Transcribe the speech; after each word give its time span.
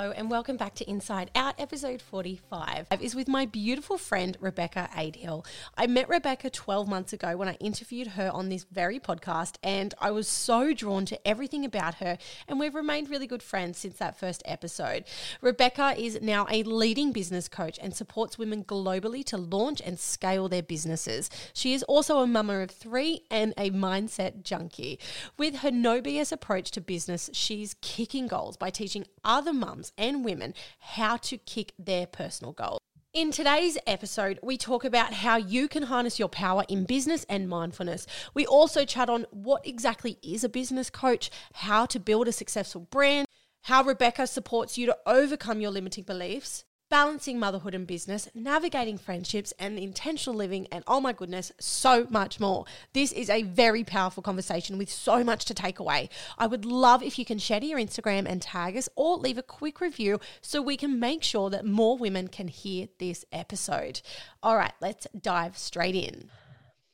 Hello, 0.00 0.12
and 0.12 0.30
welcome 0.30 0.56
back 0.56 0.74
to 0.76 0.88
Inside 0.88 1.30
Out, 1.34 1.56
episode 1.58 2.00
45. 2.00 2.86
Is 3.02 3.14
with 3.14 3.28
my 3.28 3.44
beautiful 3.44 3.98
friend 3.98 4.34
Rebecca 4.40 4.88
Adehill. 4.96 5.44
I 5.76 5.86
met 5.88 6.08
Rebecca 6.08 6.48
12 6.48 6.88
months 6.88 7.12
ago 7.12 7.36
when 7.36 7.48
I 7.48 7.54
interviewed 7.60 8.06
her 8.06 8.30
on 8.32 8.48
this 8.48 8.64
very 8.64 8.98
podcast, 8.98 9.56
and 9.62 9.92
I 9.98 10.10
was 10.10 10.26
so 10.26 10.72
drawn 10.72 11.04
to 11.04 11.28
everything 11.28 11.66
about 11.66 11.96
her, 11.96 12.16
and 12.48 12.58
we've 12.58 12.74
remained 12.74 13.10
really 13.10 13.26
good 13.26 13.42
friends 13.42 13.76
since 13.76 13.98
that 13.98 14.18
first 14.18 14.42
episode. 14.46 15.04
Rebecca 15.42 15.94
is 15.98 16.22
now 16.22 16.46
a 16.48 16.62
leading 16.62 17.12
business 17.12 17.46
coach 17.46 17.78
and 17.82 17.94
supports 17.94 18.38
women 18.38 18.64
globally 18.64 19.22
to 19.26 19.36
launch 19.36 19.82
and 19.84 19.98
scale 19.98 20.48
their 20.48 20.62
businesses. 20.62 21.28
She 21.52 21.74
is 21.74 21.82
also 21.82 22.20
a 22.20 22.26
mama 22.26 22.60
of 22.60 22.70
three 22.70 23.24
and 23.30 23.52
a 23.58 23.70
mindset 23.70 24.44
junkie. 24.44 24.98
With 25.36 25.56
her 25.56 25.70
no 25.70 26.00
BS 26.00 26.32
approach 26.32 26.70
to 26.70 26.80
business, 26.80 27.28
she's 27.34 27.74
kicking 27.82 28.28
goals 28.28 28.56
by 28.56 28.70
teaching 28.70 29.04
other 29.22 29.52
mums 29.52 29.90
and 30.00 30.24
women 30.24 30.54
how 30.80 31.16
to 31.18 31.38
kick 31.38 31.72
their 31.78 32.06
personal 32.06 32.52
goals. 32.52 32.80
In 33.12 33.32
today's 33.32 33.76
episode, 33.88 34.38
we 34.40 34.56
talk 34.56 34.84
about 34.84 35.12
how 35.12 35.36
you 35.36 35.66
can 35.66 35.82
harness 35.82 36.20
your 36.20 36.28
power 36.28 36.64
in 36.68 36.84
business 36.84 37.26
and 37.28 37.48
mindfulness. 37.48 38.06
We 38.34 38.46
also 38.46 38.84
chat 38.84 39.10
on 39.10 39.26
what 39.32 39.66
exactly 39.66 40.16
is 40.22 40.44
a 40.44 40.48
business 40.48 40.90
coach, 40.90 41.28
how 41.54 41.86
to 41.86 41.98
build 41.98 42.28
a 42.28 42.32
successful 42.32 42.82
brand, 42.82 43.26
how 43.62 43.82
Rebecca 43.82 44.28
supports 44.28 44.78
you 44.78 44.86
to 44.86 44.96
overcome 45.06 45.60
your 45.60 45.72
limiting 45.72 46.04
beliefs, 46.04 46.64
balancing 46.90 47.38
motherhood 47.38 47.74
and 47.74 47.86
business, 47.86 48.28
navigating 48.34 48.98
friendships 48.98 49.54
and 49.58 49.78
intentional 49.78 50.36
living, 50.36 50.66
and 50.72 50.84
oh 50.86 51.00
my 51.00 51.12
goodness, 51.12 51.52
so 51.58 52.06
much 52.10 52.40
more. 52.40 52.66
This 52.92 53.12
is 53.12 53.30
a 53.30 53.44
very 53.44 53.84
powerful 53.84 54.22
conversation 54.22 54.76
with 54.76 54.90
so 54.90 55.22
much 55.24 55.44
to 55.46 55.54
take 55.54 55.78
away. 55.78 56.10
I 56.36 56.46
would 56.46 56.64
love 56.64 57.02
if 57.02 57.18
you 57.18 57.24
can 57.24 57.38
share 57.38 57.60
to 57.60 57.66
your 57.66 57.78
Instagram 57.78 58.26
and 58.28 58.42
tag 58.42 58.76
us 58.76 58.88
or 58.96 59.16
leave 59.16 59.38
a 59.38 59.42
quick 59.42 59.80
review 59.80 60.18
so 60.42 60.60
we 60.60 60.76
can 60.76 60.98
make 61.00 61.22
sure 61.22 61.48
that 61.48 61.64
more 61.64 61.96
women 61.96 62.28
can 62.28 62.48
hear 62.48 62.88
this 62.98 63.24
episode. 63.32 64.02
All 64.42 64.56
right, 64.56 64.72
let's 64.80 65.06
dive 65.18 65.56
straight 65.56 65.94
in. 65.94 66.28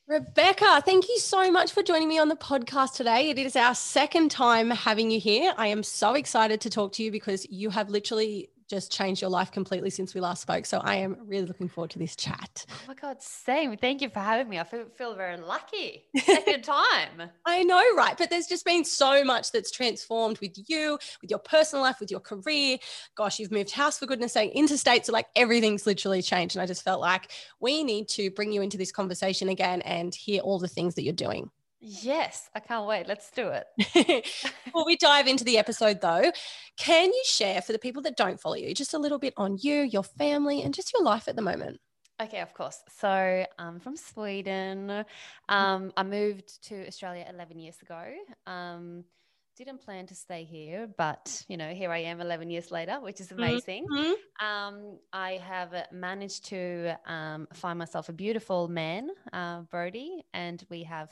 Rebecca, 0.09 0.83
thank 0.84 1.09
you 1.09 1.19
so 1.19 1.51
much 1.51 1.73
for 1.73 1.83
joining 1.83 2.06
me 2.06 2.19
on 2.19 2.28
the 2.28 2.37
podcast 2.37 2.95
today. 2.95 3.31
It 3.31 3.39
is 3.39 3.56
our 3.56 3.75
second 3.75 4.31
time 4.31 4.71
having 4.71 5.11
you 5.11 5.19
here. 5.19 5.53
I 5.56 5.67
am 5.69 5.83
so 5.83 6.15
excited 6.15 6.61
to 6.61 6.71
talk 6.71 6.93
to 6.93 7.03
you 7.03 7.11
because 7.11 7.45
you 7.51 7.71
have 7.71 7.91
literally 7.91 8.51
just 8.69 8.91
changed 8.91 9.20
your 9.20 9.31
life 9.31 9.53
completely 9.53 9.91
since 9.91 10.14
we 10.14 10.20
last 10.20 10.42
spoke. 10.42 10.67
So 10.67 10.78
I 10.78 10.97
am 10.97 11.17
really 11.27 11.47
looking 11.47 11.69
forward 11.69 11.91
to 11.92 11.98
this 11.98 12.17
chat. 12.17 12.67
Oh 12.70 12.75
my 12.89 12.95
God, 12.95 13.22
same. 13.22 13.77
Thank 13.77 14.00
you 14.00 14.11
for 14.11 14.19
having 14.19 14.48
me. 14.48 14.59
I 14.59 14.64
feel, 14.64 14.86
feel 14.97 15.14
very 15.14 15.36
lucky. 15.36 16.05
Second 16.17 16.64
time. 16.64 17.31
I 17.44 17.62
know, 17.62 17.83
right? 17.97 18.17
But 18.19 18.31
there's 18.31 18.47
just 18.47 18.64
been 18.64 18.84
so 18.84 19.25
much 19.25 19.53
that's 19.53 19.70
transformed 19.70 20.39
with 20.41 20.53
you, 20.69 20.98
with 21.20 21.31
your 21.31 21.39
personal 21.39 21.84
life, 21.84 22.00
with 22.00 22.11
your 22.11 22.20
career. 22.20 22.78
Gosh, 23.17 23.39
you've 23.39 23.53
moved 23.53 23.70
house 23.70 23.98
for 23.98 24.06
goodness 24.06 24.33
sake, 24.33 24.53
interstate. 24.55 25.06
So 25.06 25.12
like 25.12 25.27
everything's 25.37 25.87
literally 25.87 26.22
changed. 26.22 26.56
And 26.56 26.62
I 26.62 26.67
just 26.67 26.83
felt 26.83 27.00
like 27.00 27.31
we 27.61 27.84
need 27.84 28.09
to 28.11 28.31
bring 28.31 28.53
you 28.53 28.62
into 28.62 28.77
this 28.77 28.92
conversation 28.92 29.48
again 29.48 29.83
and 29.83 30.14
hear 30.14 30.41
all 30.41 30.59
the 30.59 30.69
things 30.69 30.94
that 30.97 31.03
you're 31.03 31.12
doing. 31.12 31.50
Yes, 31.81 32.49
I 32.55 32.61
can't 32.61 32.87
wait. 32.87 33.07
Let's 33.07 33.31
do 33.31 33.49
it. 33.49 33.67
Before 34.65 34.87
we 34.87 34.97
dive 34.97 35.27
into 35.27 35.45
the 35.45 35.59
episode, 35.59 36.01
though, 36.01 36.33
can 36.77 37.13
you 37.13 37.23
share 37.27 37.61
for 37.61 37.73
the 37.73 37.79
people 37.79 38.03
that 38.03 38.17
don't 38.17 38.41
follow 38.41 38.57
you 38.57 38.75
just 38.75 38.95
a 38.95 38.99
little 38.99 39.19
bit 39.19 39.35
on 39.37 39.59
you, 39.61 39.83
your 39.83 40.03
family, 40.03 40.63
and 40.63 40.73
just 40.73 40.93
your 40.93 41.03
life 41.03 41.29
at 41.29 41.37
the 41.37 41.43
moment? 41.43 41.81
Okay, 42.21 42.41
of 42.41 42.55
course. 42.55 42.79
So 42.99 43.45
I'm 43.59 43.79
from 43.81 43.97
Sweden. 43.97 45.05
Um, 45.51 45.93
I 45.97 46.03
moved 46.03 46.65
to 46.69 46.87
Australia 46.87 47.27
11 47.29 47.59
years 47.59 47.77
ago. 47.83 48.03
Um, 48.47 49.05
didn't 49.57 49.81
plan 49.83 50.07
to 50.07 50.15
stay 50.15 50.45
here, 50.45 50.89
but 50.99 51.43
you 51.49 51.57
know, 51.57 51.71
here 51.71 51.91
I 51.91 51.99
am 51.99 52.21
11 52.21 52.51
years 52.51 52.71
later, 52.71 53.01
which 53.01 53.21
is 53.21 53.33
amazing. 53.33 53.87
Mm-hmm. 53.91 54.47
Um, 54.47 54.99
I 55.12 55.41
have 55.47 55.75
managed 55.93 56.47
to 56.47 56.95
um, 57.06 57.49
find 57.55 57.79
myself 57.79 58.09
a 58.09 58.12
beautiful 58.12 58.69
man, 58.69 59.09
uh, 59.33 59.62
Brody, 59.62 60.25
and 60.34 60.62
we 60.71 60.83
have 60.84 61.11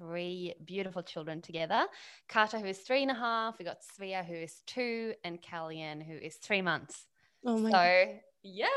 three 0.00 0.54
beautiful 0.64 1.02
children 1.02 1.42
together. 1.42 1.84
Carter, 2.28 2.58
who 2.58 2.66
is 2.66 2.78
three 2.78 3.02
and 3.02 3.10
a 3.10 3.14
half, 3.14 3.58
we 3.58 3.64
got 3.64 3.78
Svea, 3.82 4.24
who 4.24 4.34
is 4.34 4.62
two, 4.66 5.12
and 5.24 5.40
Kellyanne, 5.42 6.04
who 6.04 6.14
is 6.14 6.36
three 6.36 6.62
months. 6.62 7.06
Oh 7.44 7.58
my 7.58 7.70
so, 7.70 7.76
God. 7.76 8.20
yes. 8.42 8.72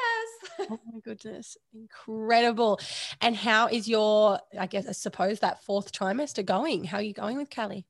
oh 0.59 0.79
my 0.91 0.99
goodness. 1.03 1.57
Incredible. 1.73 2.79
And 3.21 3.35
how 3.35 3.67
is 3.67 3.87
your, 3.87 4.39
I 4.59 4.67
guess, 4.67 4.87
I 4.87 4.91
suppose 4.91 5.39
that 5.39 5.63
fourth 5.63 5.91
trimester 5.93 6.45
going? 6.45 6.83
How 6.83 6.97
are 6.97 7.03
you 7.03 7.13
going 7.13 7.37
with 7.37 7.53
Callie? 7.53 7.85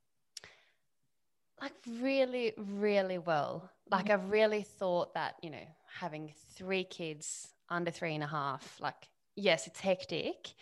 Like, 1.61 1.73
really, 1.88 2.53
really 2.57 3.17
well. 3.17 3.69
Like, 3.89 4.09
I 4.09 4.17
mm-hmm. 4.17 4.29
really 4.29 4.61
thought 4.63 5.13
that, 5.15 5.35
you 5.41 5.50
know, 5.50 5.65
having 6.00 6.33
three 6.55 6.83
kids 6.83 7.47
under 7.69 7.89
three 7.89 8.13
and 8.13 8.23
a 8.23 8.27
half, 8.27 8.77
like, 8.79 9.07
yes, 9.35 9.65
it's 9.67 9.79
hectic, 9.79 10.53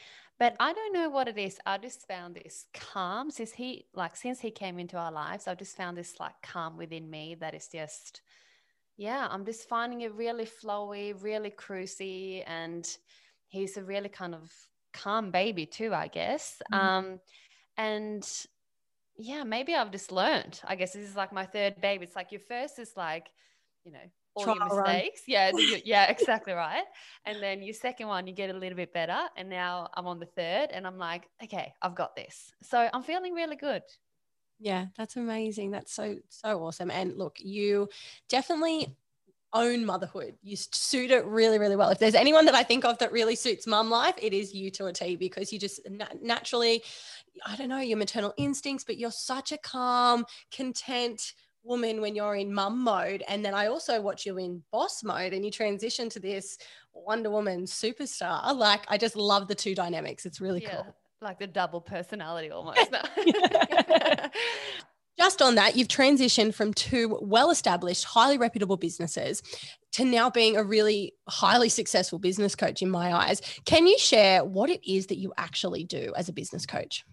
but 0.42 0.56
I 0.60 0.74
don't 0.74 0.92
know 0.92 1.08
what 1.08 1.28
it 1.28 1.38
is. 1.38 1.60
I 1.68 1.78
just 1.78 2.08
found 2.08 2.34
this 2.34 2.66
calm 2.74 3.30
since 3.30 3.52
he 3.52 3.86
like 3.94 4.16
since 4.16 4.40
he 4.40 4.50
came 4.50 4.80
into 4.80 4.98
our 4.98 5.12
lives. 5.12 5.48
I've 5.48 5.60
just 5.60 5.78
found 5.78 5.96
this 5.96 6.20
like 6.20 6.34
calm 6.42 6.78
within 6.78 7.08
me 7.12 7.36
that 7.40 7.54
is 7.54 7.68
just 7.68 8.22
yeah, 8.98 9.28
I'm 9.30 9.46
just 9.46 9.70
finding 9.70 10.02
it 10.02 10.16
really 10.16 10.48
flowy, 10.48 11.14
really 11.22 11.52
cruisy, 11.52 12.44
and 12.48 12.88
he's 13.50 13.78
a 13.78 13.84
really 13.84 14.10
kind 14.10 14.34
of 14.34 14.52
calm 14.94 15.30
baby 15.30 15.68
too, 15.68 15.94
I 15.94 16.08
guess. 16.08 16.60
Mm-hmm. 16.74 16.88
Um, 16.88 17.20
and 17.78 18.28
yeah, 19.18 19.44
maybe 19.44 19.76
I've 19.76 19.92
just 19.92 20.12
learned. 20.12 20.60
I 20.64 20.74
guess 20.74 20.94
this 20.94 21.08
is 21.08 21.16
like 21.16 21.32
my 21.32 21.46
third 21.46 21.80
baby. 21.82 22.06
It's 22.06 22.16
like 22.16 22.32
your 22.32 22.42
first 22.42 22.80
is 22.80 22.94
like, 22.98 23.28
you 23.84 23.92
know, 23.92 24.10
all 24.36 24.46
your 24.46 24.66
mistakes. 24.66 25.24
Yeah, 25.28 25.52
yeah, 25.84 26.06
exactly 26.12 26.54
right. 26.54 26.84
And 27.26 27.42
then 27.42 27.62
your 27.62 27.74
second 27.74 28.08
one, 28.08 28.28
you 28.28 28.34
get 28.34 28.50
a 28.50 28.58
little 28.58 28.76
bit 28.76 28.94
better. 28.94 29.20
And 29.36 29.50
now 29.50 29.90
I'm 29.94 30.08
on 30.08 30.20
the 30.20 30.26
third, 30.26 30.70
and 30.72 30.86
I'm 30.88 30.98
like, 30.98 31.28
okay, 31.44 31.74
I've 31.82 31.96
got 31.96 32.16
this. 32.16 32.54
So 32.62 32.90
I'm 32.94 33.04
feeling 33.04 33.34
really 33.34 33.56
good. 33.56 33.84
Yeah, 34.60 34.88
that's 34.96 35.16
amazing. 35.16 35.72
That's 35.72 35.92
so 35.92 36.18
so 36.30 36.64
awesome. 36.64 36.92
And 36.92 37.18
look, 37.18 37.38
you 37.40 37.90
definitely 38.30 38.96
own 39.54 39.86
motherhood. 39.86 40.36
You 40.44 40.56
suit 40.56 41.12
it 41.12 41.26
really, 41.26 41.60
really 41.60 41.76
well. 41.76 41.90
If 41.90 42.00
there's 42.00 42.16
anyone 42.16 42.46
that 42.46 42.56
I 42.56 42.64
think 42.64 42.86
of 42.86 42.98
that 43.00 43.12
really 43.12 43.36
suits 43.36 43.68
mum 43.68 43.90
life, 43.90 44.16
it 44.22 44.34
is 44.34 44.54
you 44.54 44.72
to 44.72 44.86
a 44.86 44.94
T 44.94 45.16
because 45.16 45.52
you 45.52 45.60
just 45.60 45.82
naturally, 46.22 46.84
I 47.46 47.56
don't 47.56 47.70
know, 47.70 47.80
your 47.80 47.98
maternal 47.98 48.34
instincts, 48.38 48.84
but 48.84 48.98
you're 48.98 49.12
such 49.12 49.52
a 49.52 49.58
calm, 49.58 50.26
content, 50.56 51.34
woman 51.64 52.02
when 52.02 52.16
you're 52.16 52.36
in 52.36 52.54
mum 52.54 52.84
mode 52.84 53.24
and 53.28 53.46
then 53.46 53.54
i 53.54 53.68
also 53.68 54.02
watch 54.02 54.26
you 54.26 54.38
in 54.38 54.64
boss 54.72 55.04
mode 55.04 55.32
and 55.32 55.46
you 55.46 55.52
transition 55.52 56.10
to 56.10 56.20
this 56.20 56.58
wonder 56.94 57.30
woman 57.30 57.64
superstar. 57.64 58.56
Like 58.56 58.86
i 58.88 58.98
just 58.98 59.16
love 59.16 59.48
the 59.48 59.56
two 59.56 59.76
dynamics. 59.76 60.26
It's 60.26 60.42
really 60.42 60.62
yeah, 60.62 60.84
cool. 60.84 60.96
like 61.22 61.40
the 61.40 61.48
double 61.48 61.82
personality 61.82 62.52
almost. 62.52 62.80
Just 65.18 65.42
on 65.42 65.56
that 65.56 65.76
you've 65.76 65.88
transitioned 65.88 66.54
from 66.56 66.74
two 66.74 67.20
well 67.22 67.52
established 67.52 68.06
highly 68.06 68.38
reputable 68.38 68.78
businesses 68.78 69.44
to 69.92 70.06
now 70.06 70.30
being 70.30 70.58
a 70.58 70.64
really 70.64 71.14
highly 71.28 71.70
successful 71.70 72.18
business 72.18 72.56
coach 72.56 72.82
in 72.82 72.90
my 72.90 73.14
eyes. 73.14 73.42
Can 73.66 73.86
you 73.86 74.00
share 74.00 74.44
what 74.44 74.70
it 74.70 74.90
is 74.90 75.08
that 75.08 75.18
you 75.18 75.32
actually 75.38 75.84
do 75.84 76.14
as 76.16 76.30
a 76.30 76.34
business 76.34 76.66
coach? 76.66 77.04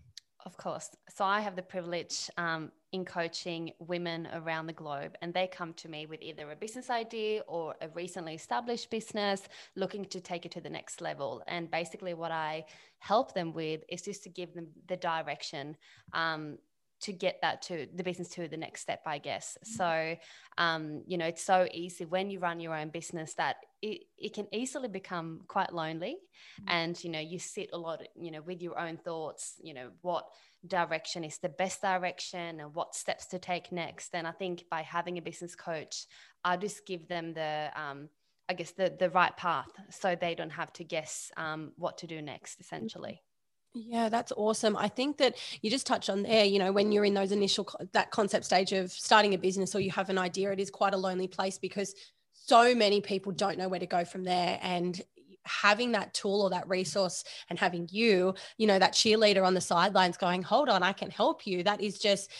Of 0.46 0.56
course. 0.56 0.88
So 1.14 1.24
I 1.24 1.40
have 1.40 1.56
the 1.56 1.62
privilege 1.62 2.30
um, 2.38 2.70
in 2.92 3.04
coaching 3.04 3.72
women 3.78 4.28
around 4.32 4.66
the 4.66 4.72
globe, 4.72 5.16
and 5.20 5.34
they 5.34 5.46
come 5.46 5.74
to 5.74 5.88
me 5.88 6.06
with 6.06 6.22
either 6.22 6.50
a 6.50 6.56
business 6.56 6.88
idea 6.90 7.42
or 7.46 7.74
a 7.80 7.88
recently 7.88 8.34
established 8.34 8.90
business 8.90 9.42
looking 9.76 10.04
to 10.06 10.20
take 10.20 10.46
it 10.46 10.52
to 10.52 10.60
the 10.60 10.70
next 10.70 11.00
level. 11.00 11.42
And 11.46 11.70
basically, 11.70 12.14
what 12.14 12.32
I 12.32 12.64
help 12.98 13.34
them 13.34 13.52
with 13.52 13.82
is 13.88 14.02
just 14.02 14.22
to 14.24 14.30
give 14.30 14.54
them 14.54 14.68
the 14.88 14.96
direction 14.96 15.76
um, 16.12 16.58
to 17.00 17.12
get 17.12 17.38
that 17.42 17.62
to 17.62 17.86
the 17.94 18.02
business 18.02 18.28
to 18.28 18.48
the 18.48 18.56
next 18.56 18.80
step 18.80 19.02
i 19.06 19.18
guess. 19.18 19.56
Mm-hmm. 19.64 19.76
so 19.76 20.16
um, 20.58 21.02
you 21.06 21.18
know 21.18 21.26
it's 21.26 21.44
so 21.44 21.66
easy 21.72 22.04
when 22.04 22.30
you 22.30 22.40
run 22.40 22.60
your 22.60 22.74
own 22.74 22.88
business 22.88 23.34
that 23.34 23.56
it, 23.80 24.02
it 24.18 24.34
can 24.34 24.48
easily 24.52 24.88
become 24.88 25.42
quite 25.46 25.72
lonely. 25.72 26.16
Mm-hmm. 26.60 26.68
and 26.68 27.04
you 27.04 27.10
know 27.10 27.20
you 27.20 27.38
sit 27.38 27.70
a 27.72 27.78
lot 27.78 28.02
you 28.16 28.30
know 28.30 28.42
with 28.42 28.62
your 28.62 28.78
own 28.78 28.96
thoughts 28.96 29.54
you 29.62 29.74
know 29.74 29.90
what 30.02 30.24
direction 30.66 31.22
is 31.22 31.38
the 31.38 31.48
best 31.48 31.80
direction 31.82 32.60
and 32.60 32.74
what 32.74 32.94
steps 32.94 33.26
to 33.26 33.38
take 33.38 33.70
next. 33.70 34.14
And 34.14 34.26
i 34.26 34.32
think 34.32 34.64
by 34.70 34.82
having 34.82 35.18
a 35.18 35.22
business 35.22 35.54
coach 35.54 36.06
i 36.44 36.56
just 36.56 36.86
give 36.86 37.08
them 37.08 37.34
the 37.34 37.70
um, 37.76 38.08
i 38.48 38.54
guess 38.54 38.72
the 38.72 38.92
the 38.98 39.10
right 39.10 39.36
path 39.36 39.70
so 39.90 40.16
they 40.16 40.34
don't 40.34 40.50
have 40.50 40.72
to 40.74 40.84
guess 40.84 41.30
um, 41.36 41.72
what 41.76 41.98
to 41.98 42.06
do 42.06 42.20
next 42.20 42.60
essentially 42.60 43.22
yeah, 43.86 44.08
that's 44.08 44.32
awesome. 44.36 44.76
I 44.76 44.88
think 44.88 45.18
that 45.18 45.36
you 45.62 45.70
just 45.70 45.86
touched 45.86 46.10
on 46.10 46.22
there, 46.22 46.44
you 46.44 46.58
know, 46.58 46.72
when 46.72 46.90
you're 46.90 47.04
in 47.04 47.14
those 47.14 47.32
initial, 47.32 47.68
that 47.92 48.10
concept 48.10 48.44
stage 48.44 48.72
of 48.72 48.90
starting 48.90 49.34
a 49.34 49.38
business 49.38 49.74
or 49.74 49.80
you 49.80 49.90
have 49.92 50.10
an 50.10 50.18
idea, 50.18 50.50
it 50.50 50.60
is 50.60 50.70
quite 50.70 50.94
a 50.94 50.96
lonely 50.96 51.28
place 51.28 51.58
because 51.58 51.94
so 52.32 52.74
many 52.74 53.00
people 53.00 53.30
don't 53.32 53.58
know 53.58 53.68
where 53.68 53.80
to 53.80 53.86
go 53.86 54.04
from 54.04 54.24
there. 54.24 54.58
And 54.62 55.00
having 55.44 55.92
that 55.92 56.12
tool 56.12 56.42
or 56.42 56.50
that 56.50 56.68
resource 56.68 57.24
and 57.48 57.58
having 57.58 57.88
you, 57.90 58.34
you 58.58 58.66
know, 58.66 58.78
that 58.78 58.92
cheerleader 58.92 59.46
on 59.46 59.54
the 59.54 59.60
sidelines 59.60 60.16
going, 60.16 60.42
hold 60.42 60.68
on, 60.68 60.82
I 60.82 60.92
can 60.92 61.10
help 61.10 61.46
you. 61.46 61.62
That 61.62 61.80
is 61.80 61.98
just, 61.98 62.30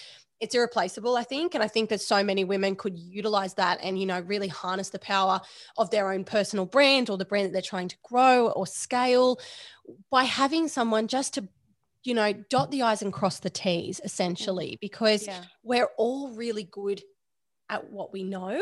it's 0.41 0.55
irreplaceable, 0.55 1.17
I 1.17 1.25
think. 1.25 1.55
And 1.55 1.65
I 1.65 1.69
think 1.69 1.91
that 1.91 2.01
so 2.01 2.23
many 2.23 2.45
women 2.45 2.77
could 2.77 2.99
utilize 2.99 3.55
that 3.55 3.81
and, 3.83 3.99
you 3.99 4.07
know, 4.07 4.21
really 4.21 4.49
harness 4.49 4.91
the 4.91 4.99
power 4.99 5.41
of 5.77 5.91
their 5.91 6.13
own 6.13 6.25
personal 6.25 6.65
brand 6.65 7.11
or 7.11 7.19
the 7.19 7.25
brand 7.25 7.47
that 7.47 7.53
they're 7.53 7.63
trying 7.63 7.89
to 7.89 7.97
grow 8.03 8.49
or 8.49 8.67
scale 8.67 9.41
by 10.11 10.25
having 10.25 10.69
someone 10.69 11.09
just 11.09 11.35
to, 11.35 11.49
you 12.05 12.15
know, 12.15 12.33
dot 12.33 12.71
the 12.71 12.83
I's 12.83 13.03
and 13.03 13.13
cross 13.13 13.41
the 13.41 13.51
T's 13.51 14.01
essentially, 14.05 14.73
mm. 14.73 14.81
because 14.81 15.27
yeah. 15.27 15.43
we're 15.65 15.89
all 15.97 16.31
really 16.35 16.65
good 16.65 17.03
at 17.69 17.91
what 17.91 18.13
we 18.13 18.23
know. 18.23 18.61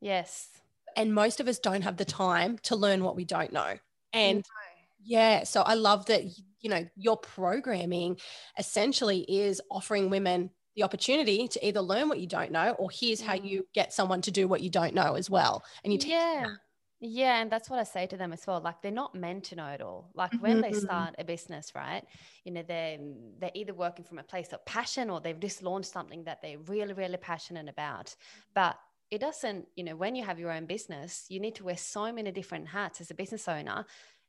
Yes. 0.00 0.48
And 0.96 1.14
most 1.14 1.40
of 1.40 1.48
us 1.48 1.58
don't 1.58 1.82
have 1.82 1.96
the 1.96 2.04
time 2.04 2.58
to 2.64 2.76
learn 2.76 3.02
what 3.02 3.16
we 3.16 3.24
don't 3.24 3.52
know. 3.52 3.74
And 4.12 4.44
yeah, 5.02 5.44
so 5.44 5.62
I 5.62 5.74
love 5.74 6.06
that, 6.06 6.24
you 6.60 6.70
know, 6.70 6.86
your 6.96 7.16
programming 7.16 8.18
essentially 8.58 9.20
is 9.20 9.60
offering 9.70 10.10
women 10.10 10.50
the 10.76 10.82
opportunity 10.82 11.48
to 11.48 11.66
either 11.66 11.80
learn 11.80 12.08
what 12.08 12.20
you 12.20 12.26
don't 12.26 12.52
know 12.52 12.72
or 12.78 12.90
here's 12.90 13.20
how 13.20 13.34
you 13.34 13.62
mm. 13.62 13.66
get 13.74 13.92
someone 13.92 14.20
to 14.22 14.30
do 14.30 14.46
what 14.46 14.60
you 14.60 14.70
don't 14.70 14.94
know 14.94 15.14
as 15.14 15.28
well. 15.28 15.64
And 15.82 15.92
you 15.92 15.98
yeah. 16.06 16.46
Yeah, 16.98 17.42
and 17.42 17.52
that's 17.52 17.68
what 17.68 17.78
I 17.78 17.82
say 17.82 18.06
to 18.06 18.16
them 18.16 18.32
as 18.32 18.46
well. 18.46 18.60
Like 18.60 18.80
they're 18.80 18.90
not 18.90 19.14
meant 19.14 19.44
to 19.44 19.56
know 19.56 19.66
it 19.66 19.82
all. 19.82 20.10
Like 20.14 20.32
when 20.40 20.62
they 20.62 20.70
mm-hmm. 20.70 20.86
start 20.86 21.14
a 21.18 21.24
business, 21.24 21.72
right? 21.74 22.02
You 22.44 22.52
know, 22.52 22.62
they're 22.66 22.98
they're 23.38 23.50
either 23.54 23.74
working 23.74 24.04
from 24.04 24.18
a 24.18 24.22
place 24.22 24.48
of 24.52 24.64
passion 24.64 25.10
or 25.10 25.20
they've 25.20 25.38
just 25.38 25.62
launched 25.62 25.90
something 25.90 26.24
that 26.24 26.40
they're 26.40 26.58
really, 26.58 26.94
really 26.94 27.18
passionate 27.18 27.68
about. 27.68 28.16
But 28.54 28.78
it 29.10 29.20
doesn't, 29.20 29.66
you 29.76 29.84
know, 29.84 29.94
when 29.94 30.14
you 30.14 30.24
have 30.24 30.38
your 30.38 30.50
own 30.50 30.64
business, 30.64 31.26
you 31.28 31.38
need 31.38 31.54
to 31.56 31.64
wear 31.64 31.76
so 31.76 32.10
many 32.12 32.32
different 32.32 32.66
hats 32.68 33.00
as 33.00 33.10
a 33.10 33.14
business 33.14 33.46
owner. 33.46 33.84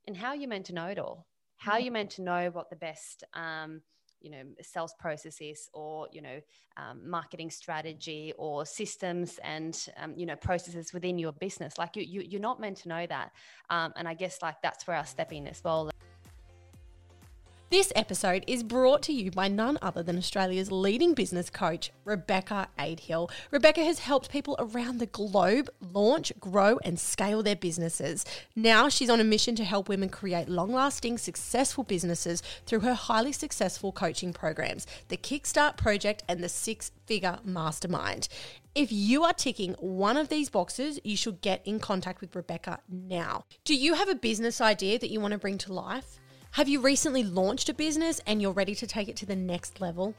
And 0.05 0.15
how 0.15 0.29
are 0.29 0.35
you 0.35 0.47
meant 0.49 0.65
to 0.65 0.73
know 0.73 0.88
it 0.88 0.99
all? 0.99 1.25
How 1.55 1.73
are 1.73 1.79
you 1.79 1.91
meant 1.91 2.11
to 2.11 2.21
know 2.21 2.49
what 2.51 2.69
the 2.69 2.75
best 2.75 3.23
um, 3.33 3.81
you 4.21 4.31
know 4.31 4.43
sales 4.61 4.93
processes 4.99 5.69
or 5.73 6.07
you 6.11 6.21
know 6.21 6.39
um, 6.77 7.09
marketing 7.09 7.49
strategy 7.49 8.33
or 8.37 8.65
systems 8.65 9.39
and 9.43 9.87
um, 9.97 10.13
you 10.15 10.25
know 10.25 10.35
processes 10.35 10.93
within 10.93 11.17
your 11.17 11.33
business. 11.33 11.77
Like 11.77 11.95
you, 11.95 12.03
you 12.03 12.21
you're 12.21 12.41
not 12.41 12.59
meant 12.59 12.77
to 12.77 12.89
know 12.89 13.05
that. 13.07 13.31
Um, 13.69 13.93
and 13.95 14.07
i 14.07 14.13
guess 14.13 14.41
like 14.41 14.61
that's 14.61 14.87
where 14.87 14.97
i 14.97 15.03
step 15.03 15.33
in 15.33 15.47
as 15.47 15.61
well 15.63 15.89
this 17.69 17.91
episode 17.95 18.45
is 18.47 18.63
brought 18.63 19.01
to 19.03 19.11
you 19.11 19.29
by 19.29 19.47
none 19.47 19.77
other 19.81 20.01
than 20.01 20.17
Australia's 20.17 20.71
leading 20.71 21.13
business 21.13 21.49
coach, 21.49 21.91
Rebecca 22.05 22.69
Adehill. 22.79 23.29
Rebecca 23.51 23.83
has 23.83 23.99
helped 23.99 24.31
people 24.31 24.55
around 24.57 24.99
the 24.99 25.05
globe 25.05 25.69
launch, 25.81 26.31
grow, 26.39 26.79
and 26.85 26.97
scale 26.99 27.43
their 27.43 27.55
businesses. 27.55 28.23
Now 28.55 28.87
she's 28.87 29.09
on 29.09 29.19
a 29.19 29.25
mission 29.25 29.55
to 29.55 29.65
help 29.65 29.89
women 29.89 30.07
create 30.09 30.47
long 30.47 30.71
lasting, 30.71 31.17
successful 31.17 31.83
businesses 31.83 32.41
through 32.65 32.79
her 32.81 32.93
highly 32.93 33.33
successful 33.33 33.91
coaching 33.91 34.31
programs, 34.31 34.87
the 35.09 35.17
Kickstart 35.17 35.75
Project 35.75 36.23
and 36.29 36.41
the 36.41 36.49
Six 36.49 36.91
Figure 37.05 37.39
Mastermind. 37.43 38.29
If 38.75 38.91
you 38.91 39.23
are 39.23 39.33
ticking 39.33 39.73
one 39.79 40.15
of 40.15 40.29
these 40.29 40.49
boxes, 40.49 40.99
you 41.03 41.17
should 41.17 41.41
get 41.41 41.65
in 41.65 41.79
contact 41.79 42.21
with 42.21 42.35
Rebecca 42.35 42.79
now. 42.87 43.43
Do 43.65 43.75
you 43.75 43.95
have 43.95 44.07
a 44.07 44.15
business 44.15 44.61
idea 44.61 44.99
that 44.99 45.09
you 45.09 45.19
want 45.19 45.33
to 45.33 45.37
bring 45.37 45.57
to 45.59 45.73
life? 45.73 46.19
Have 46.51 46.67
you 46.67 46.81
recently 46.81 47.23
launched 47.23 47.69
a 47.69 47.73
business 47.73 48.19
and 48.25 48.41
you're 48.41 48.51
ready 48.51 48.73
to 48.75 48.88
take 48.88 49.07
it 49.07 49.15
to 49.17 49.25
the 49.25 49.35
next 49.35 49.79
level? 49.79 50.15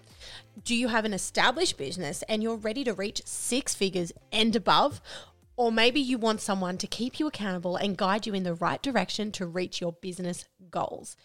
Do 0.62 0.74
you 0.74 0.88
have 0.88 1.04
an 1.04 1.12
established 1.12 1.76
business 1.76 2.22
and 2.28 2.42
you're 2.42 2.56
ready 2.56 2.84
to 2.84 2.92
reach 2.92 3.22
six 3.24 3.74
figures 3.74 4.12
and 4.30 4.54
above? 4.54 5.00
Or 5.56 5.72
maybe 5.72 6.00
you 6.00 6.18
want 6.18 6.40
someone 6.40 6.78
to 6.78 6.86
keep 6.86 7.18
you 7.18 7.26
accountable 7.26 7.76
and 7.76 7.96
guide 7.96 8.26
you 8.26 8.34
in 8.34 8.44
the 8.44 8.54
right 8.54 8.80
direction 8.80 9.32
to 9.32 9.46
reach 9.46 9.80
your 9.80 9.92
business 9.92 10.44
goals. 10.70 11.16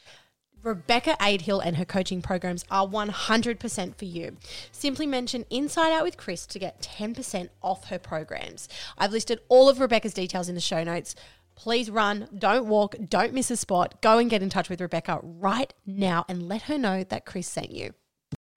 Rebecca 0.63 1.17
Adehill 1.19 1.61
and 1.63 1.75
her 1.75 1.85
coaching 1.85 2.21
programs 2.21 2.63
are 2.71 2.87
100% 2.87 3.95
for 3.95 4.05
you. 4.05 4.37
Simply 4.71 5.05
mention 5.05 5.45
Inside 5.49 5.91
Out 5.91 6.05
with 6.05 6.15
Chris 6.15 6.47
to 6.47 6.57
get 6.57 6.81
10% 6.81 7.49
off 7.61 7.89
her 7.89 7.99
programs. 7.99 8.69
I've 8.97 9.11
listed 9.11 9.41
all 9.49 9.67
of 9.67 9.81
Rebecca's 9.81 10.13
details 10.13 10.47
in 10.47 10.55
the 10.55 10.61
show 10.61 10.83
notes 10.83 11.15
please 11.55 11.89
run, 11.89 12.27
don't 12.37 12.67
walk, 12.67 12.95
don't 13.09 13.33
miss 13.33 13.51
a 13.51 13.57
spot. 13.57 14.01
Go 14.01 14.17
and 14.17 14.29
get 14.29 14.43
in 14.43 14.49
touch 14.49 14.69
with 14.69 14.81
Rebecca 14.81 15.19
right 15.21 15.73
now 15.85 16.25
and 16.27 16.47
let 16.47 16.63
her 16.63 16.77
know 16.77 17.03
that 17.03 17.25
Chris 17.25 17.47
sent 17.47 17.71
you. 17.71 17.93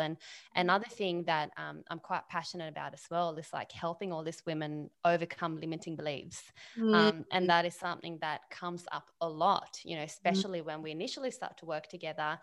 And 0.01 0.17
another 0.55 0.85
thing 0.85 1.25
that 1.25 1.51
um, 1.57 1.83
I'm 1.91 1.99
quite 1.99 2.29
passionate 2.29 2.69
about 2.69 2.93
as 2.93 3.05
well 3.11 3.35
is 3.37 3.49
like 3.53 3.73
helping 3.73 4.13
all 4.13 4.23
these 4.23 4.43
women 4.47 4.91
overcome 5.05 5.59
limiting 5.59 5.97
beliefs. 5.97 6.43
Mm. 6.79 6.95
Um, 6.95 7.25
and 7.33 7.49
that 7.49 7.65
is 7.65 7.75
something 7.75 8.19
that 8.21 8.43
comes 8.51 8.85
up 8.93 9.11
a 9.21 9.29
lot, 9.29 9.81
you 9.85 9.97
know, 9.97 10.03
mm. 10.03 10.07
especially 10.07 10.61
mm. 10.61 10.67
when 10.67 10.83
we 10.83 10.91
initially 10.91 11.31
start 11.31 11.57
to 11.59 11.67
work 11.67 11.89
together. 11.89 12.39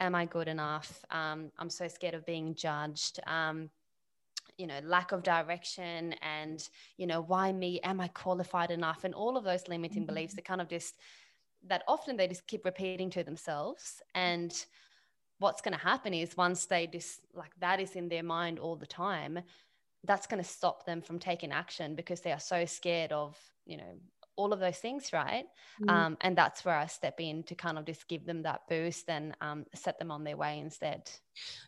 Am 0.00 0.14
I 0.14 0.26
good 0.26 0.48
enough? 0.48 1.04
Um, 1.10 1.50
I'm 1.58 1.70
so 1.70 1.88
scared 1.88 2.14
of 2.14 2.26
being 2.26 2.54
judged. 2.54 3.20
Um, 3.26 3.70
you 4.58 4.66
know 4.66 4.80
lack 4.84 5.12
of 5.12 5.22
direction 5.22 6.14
and 6.22 6.68
you 6.96 7.06
know 7.06 7.20
why 7.20 7.52
me? 7.52 7.80
Am 7.80 8.00
i 8.00 8.08
qualified 8.08 8.70
enough? 8.70 9.04
And 9.04 9.14
all 9.14 9.36
of 9.36 9.44
those 9.44 9.68
limiting 9.68 10.02
mm-hmm. 10.02 10.06
beliefs 10.06 10.34
that 10.34 10.44
kind 10.44 10.60
of 10.60 10.68
just 10.68 10.96
that 11.66 11.82
often 11.88 12.16
they 12.16 12.28
just 12.28 12.46
keep 12.46 12.64
repeating 12.64 13.10
to 13.10 13.24
themselves. 13.24 14.02
And 14.14 14.52
what's 15.38 15.60
going 15.60 15.74
to 15.76 15.84
happen 15.84 16.14
is 16.14 16.36
once 16.36 16.66
they 16.66 16.86
just 16.86 17.20
like 17.34 17.52
that 17.60 17.80
is 17.80 17.96
in 17.96 18.08
their 18.08 18.22
mind 18.22 18.58
all 18.58 18.76
the 18.76 18.86
time 18.86 19.40
that's 20.04 20.26
going 20.26 20.42
to 20.42 20.48
stop 20.48 20.86
them 20.86 21.02
from 21.02 21.18
taking 21.18 21.52
action 21.52 21.94
because 21.94 22.20
they 22.20 22.32
are 22.32 22.40
so 22.40 22.64
scared 22.64 23.12
of 23.12 23.36
you 23.66 23.76
know 23.76 24.00
all 24.36 24.52
of 24.52 24.60
those 24.60 24.78
things, 24.78 25.12
right? 25.12 25.46
Mm. 25.82 25.90
Um, 25.90 26.16
and 26.20 26.36
that's 26.36 26.64
where 26.64 26.76
I 26.76 26.86
step 26.86 27.20
in 27.20 27.42
to 27.44 27.54
kind 27.54 27.78
of 27.78 27.84
just 27.84 28.08
give 28.08 28.24
them 28.24 28.42
that 28.42 28.62
boost 28.68 29.08
and 29.08 29.34
um, 29.40 29.64
set 29.74 29.98
them 29.98 30.10
on 30.10 30.24
their 30.24 30.36
way 30.36 30.58
instead. 30.58 31.10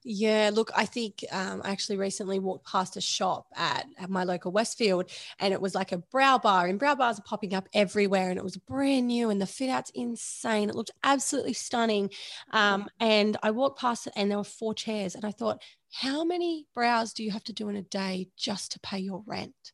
Yeah, 0.05 0.51
look, 0.53 0.71
I 0.75 0.87
think 0.87 1.25
um, 1.31 1.61
I 1.65 1.71
actually 1.71 1.99
recently 1.99 2.39
walked 2.39 2.67
past 2.67 2.97
a 2.97 3.01
shop 3.01 3.47
at, 3.55 3.87
at 3.99 4.09
my 4.09 4.25
local 4.25 4.51
Westfield 4.53 5.11
and 5.41 5.53
it 5.53 5.61
was 5.61 5.75
like 5.75 5.93
a 5.93 5.99
brow 5.99 6.39
bar, 6.39 6.67
and 6.67 6.79
brow 6.79 6.95
bars 6.95 7.19
are 7.19 7.23
popping 7.23 7.55
up 7.55 7.69
everywhere, 7.75 8.31
and 8.31 8.39
it 8.39 8.45
was 8.45 8.57
brand 8.57 9.09
new, 9.09 9.31
and 9.31 9.41
the 9.41 9.47
fit 9.47 9.71
out's 9.71 9.91
insane. 9.95 10.69
It 10.69 10.75
looked 10.75 10.91
absolutely 11.05 11.53
stunning. 11.53 12.11
Um, 12.53 12.89
and 13.01 13.37
I 13.43 13.51
walked 13.51 13.81
past 13.81 14.07
it, 14.07 14.13
and 14.17 14.31
there 14.31 14.39
were 14.39 14.45
four 14.45 14.75
chairs, 14.75 15.15
and 15.15 15.25
I 15.25 15.31
thought, 15.31 15.63
how 15.93 16.25
many 16.25 16.67
brows 16.75 17.13
do 17.13 17.23
you 17.23 17.31
have 17.31 17.45
to 17.45 17.53
do 17.53 17.69
in 17.69 17.77
a 17.77 17.83
day 17.83 18.29
just 18.37 18.73
to 18.73 18.81
pay 18.81 18.99
your 18.99 19.23
rent? 19.27 19.73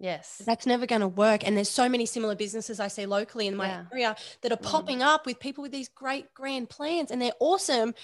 Yes. 0.00 0.40
That's 0.46 0.64
never 0.64 0.86
going 0.86 1.02
to 1.02 1.08
work. 1.08 1.46
And 1.46 1.56
there's 1.56 1.68
so 1.68 1.88
many 1.88 2.06
similar 2.06 2.34
businesses 2.34 2.80
I 2.80 2.88
see 2.88 3.04
locally 3.04 3.46
in 3.46 3.54
my 3.54 3.68
yeah. 3.68 3.84
area 3.92 4.16
that 4.40 4.50
are 4.50 4.56
mm. 4.56 4.62
popping 4.62 5.02
up 5.02 5.26
with 5.26 5.38
people 5.38 5.62
with 5.62 5.72
these 5.72 5.88
great 5.88 6.32
grand 6.32 6.70
plans 6.70 7.10
and 7.10 7.20
they're 7.20 7.32
awesome. 7.38 7.94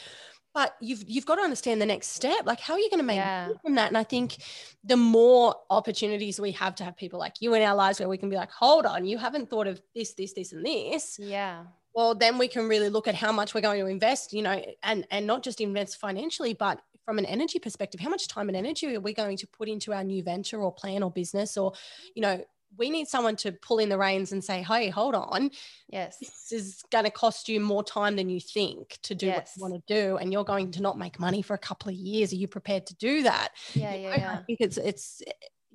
But 0.53 0.75
you've 0.81 1.05
you've 1.07 1.27
got 1.27 1.35
to 1.35 1.43
understand 1.43 1.83
the 1.83 1.87
next 1.87 2.09
step. 2.09 2.47
Like, 2.47 2.61
how 2.61 2.75
are 2.75 2.79
you 2.79 2.89
going 2.89 3.01
to 3.01 3.05
make 3.05 3.17
yeah. 3.17 3.49
from 3.63 3.75
that? 3.75 3.89
And 3.89 3.99
I 3.99 4.05
think 4.05 4.39
the 4.85 4.97
more 4.97 5.55
opportunities 5.69 6.41
we 6.41 6.53
have 6.53 6.75
to 6.77 6.85
have 6.85 6.97
people 6.97 7.19
like 7.19 7.35
you 7.41 7.53
in 7.55 7.63
our 7.63 7.75
lives 7.75 7.99
where 7.99 8.09
we 8.09 8.17
can 8.17 8.31
be 8.31 8.37
like, 8.37 8.51
hold 8.51 8.87
on, 8.87 9.05
you 9.05 9.19
haven't 9.19 9.51
thought 9.51 9.67
of 9.67 9.83
this, 9.95 10.15
this, 10.15 10.33
this, 10.33 10.53
and 10.53 10.65
this. 10.65 11.19
Yeah. 11.19 11.65
Well, 11.95 12.15
then 12.15 12.39
we 12.39 12.49
can 12.49 12.69
really 12.69 12.89
look 12.89 13.07
at 13.07 13.15
how 13.15 13.33
much 13.33 13.55
we're 13.55 13.61
going 13.61 13.81
to 13.81 13.87
invest, 13.87 14.33
you 14.33 14.43
know, 14.43 14.63
and 14.83 15.07
and 15.11 15.27
not 15.27 15.43
just 15.43 15.61
invest 15.61 15.99
financially, 15.99 16.55
but 16.55 16.81
from 17.07 17.19
an 17.19 17.25
energy 17.25 17.59
perspective, 17.59 18.01
how 18.01 18.11
much 18.11 18.29
time 18.29 18.49
and 18.49 18.57
energy 18.57 18.95
are 18.95 19.01
we 19.01 19.15
going 19.15 19.39
to 19.39 19.47
put 19.47 19.69
into 19.69 19.95
our 19.95 20.05
new 20.05 20.23
venture 20.23 20.61
or 20.61 20.73
plan 20.73 21.03
or 21.03 21.11
business? 21.11 21.57
Or, 21.57 21.73
you 22.15 22.21
know, 22.21 22.45
we 22.77 22.91
need 22.91 23.07
someone 23.07 23.37
to 23.37 23.53
pull 23.53 23.79
in 23.79 23.89
the 23.89 23.97
reins 23.97 24.33
and 24.33 24.43
say, 24.45 24.61
hey, 24.61 24.91
hold 24.91 25.15
on. 25.15 25.51
Yes. 25.89 26.19
This 26.19 26.53
is 26.53 26.83
going 26.91 27.05
to 27.05 27.11
cost 27.11 27.49
you 27.49 27.61
more 27.61 27.85
time 27.85 28.17
than 28.17 28.29
you 28.29 28.41
think 28.41 28.99
to 29.05 29.15
do 29.15 29.27
yes. 29.27 29.37
what 29.37 29.49
you 29.57 29.63
want 29.63 29.87
to 29.87 29.95
do. 29.95 30.17
And 30.17 30.33
you're 30.33 30.45
going 30.45 30.73
to 30.73 30.83
not 30.83 30.99
make 30.99 31.21
money 31.21 31.43
for 31.43 31.55
a 31.55 31.59
couple 31.59 31.89
of 31.89 31.95
years. 31.95 32.33
Are 32.33 32.37
you 32.37 32.49
prepared 32.49 32.85
to 32.87 32.95
do 32.97 33.23
that? 33.23 33.51
Yeah, 33.73 33.95
yeah, 33.95 34.17
yeah. 34.17 34.33
I 34.33 34.43
think 34.43 34.61
it's, 34.61 34.77
it's, 34.77 35.23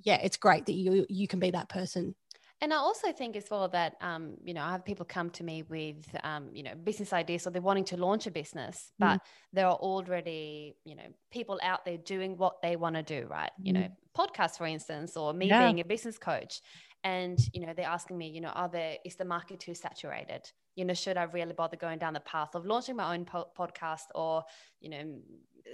yeah, 0.03 0.19
it's 0.21 0.37
great 0.37 0.65
that 0.65 0.73
you, 0.73 1.05
you 1.09 1.27
can 1.27 1.39
be 1.39 1.51
that 1.51 1.69
person. 1.69 2.13
And 2.63 2.71
I 2.71 2.77
also 2.77 3.11
think 3.11 3.35
as 3.35 3.49
well 3.49 3.67
that, 3.69 3.95
um, 4.01 4.37
you 4.43 4.53
know, 4.53 4.61
I 4.61 4.69
have 4.71 4.85
people 4.85 5.03
come 5.03 5.31
to 5.31 5.43
me 5.43 5.63
with, 5.63 6.05
um, 6.23 6.49
you 6.53 6.61
know, 6.61 6.75
business 6.75 7.11
ideas 7.11 7.47
or 7.47 7.49
they're 7.49 7.61
wanting 7.61 7.85
to 7.85 7.97
launch 7.97 8.27
a 8.27 8.31
business, 8.31 8.91
but 8.99 9.17
mm. 9.17 9.21
there 9.51 9.65
are 9.65 9.75
already, 9.75 10.75
you 10.85 10.95
know, 10.95 11.07
people 11.31 11.59
out 11.63 11.85
there 11.85 11.97
doing 11.97 12.37
what 12.37 12.61
they 12.61 12.75
want 12.75 12.95
to 12.97 13.01
do, 13.01 13.25
right? 13.27 13.49
Mm. 13.59 13.65
You 13.65 13.73
know, 13.73 13.87
podcasts, 14.15 14.59
for 14.59 14.67
instance, 14.67 15.17
or 15.17 15.33
me 15.33 15.47
yeah. 15.47 15.65
being 15.65 15.79
a 15.79 15.85
business 15.85 16.19
coach. 16.19 16.61
And, 17.03 17.39
you 17.51 17.65
know, 17.65 17.73
they're 17.75 17.87
asking 17.87 18.19
me, 18.19 18.29
you 18.29 18.41
know, 18.41 18.49
are 18.49 18.69
there, 18.69 18.97
is 19.03 19.15
the 19.15 19.25
market 19.25 19.59
too 19.59 19.73
saturated? 19.73 20.43
You 20.75 20.85
know, 20.85 20.93
should 20.93 21.17
I 21.17 21.23
really 21.23 21.53
bother 21.53 21.77
going 21.77 21.97
down 21.97 22.13
the 22.13 22.19
path 22.19 22.53
of 22.53 22.67
launching 22.67 22.95
my 22.95 23.15
own 23.15 23.25
po- 23.25 23.47
podcast 23.57 24.05
or, 24.13 24.43
you 24.79 24.89
know, 24.91 25.15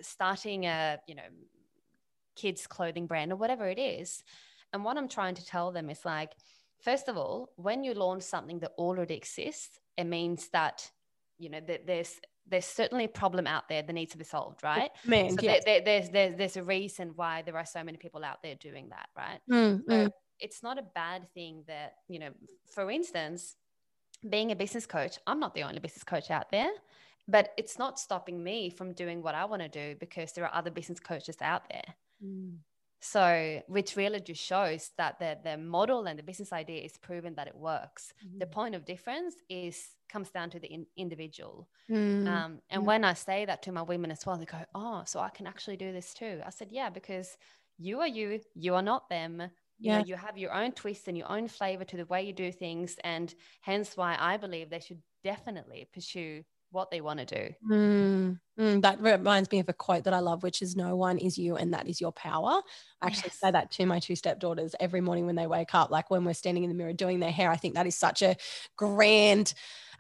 starting 0.02 0.68
a, 0.68 1.00
you 1.06 1.16
know, 1.16 1.30
kids 2.38 2.66
clothing 2.66 3.08
brand 3.08 3.34
or 3.34 3.36
whatever 3.36 3.68
it 3.68 3.78
is? 3.78 4.24
And 4.72 4.86
what 4.86 4.98
I'm 4.98 5.10
trying 5.10 5.36
to 5.36 5.46
tell 5.46 5.72
them 5.72 5.90
is 5.90 6.06
like, 6.06 6.32
First 6.80 7.08
of 7.08 7.18
all, 7.18 7.50
when 7.56 7.84
you 7.84 7.94
launch 7.94 8.24
something 8.24 8.60
that 8.60 8.72
already 8.78 9.16
exists, 9.16 9.80
it 9.98 10.06
means 10.06 10.50
that 10.50 10.90
you 11.40 11.50
know 11.50 11.60
that 11.68 11.88
there's 11.88 12.20
there's 12.50 12.66
certainly 12.66 13.06
a 13.06 13.10
problem 13.10 13.46
out 13.46 13.68
there 13.68 13.82
that 13.82 13.94
needs 13.94 14.12
to 14.14 14.18
be 14.18 14.24
solved, 14.24 14.64
right? 14.64 14.90
Man, 15.06 15.32
so 15.32 15.38
yes. 15.42 15.64
there, 15.66 15.82
there, 15.82 15.86
there's 15.86 16.10
there's 16.10 16.38
there's 16.38 16.58
a 16.58 16.64
reason 16.64 17.12
why 17.16 17.42
there 17.42 17.58
are 17.58 17.66
so 17.66 17.84
many 17.84 17.98
people 17.98 18.24
out 18.24 18.42
there 18.42 18.56
doing 18.56 18.90
that, 18.90 19.10
right? 19.18 19.40
Mm, 19.50 19.82
so 19.88 19.94
mm. 19.94 20.12
it's 20.40 20.64
not 20.64 20.78
a 20.78 20.84
bad 20.96 21.28
thing 21.34 21.64
that 21.68 21.96
you 22.08 22.20
know. 22.20 22.30
For 22.74 22.90
instance, 22.90 23.56
being 24.30 24.52
a 24.52 24.56
business 24.56 24.86
coach, 24.86 25.18
I'm 25.28 25.40
not 25.40 25.54
the 25.54 25.64
only 25.64 25.80
business 25.80 26.04
coach 26.04 26.32
out 26.32 26.52
there, 26.52 26.72
but 27.28 27.54
it's 27.58 27.78
not 27.78 28.00
stopping 28.00 28.44
me 28.44 28.70
from 28.70 28.94
doing 28.94 29.22
what 29.22 29.36
I 29.36 29.46
want 29.46 29.62
to 29.62 29.70
do 29.70 29.96
because 30.00 30.32
there 30.34 30.46
are 30.46 30.54
other 30.54 30.72
business 30.72 31.00
coaches 31.00 31.38
out 31.42 31.64
there. 31.70 31.96
Mm. 32.24 32.58
So, 33.00 33.62
which 33.68 33.96
really 33.96 34.20
just 34.20 34.44
shows 34.44 34.92
that 34.98 35.20
the, 35.20 35.40
the 35.44 35.58
model 35.58 36.08
and 36.08 36.18
the 36.18 36.24
business 36.24 36.52
idea 36.52 36.82
is 36.82 36.98
proven 36.98 37.36
that 37.36 37.48
it 37.48 37.56
works. 37.56 38.12
Mm. 38.24 38.40
The 38.40 38.48
point 38.48 38.74
of 38.76 38.86
difference 38.86 39.36
is 39.50 39.96
comes 40.10 40.32
down 40.32 40.50
to 40.52 40.60
the 40.60 40.68
in, 40.68 40.88
individual. 40.96 41.70
Mm. 41.90 42.44
Um, 42.44 42.62
and 42.70 42.86
when 42.86 43.04
I 43.04 43.14
say 43.14 43.46
that 43.46 43.62
to 43.64 43.72
my 43.72 43.84
women 43.84 44.12
as 44.12 44.26
well, 44.26 44.38
they 44.38 44.46
go, 44.46 44.66
"Oh, 44.76 45.04
so 45.06 45.20
I 45.20 45.30
can 45.30 45.48
actually 45.48 45.78
do 45.78 45.94
this 45.94 46.14
too." 46.14 46.42
I 46.46 46.50
said, 46.50 46.72
"Yeah, 46.72 46.90
because 46.90 47.38
you 47.78 48.00
are 48.02 48.08
you, 48.08 48.42
you 48.56 48.76
are 48.76 48.82
not 48.82 49.10
them. 49.10 49.52
You 49.82 49.92
Yeah. 49.92 49.94
know, 49.94 50.06
you 50.06 50.16
have 50.16 50.38
your 50.38 50.54
own 50.54 50.74
twist 50.74 51.08
and 51.08 51.18
your 51.18 51.32
own 51.32 51.48
flavor 51.48 51.86
to 51.86 51.98
the 51.98 52.06
way 52.08 52.24
you 52.24 52.34
do 52.34 52.52
things, 52.52 52.98
and 53.04 53.34
hence 53.62 53.96
why 53.98 54.18
I 54.20 54.38
believe 54.38 54.70
they 54.70 54.80
should 54.80 55.04
definitely 55.24 55.90
pursue 55.94 56.44
what 56.72 56.92
they 56.92 57.02
want 57.02 57.20
to 57.20 57.26
do." 57.26 57.56
Mm, 57.72 58.40
mm, 58.60 58.82
that 58.84 59.02
reminds 59.02 59.52
me 59.52 59.60
of 59.60 59.68
a 59.68 59.74
quote 59.74 60.04
that 60.04 60.14
I 60.14 60.20
love, 60.20 60.44
which 60.44 60.62
is 60.62 60.76
"No 60.76 60.96
one 60.96 61.18
is 61.18 61.38
you, 61.40 61.56
and 61.58 61.74
that 61.74 61.88
is 61.88 62.00
your 62.00 62.12
power." 62.12 62.62
I 63.02 63.08
actually 63.08 63.32
Yes. 63.32 63.44
say 63.44 63.50
that 63.52 63.72
to 63.72 63.86
my 63.88 64.00
two 64.00 64.16
stepdaughters 64.16 64.76
every 64.80 65.02
morning 65.02 65.26
when 65.26 65.36
they 65.36 65.48
wake 65.48 65.74
up. 65.74 65.90
Like 65.90 66.10
when 66.12 66.24
we're 66.24 66.34
standing 66.34 66.64
in 66.64 66.70
the 66.70 66.76
mirror 66.76 66.94
doing 66.94 67.20
their 67.20 67.32
hair, 67.32 67.50
I 67.52 67.56
think 67.58 67.74
that 67.74 67.88
is 67.88 67.98
such 67.98 68.22
a 68.22 68.36
grand 68.76 69.54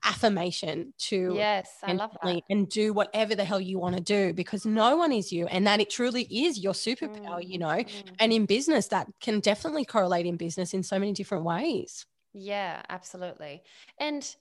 affirmation 0.04 0.94
to 1.00 1.48
Yes, 1.48 1.84
I 1.84 1.94
love 1.94 2.18
that. 2.22 2.42
and 2.50 2.70
do 2.70 2.94
whatever 2.94 3.36
the 3.36 3.46
hell 3.46 3.62
you 3.62 3.80
want 3.80 3.96
to 3.96 4.02
do 4.04 4.34
because 4.34 4.66
no 4.66 4.96
one 4.98 5.12
is 5.12 5.32
you, 5.32 5.48
and 5.48 5.66
that 5.68 5.80
it 5.82 5.90
truly 5.90 6.24
is 6.26 6.60
your 6.60 6.74
superpower. 6.74 7.42
You 7.44 7.58
Mm, 7.58 7.60
know, 7.60 7.84
mm. 7.84 8.20
and 8.20 8.32
in 8.34 8.46
business, 8.46 8.88
that 8.90 9.08
can 9.20 9.40
definitely 9.40 9.84
correlate 9.86 10.26
in 10.28 10.38
business 10.38 10.74
in 10.76 10.84
so 10.84 11.00
many 11.00 11.14
different 11.14 11.44
ways. 11.46 12.06
Yeah, 12.34 12.84
absolutely. 12.90 13.64
And 13.98 14.36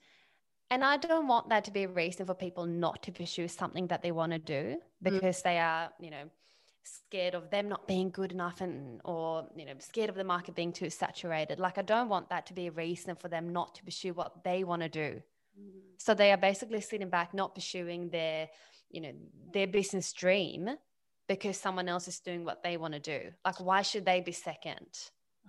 and 0.70 0.84
I 0.84 0.96
don't 0.96 1.28
want 1.28 1.48
that 1.50 1.64
to 1.64 1.70
be 1.70 1.84
a 1.84 1.88
reason 1.88 2.26
for 2.26 2.34
people 2.34 2.66
not 2.66 3.02
to 3.04 3.12
pursue 3.12 3.48
something 3.48 3.86
that 3.88 4.02
they 4.02 4.12
want 4.12 4.32
to 4.32 4.38
do 4.38 4.76
mm. 4.76 4.78
because 5.02 5.42
they 5.42 5.58
are, 5.58 5.90
you 6.00 6.10
know, 6.10 6.24
scared 6.82 7.34
of 7.34 7.50
them 7.50 7.68
not 7.68 7.86
being 7.86 8.10
good 8.10 8.32
enough 8.32 8.60
and 8.60 9.00
or, 9.04 9.46
you 9.56 9.64
know, 9.64 9.74
scared 9.78 10.10
of 10.10 10.16
the 10.16 10.24
market 10.24 10.54
being 10.54 10.72
too 10.72 10.90
saturated. 10.90 11.60
Like 11.60 11.78
I 11.78 11.82
don't 11.82 12.08
want 12.08 12.30
that 12.30 12.46
to 12.46 12.54
be 12.54 12.66
a 12.66 12.72
reason 12.72 13.14
for 13.16 13.28
them 13.28 13.52
not 13.52 13.76
to 13.76 13.84
pursue 13.84 14.12
what 14.12 14.42
they 14.42 14.64
want 14.64 14.82
to 14.82 14.88
do. 14.88 15.22
Mm. 15.58 15.80
So 15.98 16.14
they 16.14 16.32
are 16.32 16.36
basically 16.36 16.80
sitting 16.80 17.10
back 17.10 17.32
not 17.32 17.54
pursuing 17.54 18.10
their, 18.10 18.48
you 18.90 19.00
know, 19.00 19.12
their 19.52 19.68
business 19.68 20.12
dream 20.12 20.68
because 21.28 21.56
someone 21.56 21.88
else 21.88 22.08
is 22.08 22.18
doing 22.18 22.44
what 22.44 22.62
they 22.64 22.76
want 22.76 22.94
to 22.94 23.00
do. 23.00 23.30
Like 23.44 23.60
why 23.60 23.82
should 23.82 24.04
they 24.04 24.20
be 24.20 24.32
second? 24.32 24.86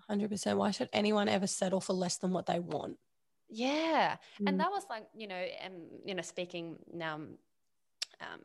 100%. 0.10 0.58
Why 0.58 0.72
should 0.72 0.90
anyone 0.94 1.28
ever 1.28 1.48
settle 1.48 1.82
for 1.82 1.94
less 1.94 2.18
than 2.18 2.32
what 2.32 2.46
they 2.46 2.60
want? 2.60 2.98
Yeah. 3.50 4.18
Mm. 4.42 4.48
And 4.48 4.60
that 4.60 4.72
was 4.72 4.84
like, 4.90 5.04
you 5.16 5.28
know, 5.28 5.46
um, 5.66 5.74
you 6.06 6.16
know, 6.16 6.22
speaking 6.22 6.78
now, 6.94 7.16
um, 8.22 8.42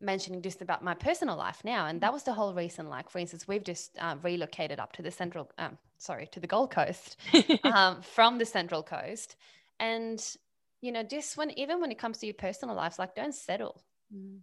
mentioning 0.00 0.42
just 0.42 0.62
about 0.62 0.82
my 0.82 0.94
personal 0.94 1.36
life 1.36 1.62
now, 1.64 1.86
and 1.86 2.00
that 2.00 2.12
was 2.12 2.22
the 2.22 2.32
whole 2.32 2.54
reason. 2.54 2.88
Like, 2.88 3.10
for 3.10 3.18
instance, 3.18 3.48
we've 3.48 3.64
just 3.64 3.96
uh, 3.98 4.16
relocated 4.22 4.78
up 4.78 4.92
to 4.92 5.02
the 5.02 5.10
central, 5.10 5.50
um, 5.58 5.76
sorry, 5.98 6.26
to 6.28 6.40
the 6.40 6.46
Gold 6.46 6.70
Coast 6.70 7.16
um, 7.64 8.02
from 8.02 8.38
the 8.38 8.44
Central 8.44 8.82
Coast, 8.82 9.36
and 9.80 10.24
you 10.80 10.92
know, 10.92 11.02
just 11.02 11.36
when 11.36 11.50
even 11.58 11.80
when 11.80 11.90
it 11.90 11.98
comes 11.98 12.18
to 12.18 12.26
your 12.26 12.34
personal 12.34 12.74
lives, 12.76 12.98
like, 12.98 13.14
don't 13.14 13.34
settle. 13.34 13.82
Mm. 14.14 14.38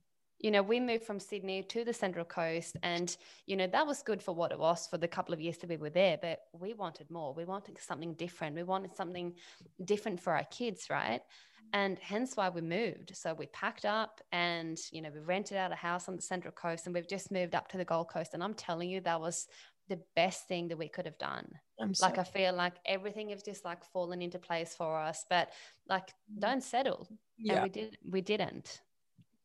You 0.45 0.51
know, 0.51 0.61
we 0.61 0.79
moved 0.79 1.05
from 1.05 1.19
Sydney 1.19 1.63
to 1.63 1.83
the 1.83 1.91
Central 1.91 2.23
Coast, 2.23 2.77
and 2.83 3.17
you 3.47 3.57
know 3.57 3.65
that 3.65 3.87
was 3.87 4.03
good 4.03 4.21
for 4.21 4.35
what 4.35 4.51
it 4.51 4.59
was 4.59 4.85
for 4.85 4.99
the 4.99 5.07
couple 5.07 5.33
of 5.33 5.41
years 5.41 5.57
that 5.57 5.71
we 5.71 5.77
were 5.77 5.89
there. 5.89 6.19
But 6.21 6.41
we 6.53 6.75
wanted 6.75 7.09
more. 7.09 7.33
We 7.33 7.45
wanted 7.45 7.79
something 7.79 8.13
different. 8.13 8.55
We 8.55 8.61
wanted 8.61 8.95
something 8.95 9.33
different 9.85 10.19
for 10.19 10.33
our 10.33 10.43
kids, 10.51 10.85
right? 10.87 11.21
And 11.73 11.97
hence 11.97 12.37
why 12.37 12.49
we 12.49 12.61
moved. 12.61 13.17
So 13.17 13.33
we 13.33 13.47
packed 13.47 13.85
up, 13.85 14.21
and 14.31 14.77
you 14.91 15.01
know 15.01 15.09
we 15.11 15.19
rented 15.19 15.57
out 15.57 15.71
a 15.71 15.75
house 15.75 16.07
on 16.07 16.15
the 16.15 16.21
Central 16.21 16.51
Coast, 16.51 16.85
and 16.85 16.93
we've 16.93 17.09
just 17.09 17.31
moved 17.31 17.55
up 17.55 17.67
to 17.69 17.77
the 17.77 17.85
Gold 17.85 18.09
Coast. 18.09 18.35
And 18.35 18.43
I'm 18.43 18.53
telling 18.53 18.87
you, 18.87 19.01
that 19.01 19.19
was 19.19 19.47
the 19.89 19.99
best 20.15 20.47
thing 20.47 20.67
that 20.67 20.77
we 20.77 20.89
could 20.89 21.05
have 21.05 21.17
done 21.19 21.47
I'm 21.79 21.93
like 22.01 22.17
i 22.17 22.23
feel 22.23 22.55
like 22.55 22.73
everything 22.87 23.29
has 23.29 23.43
just 23.43 23.63
like 23.63 23.85
fallen 23.93 24.19
into 24.19 24.39
place 24.39 24.73
for 24.75 24.99
us 24.99 25.25
but 25.29 25.51
like 25.87 26.07
mm-hmm. 26.07 26.39
don't 26.39 26.63
settle 26.63 27.07
and 27.37 27.47
yeah. 27.47 27.61
we 27.61 27.69
did 27.69 27.97
we 28.09 28.21
didn't 28.21 28.81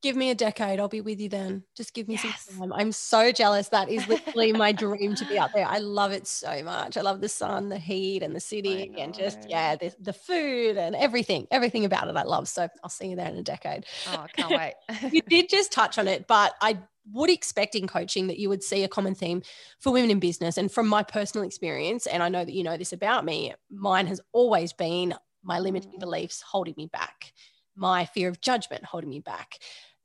Give 0.02 0.16
me 0.16 0.30
a 0.30 0.34
decade. 0.34 0.80
I'll 0.80 0.88
be 0.88 1.02
with 1.02 1.20
you 1.20 1.28
then. 1.28 1.64
Just 1.76 1.92
give 1.92 2.08
me 2.08 2.16
Yes. 2.16 2.16
some 2.16 2.32
time. 2.58 2.72
I'm 2.72 2.90
so 2.90 3.32
jealous. 3.32 3.68
That 3.68 3.90
is 3.90 4.06
literally 4.06 4.50
my 4.52 4.72
dream 4.72 5.14
to 5.16 5.26
be 5.26 5.38
out 5.38 5.50
there. 5.54 5.66
I 5.66 5.76
love 5.78 6.10
it 6.12 6.26
so 6.26 6.62
much. 6.62 6.96
I 6.96 7.02
love 7.02 7.20
the 7.20 7.28
sun, 7.28 7.68
the 7.68 7.78
heat, 7.78 8.22
and 8.22 8.34
the 8.34 8.40
city, 8.40 8.88
and 8.96 9.12
just, 9.12 9.44
yeah, 9.46 9.76
the, 9.76 9.92
the 10.00 10.14
food 10.14 10.78
and 10.78 10.96
everything. 10.96 11.46
Everything 11.50 11.84
about 11.84 12.08
it 12.08 12.16
I 12.16 12.22
love. 12.22 12.48
So 12.48 12.66
I'll 12.82 12.88
see 12.88 13.08
you 13.08 13.16
there 13.16 13.28
in 13.28 13.36
a 13.36 13.42
decade. 13.42 13.84
oh 14.06 14.20
i 14.22 14.28
can't 14.32 14.52
wait 14.52 14.74
you 15.10 15.20
did 15.28 15.48
just 15.50 15.72
touch 15.72 15.98
on 15.98 16.06
it, 16.06 16.26
but 16.28 16.54
I 16.60 16.78
would 17.12 17.30
expect 17.30 17.74
in 17.74 17.88
coaching 17.88 18.28
that 18.28 18.38
you 18.38 18.48
would 18.48 18.62
see 18.62 18.84
a 18.84 18.88
common 18.88 19.14
theme 19.14 19.42
for 19.80 19.92
women 19.92 20.10
in 20.10 20.20
business. 20.20 20.56
And 20.56 20.70
from 20.70 20.86
my 20.86 21.02
personal 21.02 21.44
experience, 21.44 22.06
and 22.06 22.22
I 22.22 22.28
know 22.28 22.44
that 22.44 22.52
you 22.52 22.62
know 22.62 22.76
this 22.76 22.92
about 22.92 23.24
me, 23.24 23.52
mine 23.70 24.06
has 24.06 24.20
always 24.32 24.72
been 24.72 25.14
my 25.42 25.58
limiting 25.58 25.90
Mm. 25.92 26.00
beliefs 26.00 26.42
holding 26.42 26.74
me 26.76 26.86
back, 26.86 27.32
my 27.74 28.04
fear 28.04 28.28
of 28.28 28.40
judgment 28.40 28.84
holding 28.84 29.10
me 29.10 29.18
back. 29.18 29.58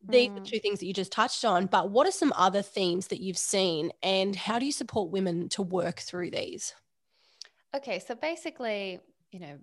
These 0.07 0.29
are 0.35 0.41
Mm. 0.41 0.45
two 0.45 0.59
things 0.59 0.79
that 0.79 0.85
you 0.85 0.93
just 0.93 1.11
touched 1.11 1.43
on. 1.45 1.65
But 1.67 1.89
what 1.91 2.07
are 2.07 2.11
some 2.11 2.33
other 2.35 2.61
themes 2.61 3.07
that 3.07 3.21
you've 3.21 3.37
seen, 3.37 3.91
and 4.03 4.35
how 4.35 4.59
do 4.59 4.65
you 4.65 4.71
support 4.71 5.11
women 5.11 5.49
to 5.49 5.61
work 5.61 5.99
through 5.99 6.31
these? 6.31 6.73
okay 7.75 7.99
so 7.99 8.15
basically 8.15 8.99
you 9.31 9.39
know 9.39 9.57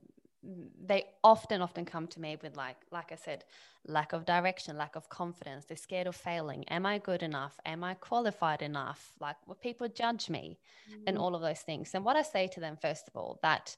they 0.84 1.04
often 1.22 1.62
often 1.62 1.84
come 1.84 2.06
to 2.08 2.20
me 2.20 2.36
with 2.42 2.56
like 2.56 2.76
like 2.90 3.12
i 3.12 3.14
said 3.14 3.44
lack 3.86 4.12
of 4.12 4.24
direction 4.24 4.76
lack 4.76 4.96
of 4.96 5.08
confidence 5.08 5.64
they're 5.64 5.76
scared 5.76 6.06
of 6.06 6.16
failing 6.16 6.64
am 6.68 6.84
i 6.84 6.98
good 6.98 7.22
enough 7.22 7.58
am 7.64 7.84
i 7.84 7.94
qualified 7.94 8.60
enough 8.60 9.12
like 9.20 9.36
will 9.46 9.54
people 9.54 9.88
judge 9.88 10.28
me 10.28 10.58
and 11.06 11.16
all 11.16 11.34
of 11.34 11.42
those 11.42 11.60
things 11.60 11.94
and 11.94 12.04
what 12.04 12.16
i 12.16 12.22
say 12.22 12.48
to 12.48 12.60
them 12.60 12.76
first 12.76 13.06
of 13.08 13.16
all 13.16 13.38
that 13.42 13.76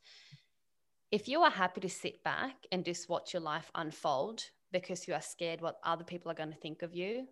if 1.10 1.28
you 1.28 1.42
are 1.42 1.50
happy 1.50 1.80
to 1.80 1.88
sit 1.88 2.22
back 2.24 2.66
and 2.72 2.84
just 2.84 3.08
watch 3.08 3.32
your 3.32 3.42
life 3.42 3.70
unfold 3.74 4.50
because 4.74 5.08
you 5.08 5.14
are 5.14 5.22
scared 5.22 5.60
what 5.60 5.78
other 5.82 6.04
people 6.04 6.30
are 6.30 6.40
going 6.42 6.52
to 6.52 6.60
think 6.64 6.82
of 6.82 6.94
you 6.94 7.26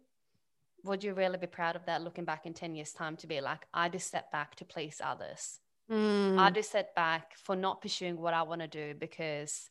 would 0.84 1.04
you 1.04 1.12
really 1.14 1.38
be 1.38 1.46
proud 1.46 1.76
of 1.76 1.84
that 1.86 2.02
looking 2.02 2.24
back 2.24 2.46
in 2.46 2.54
10 2.54 2.74
years 2.74 2.92
time 2.92 3.16
to 3.16 3.26
be 3.26 3.40
like 3.40 3.66
i 3.74 3.88
just 3.88 4.06
stepped 4.06 4.32
back 4.32 4.54
to 4.56 4.64
please 4.64 5.00
others 5.04 5.60
Mm, 5.90 6.38
I 6.38 6.50
just 6.50 6.70
set 6.70 6.94
back 6.94 7.36
for 7.36 7.56
not 7.56 7.82
pursuing 7.82 8.16
what 8.16 8.34
I 8.34 8.42
want 8.42 8.60
to 8.60 8.68
do 8.68 8.94
because 8.98 9.68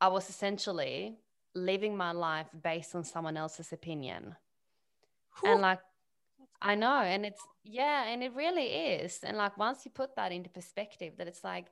I 0.00 0.08
was 0.08 0.28
essentially 0.30 1.18
living 1.54 1.96
my 1.96 2.12
life 2.12 2.46
based 2.62 2.94
on 2.94 3.04
someone 3.04 3.36
else's 3.36 3.72
opinion. 3.72 4.34
And 5.44 5.60
like, 5.60 5.80
I 6.62 6.74
know, 6.74 7.00
and 7.00 7.26
it's, 7.26 7.42
yeah, 7.64 8.04
and 8.06 8.22
it 8.22 8.32
really 8.34 8.66
is. 8.66 9.20
And 9.22 9.36
like, 9.36 9.58
once 9.58 9.84
you 9.84 9.90
put 9.90 10.16
that 10.16 10.32
into 10.32 10.48
perspective, 10.48 11.14
that 11.18 11.26
it's 11.26 11.44
like, 11.44 11.66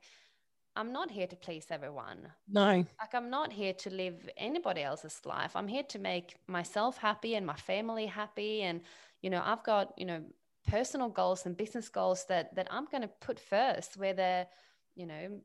I'm 0.75 0.91
not 0.91 1.11
here 1.11 1.27
to 1.27 1.35
please 1.35 1.67
everyone. 1.69 2.19
no, 2.49 2.85
Like, 2.99 3.13
I'm 3.13 3.29
not 3.29 3.53
here 3.53 3.73
to 3.73 3.89
live 3.89 4.29
anybody 4.37 4.81
else's 4.81 5.19
life. 5.25 5.55
I'm 5.55 5.67
here 5.67 5.83
to 5.83 5.99
make 5.99 6.35
myself 6.47 6.97
happy 6.97 7.35
and 7.35 7.45
my 7.45 7.55
family 7.55 8.07
happy. 8.07 8.61
And, 8.61 8.81
you 9.21 9.29
know, 9.29 9.41
I've 9.43 9.63
got, 9.63 9.93
you 9.97 10.05
know, 10.05 10.23
personal 10.67 11.09
goals 11.09 11.45
and 11.45 11.55
business 11.57 11.89
goals 11.89 12.25
that 12.29 12.55
that 12.55 12.67
I'm 12.71 12.85
going 12.85 13.03
to 13.03 13.09
put 13.19 13.39
first, 13.39 13.97
whether, 13.97 14.47
you 14.95 15.05
know, 15.05 15.39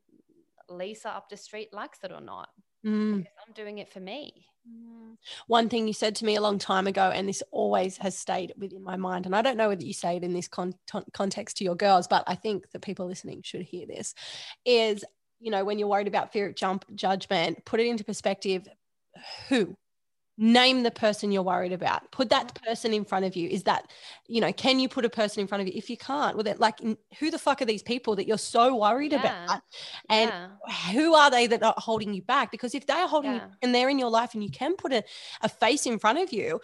Lisa 0.71 1.11
up 1.11 1.29
the 1.29 1.37
street 1.37 1.75
likes 1.75 1.99
it 2.05 2.13
or 2.13 2.21
not. 2.21 2.49
Mm. 2.87 3.19
Because 3.19 3.33
I'm 3.47 3.53
doing 3.55 3.79
it 3.79 3.93
for 3.93 4.01
me. 4.01 4.47
One 5.47 5.69
thing 5.69 5.87
you 5.87 5.95
said 5.95 6.15
to 6.17 6.25
me 6.25 6.37
a 6.37 6.41
long 6.41 6.59
time 6.59 6.87
ago, 6.87 7.11
and 7.11 7.29
this 7.29 7.43
always 7.51 7.97
has 7.99 8.17
stayed 8.17 8.53
within 8.57 8.85
my 8.85 8.97
mind, 8.97 9.27
and 9.27 9.35
I 9.35 9.43
don't 9.43 9.57
know 9.57 9.69
whether 9.69 9.85
you 9.85 9.95
say 9.95 10.17
it 10.17 10.25
in 10.25 10.33
this 10.33 10.47
con- 10.47 10.75
context 11.13 11.57
to 11.57 11.65
your 11.65 11.75
girls, 11.75 12.07
but 12.07 12.23
I 12.27 12.35
think 12.35 12.71
that 12.71 12.83
people 12.83 13.07
listening 13.07 13.43
should 13.43 13.63
hear 13.63 13.87
this, 13.87 14.15
is 14.65 15.05
you 15.41 15.51
know 15.51 15.65
when 15.65 15.79
you're 15.79 15.89
worried 15.89 16.09
about 16.09 16.33
fear 16.33 16.49
of 16.49 16.55
jump 16.55 16.85
judgment, 16.95 17.65
put 17.65 17.81
it 17.81 17.87
into 17.87 18.05
perspective. 18.05 18.67
Who? 19.49 19.77
Name 20.41 20.85
the 20.85 20.93
person 20.93 21.33
you're 21.33 21.43
worried 21.43 21.73
about. 21.73 22.13
Put 22.13 22.31
that 22.31 22.55
person 22.63 22.95
in 22.95 23.05
front 23.05 23.25
of 23.25 23.35
you. 23.35 23.49
Is 23.49 23.65
that, 23.65 23.91
you 24.29 24.41
know, 24.41 24.53
can 24.53 24.79
you 24.79 24.89
put 24.89 25.05
a 25.05 25.11
person 25.11 25.41
in 25.41 25.49
front 25.49 25.63
of 25.63 25.67
you? 25.67 25.73
If 25.75 25.91
you 25.91 25.97
can't, 25.97 26.37
well, 26.37 26.45
then, 26.45 26.59
like, 26.59 26.79
who 27.19 27.33
the 27.33 27.41
fuck 27.41 27.61
are 27.61 27.65
these 27.65 27.83
people 27.83 28.15
that 28.15 28.29
you're 28.29 28.39
so 28.39 28.77
worried 28.77 29.11
Yeah. 29.11 29.19
about? 29.19 29.63
And 30.09 30.31
yeah. 30.31 30.93
who 30.93 31.15
are 31.15 31.29
they 31.29 31.49
that 31.49 31.65
are 31.65 31.75
holding 31.77 32.15
you 32.15 32.23
back? 32.23 32.53
Because 32.53 32.77
if 32.77 32.87
they're 32.87 33.09
holding 33.09 33.35
you 33.35 33.41
and 33.63 33.75
they're 33.75 33.89
in 33.89 33.99
your 33.99 34.11
life 34.11 34.35
and 34.35 34.45
you 34.45 34.51
can 34.51 34.77
put 34.77 34.93
a, 34.93 35.03
a 35.41 35.49
face 35.49 35.87
in 35.87 35.99
front 35.99 36.21
of 36.21 36.33
you, 36.33 36.61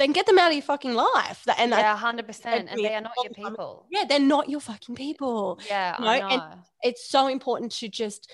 then 0.00 0.12
get 0.12 0.26
them 0.26 0.38
out 0.38 0.48
of 0.48 0.54
your 0.54 0.62
fucking 0.62 0.94
life. 0.94 1.44
And 1.58 1.70
yeah, 1.70 1.82
that, 1.82 1.98
hundred 1.98 2.26
percent. 2.26 2.68
And 2.70 2.80
they 2.84 2.94
are 2.94 3.00
not 3.00 3.12
your 3.22 3.32
people. 3.32 3.86
yeah, 3.90 4.04
they're 4.08 4.18
not 4.18 4.48
your 4.48 4.60
fucking 4.60 4.94
people. 4.94 5.60
Yeah, 5.68 5.96
You 6.00 6.06
I 6.08 6.18
know, 6.20 6.28
know. 6.28 6.34
and- 6.34 6.60
It's 6.82 7.08
so 7.08 7.26
important 7.28 7.72
to 7.72 7.88
just 7.88 8.32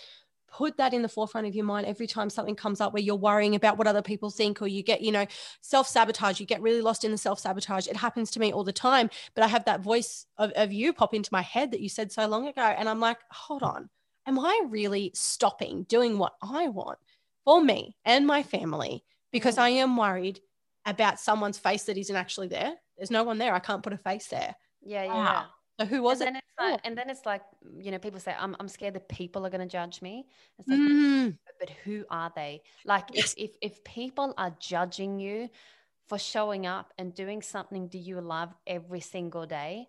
put 0.49 0.77
that 0.79 0.95
in 0.95 1.03
the 1.03 1.09
forefront 1.09 1.47
of 1.47 1.55
your 1.55 1.67
mind 1.67 1.87
every 1.87 2.07
time 2.07 2.31
something 2.31 2.55
comes 2.55 2.81
up 2.81 2.93
where 2.95 3.03
you're 3.03 3.15
worrying 3.15 3.55
about 3.57 3.77
what 3.77 3.87
other 3.87 4.01
people 4.01 4.31
think 4.31 4.63
or 4.63 4.67
you 4.67 4.83
get, 4.83 5.03
you 5.03 5.13
know, 5.13 5.27
self 5.61 5.87
sabotage, 5.87 6.41
you 6.41 6.47
get 6.47 6.63
really 6.63 6.81
lost 6.81 7.05
in 7.05 7.11
the 7.11 7.19
self 7.19 7.39
sabotage. 7.41 7.87
It 7.89 7.97
happens 7.97 8.31
to 8.31 8.41
me 8.41 8.53
all 8.53 8.65
the 8.65 8.73
time. 8.73 9.11
But 9.35 9.45
I 9.45 9.49
have 9.49 9.65
that 9.67 9.81
voice 9.81 10.25
of, 10.39 10.53
of 10.53 10.73
you 10.73 10.93
pop 10.95 11.13
into 11.13 11.29
my 11.33 11.43
head 11.43 11.73
that 11.73 11.81
you 11.81 11.89
said 11.91 12.11
so 12.13 12.27
long 12.27 12.47
ago. 12.49 12.63
And 12.63 12.89
I'm 12.89 13.01
like, 13.01 13.19
hold 13.31 13.63
on, 13.63 13.91
am 14.27 14.39
I 14.39 14.63
really 14.69 15.11
stopping 15.15 15.83
doing 15.89 16.17
what 16.17 16.35
I 16.41 16.69
want 16.69 16.99
for 17.45 17.63
me 17.63 17.97
and 18.05 18.27
my 18.27 18.43
family 18.43 19.05
because 19.33 19.57
Mm. 19.57 19.63
I 19.63 19.69
am 19.71 19.97
worried 19.97 20.41
about 20.87 21.21
someone's 21.21 21.59
face 21.59 21.85
that 21.85 21.99
isn't 21.99 22.17
actually 22.17 22.49
there? 22.49 22.75
There's 22.97 23.11
no 23.11 23.25
one 23.25 23.39
there. 23.39 23.53
I 23.55 23.59
can't 23.59 23.83
put 23.83 23.93
a 23.93 23.99
face 23.99 24.29
there. 24.29 24.55
Yeah, 24.83 25.05
yeah. 25.05 25.15
Wow. 25.15 25.47
So 25.79 25.85
who 25.85 26.03
was 26.03 26.23
and 26.23 26.29
it? 26.29 26.33
Then 26.33 26.37
it's 26.37 26.59
like, 26.73 26.81
and 26.85 26.97
then 26.99 27.11
it's 27.11 27.27
like, 27.27 27.43
you 27.79 27.91
know, 27.91 27.99
people 27.99 28.19
say, 28.21 28.35
I'm, 28.39 28.57
I'm 28.59 28.69
scared 28.69 28.95
that 28.95 29.09
people 29.09 29.45
are 29.45 29.51
going 29.51 29.61
to 29.61 29.67
judge 29.67 30.01
me. 30.01 30.27
It's 30.59 30.69
like, 30.69 30.79
Mm, 30.79 31.37
but, 31.45 31.55
but 31.69 31.71
who 31.85 32.05
are 32.09 32.33
they? 32.35 32.63
Like, 32.87 33.09
Yes. 33.13 33.35
if, 33.37 33.51
if, 33.51 33.73
if 33.75 33.85
people 33.85 34.33
are 34.39 34.57
judging 34.59 35.19
you 35.19 35.51
for 36.09 36.19
showing 36.19 36.67
up 36.67 36.93
and 36.99 37.13
doing 37.13 37.43
something 37.43 37.89
do 37.89 37.99
you 37.99 38.21
love 38.21 38.55
every 38.67 39.01
single 39.01 39.45
day, 39.45 39.89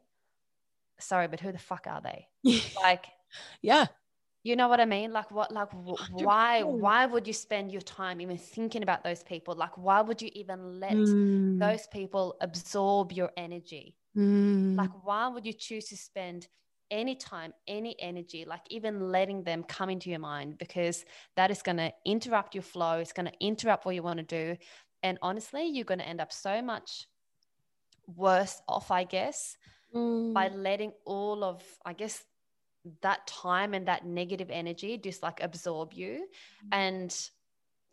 sorry, 1.00 1.28
but 1.30 1.40
who 1.40 1.52
the 1.54 1.60
fuck 1.60 1.88
are 1.88 2.02
they? 2.02 2.28
Like, 2.76 3.06
yeah. 3.62 3.86
You 4.44 4.56
know 4.56 4.68
what 4.68 4.80
I 4.80 4.86
mean? 4.86 5.12
Like, 5.12 5.32
what, 5.32 5.52
like, 5.52 5.72
wh- 5.72 6.10
why, 6.10 6.64
why 6.64 7.06
would 7.06 7.28
you 7.28 7.34
spend 7.34 7.72
your 7.72 7.82
time 7.82 8.22
even 8.22 8.38
thinking 8.38 8.84
about 8.84 9.04
those 9.04 9.24
people? 9.24 9.56
Like, 9.56 9.78
why 9.78 10.02
would 10.02 10.22
you 10.22 10.30
even 10.34 10.80
let 10.80 11.14
Mm, 11.16 11.60
those 11.60 11.88
people 11.88 12.38
absorb 12.42 13.12
your 13.12 13.32
energy? 13.38 13.96
mm, 14.16 14.78
Like, 14.78 14.92
why 15.06 15.28
would 15.28 15.46
you 15.46 15.54
choose 15.54 15.86
to 15.88 15.98
spend 15.98 16.48
any 16.90 17.16
time, 17.16 17.54
any 17.68 18.00
energy, 18.00 18.46
like 18.46 18.62
even 18.70 19.12
letting 19.12 19.44
them 19.44 19.64
come 19.64 19.90
into 19.90 20.10
your 20.10 20.20
mind? 20.20 20.58
Because 20.58 21.06
that 21.36 21.52
is 21.52 21.62
going 21.62 21.78
to 21.78 21.92
interrupt 22.06 22.56
your 22.56 22.64
flow. 22.64 23.00
It's 23.00 23.14
going 23.14 23.28
to 23.28 23.34
interrupt 23.46 23.86
what 23.86 23.96
you 23.96 24.04
want 24.04 24.20
to 24.20 24.24
do. 24.26 24.58
And 25.04 25.18
honestly, 25.22 25.66
you're 25.68 25.86
going 25.86 26.00
to 26.00 26.08
end 26.08 26.22
up 26.22 26.32
so 26.32 26.62
much 26.62 27.08
worse 28.08 28.62
off, 28.68 28.92
I 28.92 29.04
guess, 29.04 29.58
mm. 29.94 30.34
by 30.34 30.50
letting 30.50 30.94
all 31.06 31.44
of, 31.44 31.64
I 31.86 31.94
guess, 31.94 32.24
that 33.02 33.26
time 33.28 33.74
and 33.74 33.88
that 33.88 34.06
negative 34.06 34.50
energy 34.52 34.98
just 34.98 35.24
like 35.24 35.42
absorb 35.42 35.94
you. 35.94 36.28
And 36.72 37.16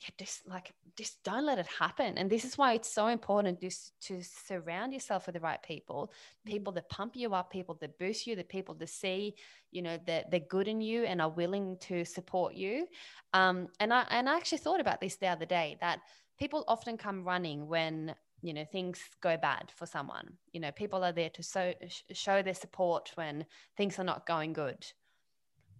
yeah, 0.01 0.09
just 0.19 0.47
like 0.49 0.73
just 0.97 1.23
don't 1.25 1.47
let 1.47 1.59
it 1.59 1.67
happen. 1.67 2.19
And 2.19 2.31
this 2.31 2.45
is 2.45 2.59
why 2.59 2.75
it's 2.75 2.93
so 2.93 3.09
important 3.09 3.61
just 3.61 3.93
to 4.03 4.23
surround 4.23 4.93
yourself 4.93 5.27
with 5.27 5.35
the 5.35 5.41
right 5.41 5.63
people, 5.63 6.13
people 6.45 6.73
that 6.75 6.89
pump 6.89 7.17
you 7.17 7.35
up, 7.35 7.51
people 7.51 7.77
that 7.81 7.99
boost 7.99 8.27
you, 8.27 8.37
the 8.37 8.45
people 8.45 8.75
that 8.75 8.89
see, 8.89 9.35
you 9.71 9.83
know, 9.83 9.99
that 10.07 10.31
they're 10.31 10.41
good 10.41 10.69
in 10.69 10.81
you 10.81 11.05
and 11.05 11.21
are 11.21 11.31
willing 11.31 11.79
to 11.81 12.05
support 12.05 12.55
you. 12.55 12.87
Um, 13.33 13.69
and 13.81 13.93
I 13.93 14.05
and 14.11 14.29
I 14.29 14.37
actually 14.37 14.59
thought 14.59 14.81
about 14.81 15.01
this 15.01 15.17
the 15.17 15.29
other 15.29 15.47
day 15.47 15.77
that 15.81 16.01
people 16.39 16.65
often 16.69 16.97
come 16.97 17.25
running 17.25 17.67
when 17.67 18.15
you 18.45 18.55
know 18.55 18.65
things 18.65 19.01
go 19.23 19.37
bad 19.37 19.73
for 19.75 19.87
someone. 19.87 20.39
You 20.53 20.61
know, 20.61 20.73
people 20.73 21.05
are 21.05 21.13
there 21.13 21.31
to 21.31 21.43
so, 21.43 21.75
sh- 21.89 22.03
show 22.13 22.43
their 22.43 22.55
support 22.55 23.13
when 23.17 23.47
things 23.77 23.99
are 23.99 24.05
not 24.05 24.27
going 24.27 24.53
good. 24.53 24.87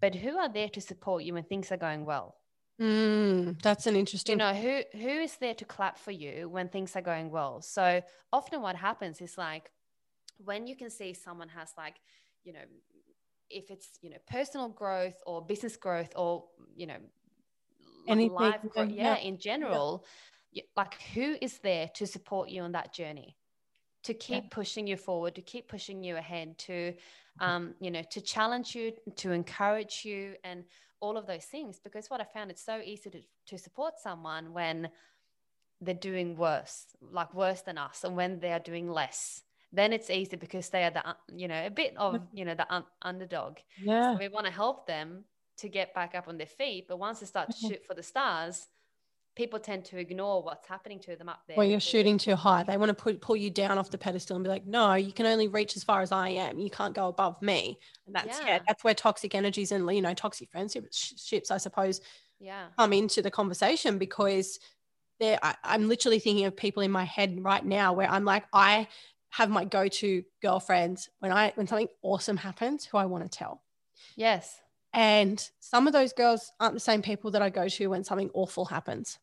But 0.01 0.15
who 0.17 0.39
are 0.39 0.53
there 0.53 0.69
to 0.71 0.81
support 0.81 1.25
you 1.25 1.35
when 1.35 1.45
things 1.45 1.73
are 1.73 1.77
going 1.77 2.05
well? 2.05 2.37
Mm, 2.81 3.63
that's 3.63 3.87
an 3.87 3.97
interesting. 3.97 4.33
you 4.33 4.39
know 4.39 4.53
who 4.55 4.83
who 4.99 5.09
is 5.09 5.37
there 5.37 5.55
to 5.55 5.65
clap 5.65 5.97
for 5.99 6.11
you 6.11 6.49
when 6.49 6.69
things 6.69 6.97
are 6.97 7.03
going 7.03 7.31
well 7.31 7.63
so 7.63 8.03
often 8.33 8.63
what 8.63 8.75
happens 8.77 9.21
is 9.21 9.39
like 9.39 9.71
when 10.39 10.67
you 10.67 10.77
can 10.77 10.91
see 10.91 11.15
someone 11.15 11.49
has 11.51 11.73
like 11.79 11.97
you 12.45 12.53
know 12.53 12.65
if 13.49 13.71
it's 13.71 13.91
you 14.03 14.11
know 14.11 14.17
personal 14.29 14.69
growth 14.69 15.15
or 15.27 15.47
business 15.47 15.77
growth 15.77 16.13
or 16.17 16.45
you 16.77 16.87
know 16.87 16.99
Anything, 18.09 18.35
life 18.35 18.61
growth, 18.69 18.91
yeah. 18.91 19.15
yeah, 19.15 19.17
in 19.17 19.39
general 19.39 20.03
y- 20.03 20.09
like 20.77 20.95
who 21.15 21.37
is 21.41 21.59
there 21.59 21.89
to 21.95 22.07
support 22.07 22.49
you 22.49 22.63
on 22.63 22.73
that 22.73 22.93
journey? 22.93 23.37
To 24.05 24.15
keep 24.15 24.51
pushing 24.51 24.87
you 24.87 24.97
forward 24.99 25.35
to 25.37 25.43
keep 25.43 25.67
pushing 25.69 26.05
you 26.05 26.17
ahead 26.17 26.59
to 26.59 26.93
um, 27.41 27.75
you 27.81 27.91
know 27.91 28.03
to 28.11 28.21
challenge 28.21 28.75
you 28.75 28.93
to 29.17 29.33
encourage 29.33 30.03
you 30.05 30.35
and 30.45 30.65
all 31.01 31.17
of 31.17 31.27
those 31.27 31.45
things. 31.45 31.81
Because 31.83 32.11
what 32.11 32.21
i 32.21 32.25
found 32.25 32.51
it's 32.51 32.65
so 32.65 32.81
easy 32.85 33.11
to, 33.11 33.21
to 33.47 33.59
support 33.59 33.95
someone 33.99 34.53
when 34.53 34.91
they're 35.81 35.95
doing 35.95 36.37
worse 36.37 36.87
like 37.01 37.35
worse 37.35 37.63
than 37.63 37.79
us 37.79 38.05
and 38.05 38.17
when 38.17 38.41
they 38.41 38.53
are 38.53 38.61
doing 38.61 38.91
less. 38.91 39.43
Then 39.73 39.93
it's 39.93 40.09
easy 40.09 40.37
because 40.37 40.69
they 40.69 40.85
are 40.85 40.91
the 40.91 41.17
you 41.35 41.49
know 41.49 41.67
a 41.67 41.71
bit 41.71 41.95
of 41.97 42.21
you 42.33 42.45
know 42.45 42.55
the 42.55 42.73
un- 42.73 42.85
underdog. 43.03 43.57
Yeah. 43.83 44.13
so 44.13 44.19
we 44.19 44.29
want 44.29 44.47
to 44.47 44.53
help 44.53 44.87
them 44.87 45.25
to 45.57 45.69
get 45.69 45.95
back 45.95 46.15
up 46.15 46.29
on 46.29 46.37
their 46.37 46.47
feet 46.47 46.87
but 46.89 46.99
once 46.99 47.21
they 47.21 47.27
start 47.27 47.51
to 47.51 47.57
shoot 47.57 47.87
for 47.87 47.95
the 47.95 48.03
stars 48.03 48.67
people 49.35 49.59
tend 49.61 49.85
to 49.87 49.99
ignore 49.99 50.43
what's 50.43 50.67
happening 50.67 51.01
to 51.01 51.17
them 51.17 51.29
up 51.29 51.43
there 51.49 51.57
Well, 51.57 51.67
you're 51.67 51.79
shooting 51.81 52.19
too 52.19 52.35
high. 52.35 52.65
They 52.65 52.77
want 52.77 52.89
to 52.91 52.95
put, 53.01 53.21
pull 53.21 53.37
you 53.37 53.49
down 53.49 53.79
off 53.79 53.91
the 53.91 53.99
pedestal 53.99 54.37
and 54.37 54.43
be 54.43 54.49
like, 54.49 54.67
no, 54.67 54.95
you 54.95 55.13
can 55.13 55.25
only 55.27 55.47
reach 55.47 55.77
as 55.77 55.85
far 55.85 56.01
as 56.01 56.11
I 56.11 56.31
am. 56.31 56.59
You 56.59 56.69
can't 56.69 56.95
go 56.95 57.07
above 57.07 57.41
me. 57.43 57.79
And 58.07 58.15
that's, 58.15 58.41
yeah, 58.45 58.59
Yeah. 58.59 58.65
that's 58.67 58.83
where 58.83 58.95
toxic 58.95 59.35
energies 59.37 59.71
and, 59.71 59.89
you 59.95 60.03
know, 60.03 60.15
toxic 60.15 60.51
friendships, 60.51 61.51
I 61.51 61.59
suppose, 61.59 62.01
yeah 62.39 62.71
come 62.79 62.93
into 62.93 63.23
the 63.23 63.31
conversation 63.31 63.99
because 63.99 64.61
there, 65.21 65.39
I, 65.43 65.57
I'm 65.65 65.89
literally 65.89 66.19
thinking 66.21 66.47
of 66.47 66.57
people 66.57 66.83
in 66.83 66.91
my 66.93 67.05
head 67.05 67.43
right 67.45 67.65
now 67.65 67.93
where 67.93 68.11
I'm 68.11 68.25
like, 68.25 68.47
I 68.53 68.89
have 69.31 69.51
my 69.51 69.65
go-to 69.65 70.25
girlfriends 70.43 71.11
when 71.21 71.33
I, 71.33 71.53
when 71.57 71.67
something 71.69 71.89
awesome 72.03 72.39
happens, 72.39 72.87
who 72.87 72.99
I 72.99 73.07
want 73.07 73.25
to 73.25 73.31
tell. 73.39 73.63
yes 74.17 74.61
And 74.93 75.51
some 75.61 75.87
of 75.87 75.93
those 75.93 76.13
girls 76.13 76.53
aren't 76.61 76.75
the 76.75 76.81
same 76.81 77.03
people 77.03 77.31
that 77.33 77.43
I 77.43 77.51
go 77.51 77.69
to 77.69 77.87
when 77.89 78.05
something 78.05 78.31
awful 78.33 78.67
happens. 78.67 79.19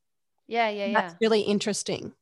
Yeah 0.52 0.70
yeah 0.70 0.86
yeah 0.86 1.12
That's 1.12 1.16
really 1.22 1.42
interesting. 1.42 2.14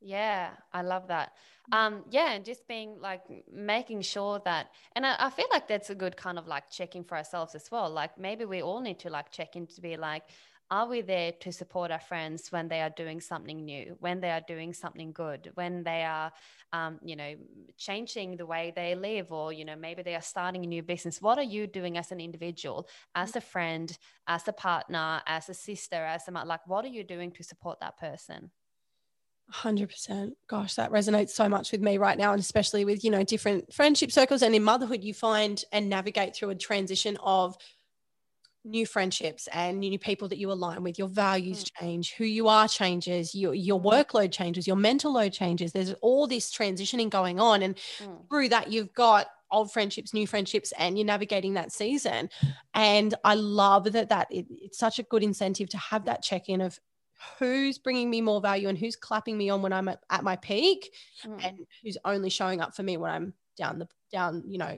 Yeah, 0.00 0.50
I 0.72 0.82
love 0.82 1.08
that. 1.08 1.32
Um, 1.72 2.04
yeah, 2.10 2.32
and 2.32 2.44
just 2.44 2.68
being 2.68 3.00
like 3.00 3.22
making 3.52 4.02
sure 4.02 4.40
that, 4.44 4.70
and 4.94 5.04
I, 5.04 5.16
I 5.18 5.30
feel 5.30 5.46
like 5.50 5.66
that's 5.66 5.90
a 5.90 5.94
good 5.94 6.16
kind 6.16 6.38
of 6.38 6.46
like 6.46 6.70
checking 6.70 7.02
for 7.02 7.16
ourselves 7.16 7.54
as 7.54 7.70
well. 7.72 7.90
Like 7.90 8.16
maybe 8.18 8.44
we 8.44 8.62
all 8.62 8.80
need 8.80 9.00
to 9.00 9.10
like 9.10 9.32
check 9.32 9.56
in 9.56 9.66
to 9.68 9.80
be 9.80 9.96
like, 9.96 10.22
are 10.70 10.88
we 10.88 11.00
there 11.00 11.32
to 11.40 11.52
support 11.52 11.90
our 11.90 12.00
friends 12.00 12.50
when 12.50 12.68
they 12.68 12.80
are 12.80 12.90
doing 12.90 13.20
something 13.20 13.64
new, 13.64 13.96
when 14.00 14.20
they 14.20 14.30
are 14.30 14.42
doing 14.46 14.72
something 14.72 15.12
good, 15.12 15.50
when 15.54 15.84
they 15.84 16.02
are, 16.02 16.32
um, 16.72 16.98
you 17.04 17.14
know, 17.14 17.34
changing 17.76 18.36
the 18.36 18.46
way 18.46 18.72
they 18.74 18.94
live, 18.94 19.30
or 19.30 19.52
you 19.52 19.64
know, 19.64 19.76
maybe 19.76 20.02
they 20.02 20.14
are 20.14 20.22
starting 20.22 20.64
a 20.64 20.68
new 20.68 20.82
business. 20.82 21.22
What 21.22 21.38
are 21.38 21.44
you 21.44 21.66
doing 21.66 21.96
as 21.96 22.10
an 22.10 22.20
individual, 22.20 22.88
as 23.14 23.36
a 23.36 23.40
friend, 23.40 23.96
as 24.26 24.48
a 24.48 24.52
partner, 24.52 25.22
as 25.26 25.48
a 25.48 25.54
sister, 25.54 26.04
as 26.04 26.26
a 26.26 26.32
mo- 26.32 26.44
like, 26.44 26.66
what 26.66 26.84
are 26.84 26.88
you 26.88 27.04
doing 27.04 27.30
to 27.32 27.44
support 27.44 27.80
that 27.80 27.96
person? 27.96 28.50
100% 29.52 30.32
gosh 30.48 30.74
that 30.74 30.90
resonates 30.90 31.30
so 31.30 31.48
much 31.48 31.70
with 31.70 31.80
me 31.80 31.98
right 31.98 32.18
now 32.18 32.32
and 32.32 32.40
especially 32.40 32.84
with 32.84 33.04
you 33.04 33.10
know 33.10 33.22
different 33.22 33.72
friendship 33.72 34.10
circles 34.10 34.42
and 34.42 34.56
in 34.56 34.62
motherhood 34.64 35.04
you 35.04 35.14
find 35.14 35.64
and 35.70 35.88
navigate 35.88 36.34
through 36.34 36.50
a 36.50 36.54
transition 36.56 37.16
of 37.22 37.56
new 38.66 38.86
friendships 38.86 39.48
and 39.52 39.80
new 39.80 39.98
people 39.98 40.28
that 40.28 40.38
you 40.38 40.50
align 40.52 40.82
with 40.82 40.98
your 40.98 41.08
values 41.08 41.64
change 41.80 42.14
who 42.14 42.24
you 42.24 42.48
are 42.48 42.68
changes 42.68 43.34
your 43.34 43.54
your 43.54 43.80
Mm. 43.80 44.04
workload 44.04 44.32
changes 44.32 44.66
your 44.66 44.76
mental 44.76 45.12
load 45.12 45.32
changes 45.32 45.72
there's 45.72 45.92
all 46.02 46.26
this 46.26 46.52
transitioning 46.52 47.10
going 47.10 47.40
on 47.40 47.62
and 47.62 47.78
Mm. 48.00 48.28
through 48.30 48.48
that 48.48 48.70
you've 48.72 48.92
got 48.92 49.28
old 49.52 49.72
friendships 49.72 50.12
new 50.12 50.26
friendships 50.26 50.72
and 50.78 50.98
you're 50.98 51.06
navigating 51.06 51.54
that 51.54 51.72
season 51.72 52.28
and 52.74 53.14
i 53.24 53.34
love 53.34 53.92
that 53.92 54.08
that 54.08 54.26
it, 54.30 54.46
it's 54.50 54.78
such 54.78 54.98
a 54.98 55.04
good 55.04 55.22
incentive 55.22 55.68
to 55.68 55.78
have 55.78 56.04
that 56.04 56.22
check 56.22 56.48
in 56.48 56.60
of 56.60 56.78
who's 57.38 57.78
bringing 57.78 58.10
me 58.10 58.20
more 58.20 58.40
value 58.40 58.68
and 58.68 58.76
who's 58.78 58.96
clapping 58.96 59.38
me 59.38 59.48
on 59.48 59.62
when 59.62 59.72
i'm 59.72 59.88
at, 59.88 60.00
at 60.10 60.24
my 60.24 60.36
peak 60.36 60.92
Mm. 61.24 61.38
and 61.44 61.58
who's 61.82 61.96
only 62.04 62.30
showing 62.30 62.60
up 62.60 62.74
for 62.74 62.82
me 62.82 62.96
when 62.96 63.10
i'm 63.12 63.34
down 63.56 63.78
the 63.78 63.88
down 64.10 64.42
you 64.46 64.58
know 64.58 64.76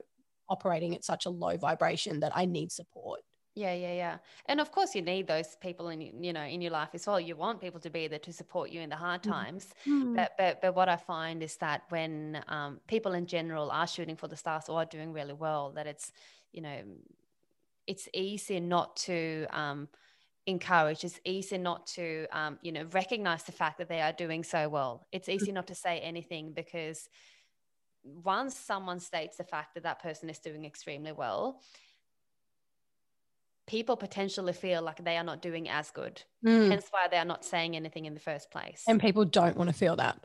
operating 0.49 0.95
at 0.95 1.05
such 1.05 1.27
a 1.27 1.31
low 1.31 1.57
vibration 1.57 2.21
that 2.21 2.33
i 2.37 2.45
need 2.45 2.71
support 2.71 3.21
Yeah, 3.59 3.75
yeah, 3.75 3.93
yeah. 3.95 4.19
And 4.47 4.61
of 4.61 4.71
course, 4.71 4.95
you 4.95 5.03
need 5.03 5.27
those 5.27 5.57
people 5.57 5.89
in 5.89 6.01
you 6.23 6.33
know 6.33 6.45
in 6.45 6.61
your 6.61 6.71
life 6.71 6.91
as 6.95 7.07
well. 7.07 7.19
You 7.19 7.35
want 7.35 7.61
people 7.61 7.81
to 7.81 7.91
be 7.91 8.07
there 8.07 8.21
to 8.21 8.33
support 8.33 8.71
you 8.71 8.81
in 8.81 8.89
the 8.89 8.97
hard 8.97 9.23
Mhm. 9.25 9.47
times. 9.47 9.75
But 10.15 10.33
but 10.39 10.61
but 10.63 10.75
what 10.77 10.89
I 10.89 10.97
find 10.97 11.43
is 11.43 11.57
that 11.57 11.83
when 11.89 12.43
um, 12.47 12.81
people 12.87 13.15
in 13.15 13.27
general 13.27 13.71
are 13.73 13.87
shooting 13.89 14.17
for 14.17 14.29
the 14.29 14.37
stars 14.37 14.69
or 14.69 14.79
are 14.79 14.85
doing 14.85 15.13
really 15.13 15.33
well, 15.35 15.73
that 15.73 15.87
it's 15.89 16.13
you 16.53 16.61
know 16.63 16.83
it's 17.87 18.09
easy 18.15 18.61
not 18.61 18.97
to 18.97 19.47
um, 19.51 19.89
encourage. 20.47 21.05
It's 21.05 21.21
easy 21.25 21.59
not 21.59 21.87
to 21.89 22.27
um, 22.33 22.59
you 22.63 22.73
know 22.73 22.85
recognize 22.93 23.45
the 23.45 23.53
fact 23.53 23.79
that 23.79 23.89
they 23.89 24.01
are 24.01 24.13
doing 24.13 24.45
so 24.45 24.69
well. 24.69 25.07
It's 25.13 25.29
easy 25.29 25.53
not 25.53 25.67
to 25.69 25.75
say 25.75 26.01
anything 26.01 26.53
because 26.53 27.09
once 28.05 28.57
someone 28.59 29.01
states 29.01 29.37
the 29.37 29.45
fact 29.45 29.75
that 29.75 29.83
that 29.83 30.01
person 30.03 30.31
is 30.31 30.39
doing 30.39 30.65
extremely 30.65 31.13
well, 31.13 31.61
people 33.69 33.97
potentially 33.97 34.53
feel 34.53 34.83
like 34.83 35.05
they 35.05 35.17
are 35.17 35.23
not 35.25 35.41
doing 35.43 35.69
as 35.69 35.91
good. 35.93 36.23
Mm. 36.45 36.71
Hence 36.71 36.87
why 36.91 37.07
they 37.09 37.19
are 37.19 37.25
not 37.25 37.45
saying 37.45 37.77
anything 37.77 38.07
in 38.07 38.15
the 38.15 38.21
first 38.21 38.51
place. 38.51 38.83
and 38.89 39.01
people 39.01 39.25
don't 39.25 39.57
want 39.57 39.71
to 39.71 39.75
feel 39.77 39.95
that 39.97 40.19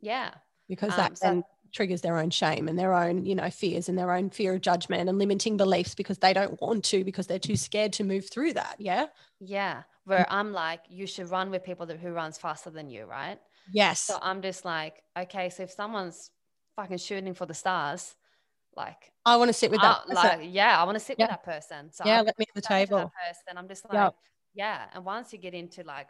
yeah. 0.00 0.34
because 0.68 0.92
Um, 0.92 0.96
that 0.98 1.18
so- 1.18 1.26
then 1.26 1.44
triggers 1.72 2.02
their 2.02 2.18
own 2.18 2.28
shame 2.28 2.68
and 2.68 2.78
their 2.78 2.92
own 2.92 3.24
you 3.24 3.34
know 3.34 3.48
fears 3.48 3.88
and 3.88 3.96
their 3.98 4.12
own 4.12 4.28
fear 4.28 4.52
of 4.54 4.60
judgment 4.60 5.08
and 5.08 5.18
limiting 5.18 5.56
beliefs 5.56 5.94
because 5.94 6.18
they 6.18 6.34
don't 6.34 6.60
want 6.60 6.84
to 6.84 7.02
because 7.02 7.26
they're 7.26 7.38
too 7.38 7.56
scared 7.56 7.94
to 7.94 8.04
move 8.04 8.28
through 8.28 8.52
that 8.52 8.76
yeah 8.78 9.06
Yeah. 9.40 9.82
Where 10.04 10.26
I'm 10.28 10.52
like, 10.52 10.80
you 10.90 11.06
should 11.06 11.30
run 11.30 11.50
with 11.50 11.62
people 11.64 11.86
that 11.86 11.98
who 11.98 12.10
runs 12.10 12.36
faster 12.36 12.70
than 12.70 12.90
you, 12.90 13.04
right? 13.06 13.38
yes 13.72 14.00
So 14.00 14.18
I'm 14.20 14.42
just 14.42 14.64
like, 14.66 15.02
okay, 15.16 15.48
so 15.48 15.62
if 15.62 15.70
someone's 15.70 16.30
fucking 16.76 16.98
shooting 16.98 17.32
for 17.34 17.46
the 17.46 17.54
stars, 17.54 18.16
like, 18.76 19.12
i 19.24 19.36
want 19.36 19.48
to 19.48 19.52
sit 19.52 19.70
with 19.70 19.80
that 19.80 20.00
ah, 20.00 20.04
person. 20.08 20.40
like 20.40 20.48
yeah, 20.50 20.80
I 20.80 20.84
want 20.84 20.96
to 20.98 21.04
sit 21.04 21.16
Yeah. 21.18 21.26
with 21.26 21.30
that 21.30 21.44
person. 21.44 21.92
So 21.92 22.04
yeah 22.04 22.20
I'm 22.20 22.26
let 22.26 22.38
me 22.38 22.46
at 22.48 22.54
the 22.54 22.60
table 22.60 23.12
person. 23.26 23.56
I'm 23.56 23.68
just 23.68 23.84
like, 23.84 23.94
Yep. 23.94 24.14
yeah. 24.54 24.84
And 24.94 25.04
once 25.04 25.32
you 25.32 25.38
get 25.38 25.54
into 25.54 25.82
like 25.84 26.08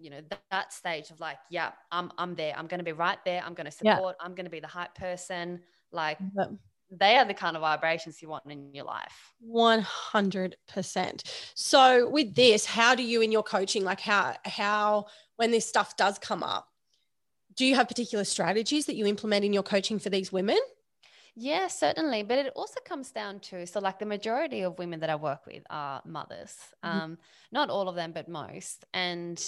you 0.00 0.10
know 0.10 0.20
that, 0.30 0.40
that 0.50 0.72
stage 0.72 1.10
of 1.10 1.20
like 1.20 1.36
yeah 1.50 1.72
i'm 1.92 2.10
i'm 2.18 2.34
there 2.34 2.54
i'm 2.56 2.66
going 2.66 2.78
to 2.78 2.84
be 2.84 2.92
right 2.92 3.18
there 3.24 3.42
i'm 3.44 3.54
going 3.54 3.66
to 3.66 3.70
support 3.70 4.16
yeah. 4.18 4.24
i'm 4.24 4.34
going 4.34 4.46
to 4.46 4.50
be 4.50 4.60
the 4.60 4.66
hype 4.66 4.94
person 4.94 5.60
like 5.92 6.18
they 6.90 7.16
are 7.16 7.24
the 7.24 7.34
kind 7.34 7.56
of 7.56 7.60
vibrations 7.60 8.20
you 8.20 8.28
want 8.28 8.42
in 8.48 8.74
your 8.74 8.84
life 8.84 9.34
100% 9.46 11.22
so 11.54 12.08
with 12.08 12.34
this 12.34 12.64
how 12.64 12.94
do 12.94 13.02
you 13.02 13.20
in 13.20 13.30
your 13.30 13.42
coaching 13.42 13.84
like 13.84 14.00
how 14.00 14.34
how 14.44 15.06
when 15.36 15.50
this 15.50 15.66
stuff 15.66 15.96
does 15.96 16.18
come 16.18 16.42
up 16.42 16.66
do 17.56 17.66
you 17.66 17.74
have 17.74 17.86
particular 17.86 18.24
strategies 18.24 18.86
that 18.86 18.96
you 18.96 19.06
implement 19.06 19.44
in 19.44 19.52
your 19.52 19.62
coaching 19.62 19.98
for 19.98 20.08
these 20.08 20.32
women 20.32 20.58
yeah, 21.34 21.68
certainly. 21.68 22.22
But 22.22 22.38
it 22.38 22.52
also 22.54 22.80
comes 22.84 23.10
down 23.10 23.40
to 23.40 23.66
so, 23.66 23.80
like, 23.80 23.98
the 23.98 24.06
majority 24.06 24.62
of 24.62 24.78
women 24.78 25.00
that 25.00 25.10
I 25.10 25.16
work 25.16 25.46
with 25.46 25.62
are 25.70 26.02
mothers. 26.04 26.56
Mm-hmm. 26.84 26.98
Um, 26.98 27.18
not 27.52 27.70
all 27.70 27.88
of 27.88 27.94
them, 27.94 28.12
but 28.12 28.28
most. 28.28 28.84
And 28.92 29.42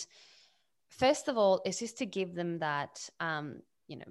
first 0.89 1.29
of 1.29 1.37
all, 1.37 1.63
it's 1.65 1.79
just 1.79 1.99
to 1.99 2.07
give 2.07 2.35
them 2.35 2.59
that, 2.61 3.09
um, 3.21 3.63
you 3.89 3.97
know, 3.97 4.05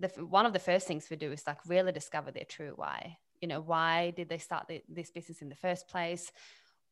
the, 0.00 0.08
one 0.24 0.46
of 0.46 0.52
the 0.52 0.58
first 0.58 0.86
things 0.86 1.08
we 1.10 1.16
do 1.16 1.32
is 1.32 1.46
like 1.46 1.58
really 1.66 1.92
discover 1.92 2.30
their 2.30 2.44
true 2.44 2.72
why. 2.76 3.18
You 3.40 3.48
know, 3.48 3.60
why 3.60 4.10
did 4.10 4.28
they 4.28 4.38
start 4.38 4.68
the, 4.68 4.82
this 4.88 5.10
business 5.10 5.42
in 5.42 5.48
the 5.48 5.54
first 5.54 5.88
place? 5.88 6.32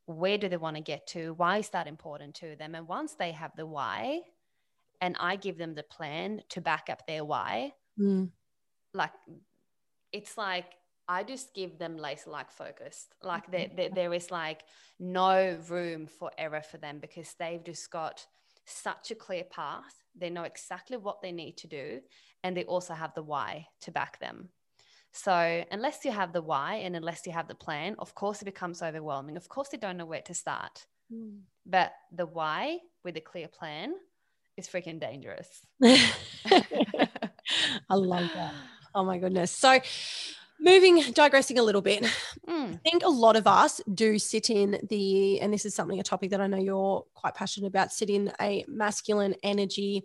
Where 0.05 0.37
do 0.37 0.49
they 0.49 0.57
want 0.57 0.75
to 0.75 0.81
get 0.81 1.07
to? 1.07 1.33
Why 1.33 1.57
is 1.57 1.69
that 1.69 1.87
important 1.87 2.35
to 2.35 2.55
them? 2.55 2.75
And 2.75 2.87
once 2.87 3.15
they 3.15 3.31
have 3.31 3.51
the 3.55 3.65
why, 3.65 4.21
and 5.01 5.15
I 5.19 5.35
give 5.35 5.57
them 5.57 5.73
the 5.75 5.83
plan 5.83 6.43
to 6.49 6.61
back 6.61 6.89
up 6.89 7.05
their 7.07 7.25
why, 7.25 7.73
mm. 7.99 8.29
like 8.93 9.11
it's 10.13 10.37
like 10.37 10.65
I 11.07 11.23
just 11.23 11.53
give 11.53 11.77
them 11.77 11.97
laser 11.97 12.29
like 12.29 12.51
focused. 12.51 13.13
Like 13.21 13.51
there, 13.51 13.69
there, 13.75 13.89
there 13.89 14.13
is 14.13 14.31
like 14.31 14.63
no 14.99 15.57
room 15.67 16.07
for 16.07 16.31
error 16.37 16.61
for 16.61 16.77
them 16.77 16.99
because 16.99 17.35
they've 17.37 17.63
just 17.63 17.91
got 17.91 18.25
such 18.65 19.11
a 19.11 19.15
clear 19.15 19.43
path. 19.43 20.03
They 20.15 20.29
know 20.29 20.43
exactly 20.43 20.95
what 20.95 21.21
they 21.21 21.31
need 21.31 21.57
to 21.57 21.67
do, 21.67 21.99
and 22.43 22.55
they 22.55 22.63
also 22.63 22.93
have 22.93 23.13
the 23.13 23.23
why 23.23 23.67
to 23.81 23.91
back 23.91 24.19
them. 24.19 24.49
So, 25.11 25.63
unless 25.71 26.05
you 26.05 26.11
have 26.11 26.33
the 26.33 26.41
why 26.41 26.75
and 26.75 26.95
unless 26.95 27.27
you 27.27 27.33
have 27.33 27.47
the 27.47 27.55
plan, 27.55 27.95
of 27.99 28.15
course 28.15 28.41
it 28.41 28.45
becomes 28.45 28.81
overwhelming. 28.81 29.37
Of 29.37 29.49
course, 29.49 29.69
they 29.69 29.77
don't 29.77 29.97
know 29.97 30.05
where 30.05 30.21
to 30.21 30.33
start. 30.33 30.85
Mm. 31.13 31.41
But 31.65 31.93
the 32.11 32.25
why 32.25 32.79
with 33.03 33.17
a 33.17 33.21
clear 33.21 33.47
plan 33.47 33.93
is 34.57 34.67
freaking 34.67 34.99
dangerous. 34.99 35.49
I 35.83 36.11
love 37.91 38.29
that. 38.33 38.53
Oh 38.95 39.03
my 39.03 39.17
goodness. 39.17 39.51
So 39.51 39.79
moving 40.59 41.01
digressing 41.11 41.59
a 41.59 41.63
little 41.63 41.81
bit 41.81 42.03
mm. 42.47 42.73
i 42.73 42.79
think 42.89 43.03
a 43.03 43.09
lot 43.09 43.35
of 43.35 43.47
us 43.47 43.81
do 43.93 44.17
sit 44.17 44.49
in 44.49 44.79
the 44.89 45.39
and 45.41 45.51
this 45.51 45.65
is 45.65 45.75
something 45.75 45.99
a 45.99 46.03
topic 46.03 46.29
that 46.29 46.39
i 46.39 46.47
know 46.47 46.57
you're 46.57 47.05
quite 47.15 47.33
passionate 47.33 47.67
about 47.67 47.91
sit 47.91 48.09
in 48.09 48.31
a 48.39 48.63
masculine 48.67 49.35
energy 49.43 50.03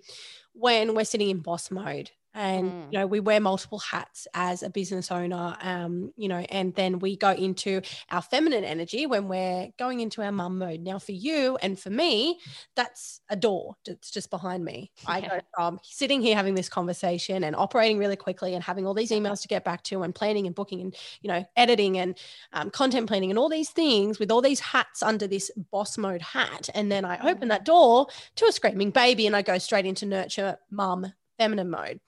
when 0.55 0.95
we're 0.95 1.05
sitting 1.05 1.31
in 1.31 1.39
boss 1.39 1.71
mode 1.71 2.11
and 2.39 2.71
mm. 2.71 2.93
you 2.93 2.99
know 2.99 3.07
we 3.07 3.19
wear 3.19 3.41
multiple 3.41 3.81
hats 3.81 4.29
as 4.33 4.63
a 4.63 4.71
business 4.71 5.11
owner 5.11 5.57
um 5.61 6.13
you 6.17 6.29
know 6.29 6.39
and 6.51 6.73
then 6.77 7.01
we 7.01 7.17
go 7.17 7.33
into 7.33 7.83
our 8.11 8.23
feminine 8.23 8.65
energy 8.65 9.07
when 9.07 9.29
we're 9.29 9.69
going 9.77 10.01
into 10.01 10.23
our 10.23 10.31
mum 10.33 10.59
mode. 10.59 10.81
Now 10.81 10.99
for 11.01 11.13
you 11.13 11.59
and 11.61 11.79
for 11.79 11.91
me 11.91 12.39
that's 12.77 13.21
a 13.29 13.37
door 13.37 13.77
that's 13.85 14.11
just 14.11 14.31
behind 14.31 14.65
me. 14.65 14.93
Yeah. 15.03 15.11
i 15.19 15.21
go 15.21 15.41
from 15.55 15.81
sitting 15.83 16.23
here 16.23 16.37
having 16.37 16.55
this 16.55 16.69
conversation 16.69 17.43
and 17.43 17.57
operating 17.57 17.99
really 17.99 18.17
quickly 18.17 18.55
and 18.55 18.63
having 18.63 18.87
all 18.87 18.95
these 18.95 19.11
emails 19.11 19.43
to 19.43 19.49
get 19.49 19.65
back 19.65 19.83
to 19.85 20.03
and 20.03 20.15
planning 20.15 20.47
and 20.47 20.55
booking 20.55 20.81
and 20.81 20.97
you 21.21 21.29
know 21.29 21.45
editing 21.57 21.99
and 21.99 22.17
um, 22.53 22.71
content 22.71 23.09
planning 23.09 23.31
and 23.31 23.39
all 23.39 23.49
these 23.49 23.71
things 23.71 24.21
with 24.21 24.31
all 24.31 24.41
these 24.41 24.61
hats 24.61 25.03
under 25.03 25.27
this 25.27 25.51
boss 25.73 25.99
mode 25.99 26.23
hat. 26.23 26.69
And 26.75 26.91
then 26.93 27.05
i 27.05 27.19
open 27.29 27.49
that 27.49 27.65
door 27.65 28.07
to 28.37 28.45
a 28.47 28.53
screaming 28.53 28.91
baby 28.91 29.27
and 29.27 29.35
i 29.35 29.43
go 29.43 29.59
straight 29.59 29.87
into 29.87 30.07
nurture 30.07 30.57
mum 30.71 31.13
feminine 31.39 31.71
mode. 31.71 32.01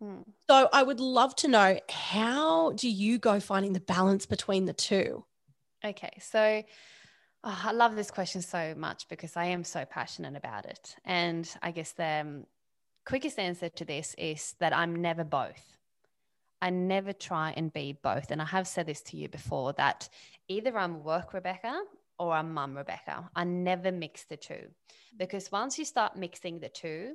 Hmm. 0.00 0.22
So 0.50 0.68
I 0.72 0.82
would 0.82 1.00
love 1.00 1.34
to 1.36 1.48
know 1.48 1.78
how 1.88 2.72
do 2.72 2.88
you 2.88 3.18
go 3.18 3.40
finding 3.40 3.72
the 3.72 3.80
balance 3.80 4.26
between 4.26 4.64
the 4.64 4.72
two? 4.72 5.24
Okay, 5.84 6.12
so 6.20 6.62
oh, 7.44 7.60
I 7.64 7.72
love 7.72 7.96
this 7.96 8.10
question 8.10 8.42
so 8.42 8.74
much 8.76 9.08
because 9.08 9.36
I 9.36 9.46
am 9.46 9.64
so 9.64 9.84
passionate 9.84 10.36
about 10.36 10.66
it. 10.66 10.96
And 11.04 11.48
I 11.62 11.70
guess 11.70 11.92
the 11.92 12.04
um, 12.04 12.46
quickest 13.06 13.38
answer 13.38 13.68
to 13.68 13.84
this 13.84 14.14
is 14.18 14.54
that 14.60 14.74
I'm 14.74 14.96
never 14.96 15.24
both. 15.24 15.78
I 16.60 16.70
never 16.70 17.12
try 17.12 17.52
and 17.56 17.72
be 17.72 17.98
both. 18.00 18.30
And 18.30 18.40
I 18.40 18.44
have 18.44 18.68
said 18.68 18.86
this 18.86 19.02
to 19.02 19.16
you 19.16 19.28
before 19.28 19.72
that 19.74 20.08
either 20.48 20.76
I'm 20.78 21.02
work 21.02 21.34
Rebecca 21.34 21.82
or 22.18 22.32
I'm 22.32 22.54
mum 22.54 22.76
Rebecca. 22.76 23.28
I 23.34 23.44
never 23.44 23.90
mix 23.90 24.24
the 24.24 24.36
two 24.36 24.68
because 25.16 25.50
once 25.50 25.78
you 25.78 25.84
start 25.84 26.16
mixing 26.16 26.60
the 26.60 26.68
two, 26.68 27.14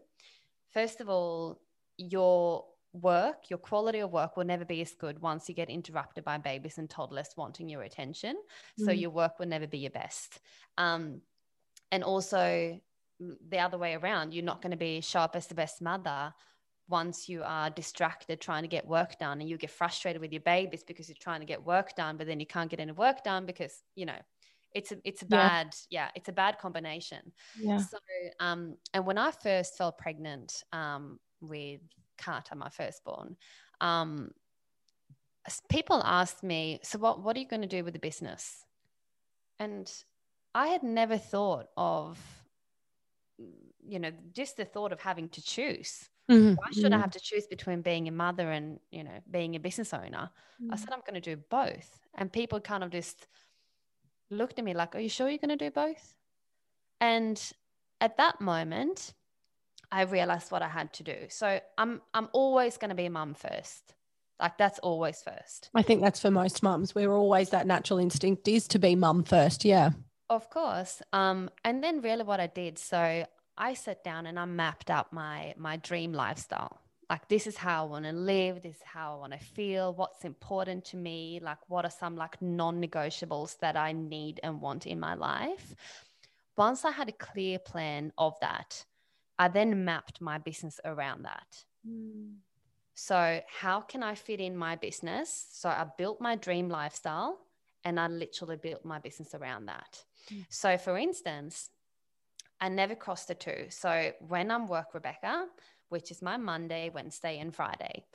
first 0.73 1.01
of 1.01 1.09
all, 1.09 1.61
your 1.97 2.65
work, 2.93 3.49
your 3.49 3.59
quality 3.59 3.99
of 3.99 4.11
work 4.11 4.37
will 4.37 4.45
never 4.45 4.65
be 4.65 4.81
as 4.81 4.93
good 4.93 5.19
once 5.21 5.47
you 5.47 5.55
get 5.55 5.69
interrupted 5.69 6.23
by 6.23 6.37
babies 6.37 6.77
and 6.77 6.89
toddlers 6.89 7.29
wanting 7.37 7.69
your 7.69 7.83
attention. 7.83 8.35
Mm. 8.79 8.85
So 8.85 8.91
your 8.91 9.09
work 9.09 9.39
will 9.39 9.47
never 9.47 9.67
be 9.67 9.79
your 9.79 9.91
best. 9.91 10.39
Um, 10.77 11.21
and 11.91 12.03
also 12.03 12.79
mm, 13.21 13.35
the 13.49 13.59
other 13.59 13.77
way 13.77 13.95
around, 13.95 14.33
you're 14.33 14.43
not 14.43 14.61
going 14.61 14.71
to 14.71 14.77
be 14.77 15.01
sharp 15.01 15.35
as 15.35 15.47
the 15.47 15.55
best 15.55 15.81
mother 15.81 16.33
once 16.89 17.27
you 17.27 17.43
are 17.43 17.69
distracted 17.69 18.39
trying 18.39 18.63
to 18.63 18.67
get 18.67 18.87
work 18.87 19.19
done 19.19 19.41
and 19.41 19.49
you 19.49 19.57
get 19.57 19.69
frustrated 19.69 20.21
with 20.21 20.31
your 20.31 20.41
babies 20.41 20.83
because 20.83 21.09
you're 21.09 21.17
trying 21.19 21.41
to 21.41 21.45
get 21.45 21.65
work 21.65 21.95
done, 21.95 22.15
but 22.17 22.27
then 22.27 22.39
you 22.39 22.45
can't 22.45 22.69
get 22.69 22.79
any 22.79 22.93
work 22.93 23.23
done 23.23 23.45
because, 23.45 23.83
you 23.95 24.05
know, 24.05 24.17
it's 24.73 24.91
a 24.91 24.97
it's 25.03 25.21
a 25.21 25.25
bad 25.25 25.75
yeah, 25.89 26.05
yeah 26.05 26.11
it's 26.15 26.29
a 26.29 26.33
bad 26.33 26.59
combination. 26.59 27.31
Yeah. 27.59 27.77
So 27.79 27.97
um 28.39 28.75
and 28.93 29.05
when 29.05 29.17
i 29.17 29.31
first 29.31 29.77
fell 29.77 29.91
pregnant 29.91 30.63
um 30.71 31.19
with 31.41 31.81
carter 32.17 32.55
my 32.55 32.69
firstborn 32.69 33.35
um 33.81 34.31
people 35.69 36.01
asked 36.03 36.43
me 36.43 36.79
so 36.83 36.97
what 36.99 37.21
what 37.21 37.35
are 37.35 37.39
you 37.39 37.47
going 37.47 37.61
to 37.61 37.67
do 37.67 37.83
with 37.83 37.93
the 37.93 37.99
business? 37.99 38.65
And 39.59 39.91
i 40.53 40.67
had 40.67 40.83
never 40.83 41.17
thought 41.17 41.67
of 41.75 42.19
you 43.85 43.99
know 43.99 44.11
just 44.33 44.57
the 44.57 44.65
thought 44.65 44.91
of 44.91 45.01
having 45.01 45.29
to 45.29 45.41
choose. 45.41 46.09
Mm-hmm. 46.29 46.55
why 46.55 46.67
should 46.73 46.83
i 46.83 46.89
mm-hmm. 46.89 46.99
have 46.99 47.11
to 47.11 47.21
choose 47.21 47.47
between 47.47 47.81
being 47.81 48.09
a 48.09 48.11
mother 48.11 48.51
and 48.51 48.81
you 48.91 49.01
know 49.01 49.17
being 49.31 49.55
a 49.55 49.59
business 49.59 49.93
owner? 49.93 50.29
Mm-hmm. 50.61 50.73
i 50.73 50.75
said 50.75 50.89
i'm 50.91 50.99
going 51.07 51.21
to 51.21 51.35
do 51.35 51.41
both. 51.49 51.99
And 52.15 52.33
people 52.33 52.59
kind 52.59 52.83
of 52.83 52.89
just 52.89 53.27
looked 54.29 54.59
at 54.59 54.65
me 54.65 54.73
like, 54.73 54.95
Are 54.95 54.99
you 54.99 55.09
sure 55.09 55.29
you're 55.29 55.37
going 55.37 55.57
to 55.57 55.65
do 55.65 55.71
both? 55.71 56.15
And 56.99 57.41
at 58.01 58.17
that 58.17 58.41
moment, 58.41 59.13
I 59.91 60.01
realized 60.01 60.51
what 60.51 60.61
I 60.61 60.67
had 60.67 60.93
to 60.93 61.03
do. 61.03 61.15
So 61.29 61.59
I'm 61.77 62.01
I'm 62.13 62.29
always 62.33 62.77
going 62.77 62.89
to 62.89 62.95
be 62.95 63.05
a 63.05 63.09
mum 63.09 63.33
first. 63.33 63.93
Like 64.39 64.57
that's 64.57 64.79
always 64.79 65.21
first. 65.21 65.69
I 65.73 65.81
think 65.81 66.01
that's 66.01 66.19
for 66.19 66.29
most 66.29 66.61
mums. 66.61 66.93
We're 66.93 67.11
always 67.11 67.49
that 67.51 67.65
natural 67.65 67.99
instinct 67.99 68.47
is 68.47 68.67
to 68.69 68.79
be 68.79 68.95
mum 68.95 69.23
first. 69.23 69.65
Yeah. 69.65 69.91
Of 70.29 70.49
course. 70.49 71.01
Um, 71.13 71.49
and 71.63 71.83
then 71.83 72.01
really 72.01 72.23
what 72.23 72.39
I 72.39 72.47
did, 72.47 72.77
so 72.77 73.25
I 73.57 73.73
sat 73.73 74.03
down 74.03 74.25
and 74.25 74.37
I 74.37 74.45
mapped 74.45 74.89
out 74.89 75.11
my 75.13 75.53
my 75.57 75.77
dream 75.77 76.13
lifestyle 76.13 76.79
like 77.09 77.27
this 77.29 77.47
is 77.47 77.55
how 77.55 77.85
I 77.85 77.87
want 77.87 78.05
to 78.05 78.11
live, 78.11 78.61
this 78.61 78.75
is 78.75 78.81
how 78.83 79.15
I 79.15 79.19
want 79.19 79.33
to 79.33 79.39
feel, 79.39 79.93
what's 79.93 80.25
important 80.25 80.83
to 80.85 80.97
me, 80.97 81.39
like 81.41 81.57
what 81.67 81.85
are 81.85 81.91
some 81.91 82.17
like 82.17 82.41
non-negotiables 82.41 83.57
that 83.59 83.77
I 83.77 83.93
need 83.93 84.39
and 84.43 84.61
want 84.61 84.85
in 84.85 84.99
my 84.99 85.13
life. 85.13 85.73
Once 86.57 86.83
I 86.83 86.91
had 86.91 87.07
a 87.07 87.13
clear 87.13 87.59
plan 87.59 88.11
of 88.17 88.37
that, 88.41 88.83
I 89.39 89.47
then 89.47 89.85
mapped 89.85 90.19
my 90.19 90.37
business 90.37 90.79
around 90.83 91.23
that. 91.23 91.63
Mm. 91.87 92.35
So, 92.93 93.41
how 93.47 93.81
can 93.81 94.01
I 94.01 94.15
fit 94.15 94.39
in 94.39 94.57
my 94.57 94.75
business? 94.75 95.47
So, 95.51 95.69
I 95.69 95.85
built 95.97 96.19
my 96.19 96.35
dream 96.35 96.67
lifestyle 96.67 97.37
and 97.83 97.99
I 97.99 98.07
literally 98.07 98.57
built 98.57 98.83
my 98.83 98.97
business 98.97 99.35
around 99.35 99.67
that. 99.67 100.03
Mm. 100.33 100.45
So, 100.49 100.77
for 100.79 100.97
instance, 100.97 101.69
I 102.59 102.69
never 102.69 102.95
crossed 102.95 103.27
the 103.27 103.35
two. 103.35 103.67
So, 103.69 104.13
when 104.27 104.49
I'm 104.49 104.67
work 104.67 104.95
Rebecca, 104.95 105.45
which 105.89 106.11
is 106.11 106.21
my 106.21 106.37
Monday, 106.37 106.89
Wednesday, 106.93 107.39
and 107.39 107.53
Friday. 107.53 108.05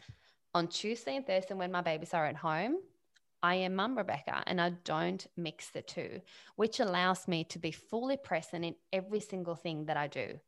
On 0.55 0.69
Tuesday 0.69 1.17
and 1.17 1.27
Thursday, 1.27 1.55
when 1.55 1.73
my 1.73 1.81
babies 1.81 2.15
are 2.15 2.27
at 2.27 2.37
home, 2.37 2.77
I 3.43 3.57
am 3.57 3.75
mum 3.75 3.97
Rebecca 3.97 4.43
and 4.47 4.61
I 4.61 4.71
don't 4.85 5.27
mix 5.37 5.71
the 5.71 5.83
two, 5.83 6.21
which 6.57 6.79
allows 6.79 7.27
me 7.27 7.45
to 7.45 7.59
be 7.59 7.73
fully 7.73 8.17
present 8.17 8.65
in 8.65 8.75
every 8.93 9.21
single 9.21 9.57
thing 9.57 9.87
that 9.87 9.97
I 9.97 10.07
do. 10.07 10.39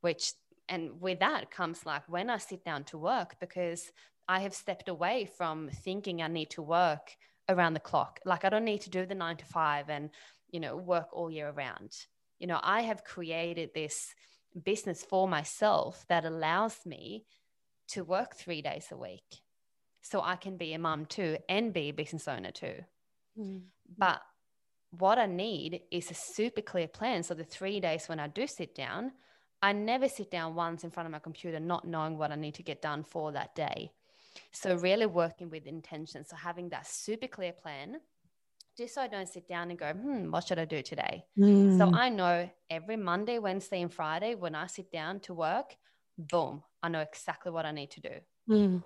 Which, 0.00 0.32
and 0.68 1.00
with 1.00 1.20
that 1.20 1.50
comes 1.50 1.86
like 1.86 2.08
when 2.08 2.30
I 2.30 2.38
sit 2.38 2.64
down 2.64 2.84
to 2.84 2.98
work, 2.98 3.36
because 3.38 3.92
I 4.26 4.40
have 4.40 4.54
stepped 4.54 4.88
away 4.88 5.26
from 5.26 5.68
thinking 5.68 6.22
I 6.22 6.28
need 6.28 6.50
to 6.50 6.62
work 6.62 7.16
around 7.48 7.74
the 7.74 7.80
clock. 7.80 8.20
Like 8.24 8.44
I 8.44 8.48
don't 8.48 8.64
need 8.64 8.80
to 8.82 8.90
do 8.90 9.06
the 9.06 9.14
nine 9.14 9.36
to 9.36 9.44
five 9.44 9.88
and, 9.88 10.10
you 10.50 10.60
know, 10.60 10.76
work 10.76 11.08
all 11.12 11.30
year 11.30 11.50
around. 11.50 11.92
You 12.38 12.46
know, 12.46 12.58
I 12.62 12.82
have 12.82 13.04
created 13.04 13.70
this 13.74 14.14
business 14.62 15.02
for 15.02 15.26
myself 15.26 16.04
that 16.08 16.24
allows 16.24 16.86
me 16.86 17.24
to 17.88 18.04
work 18.04 18.34
three 18.34 18.62
days 18.62 18.88
a 18.90 18.96
week 18.96 19.42
so 20.00 20.20
I 20.22 20.36
can 20.36 20.56
be 20.56 20.74
a 20.74 20.78
mom 20.78 21.06
too 21.06 21.38
and 21.48 21.72
be 21.72 21.88
a 21.88 21.92
business 21.92 22.28
owner 22.28 22.50
too. 22.50 22.76
Mm. 23.38 23.62
But 23.96 24.20
what 24.90 25.18
I 25.18 25.26
need 25.26 25.80
is 25.90 26.10
a 26.10 26.14
super 26.14 26.60
clear 26.60 26.88
plan. 26.88 27.22
So 27.22 27.34
the 27.34 27.44
three 27.44 27.80
days 27.80 28.08
when 28.08 28.20
I 28.20 28.28
do 28.28 28.46
sit 28.46 28.74
down, 28.74 29.12
I 29.62 29.72
never 29.72 30.08
sit 30.08 30.30
down 30.30 30.54
once 30.54 30.84
in 30.84 30.90
front 30.90 31.06
of 31.06 31.12
my 31.12 31.18
computer 31.18 31.58
not 31.58 31.86
knowing 31.86 32.18
what 32.18 32.30
I 32.30 32.36
need 32.36 32.54
to 32.56 32.62
get 32.62 32.82
done 32.82 33.02
for 33.02 33.32
that 33.32 33.54
day. 33.54 33.92
So, 34.52 34.74
really 34.76 35.06
working 35.06 35.48
with 35.48 35.66
intention. 35.66 36.24
So, 36.24 36.36
having 36.36 36.68
that 36.70 36.86
super 36.86 37.28
clear 37.28 37.52
plan, 37.52 38.00
just 38.76 38.94
so 38.94 39.02
I 39.02 39.08
don't 39.08 39.28
sit 39.28 39.46
down 39.48 39.70
and 39.70 39.78
go, 39.78 39.92
hmm, 39.92 40.30
what 40.30 40.46
should 40.46 40.58
I 40.58 40.64
do 40.64 40.82
today? 40.82 41.24
Mm. 41.38 41.78
So, 41.78 41.96
I 41.96 42.08
know 42.08 42.50
every 42.70 42.96
Monday, 42.96 43.38
Wednesday, 43.38 43.82
and 43.82 43.92
Friday 43.92 44.34
when 44.34 44.54
I 44.54 44.66
sit 44.66 44.90
down 44.90 45.20
to 45.20 45.34
work, 45.34 45.76
boom, 46.18 46.62
I 46.82 46.88
know 46.88 47.00
exactly 47.00 47.52
what 47.52 47.66
I 47.66 47.72
need 47.72 47.90
to 47.92 48.00
do. 48.00 48.14
Mm. 48.48 48.82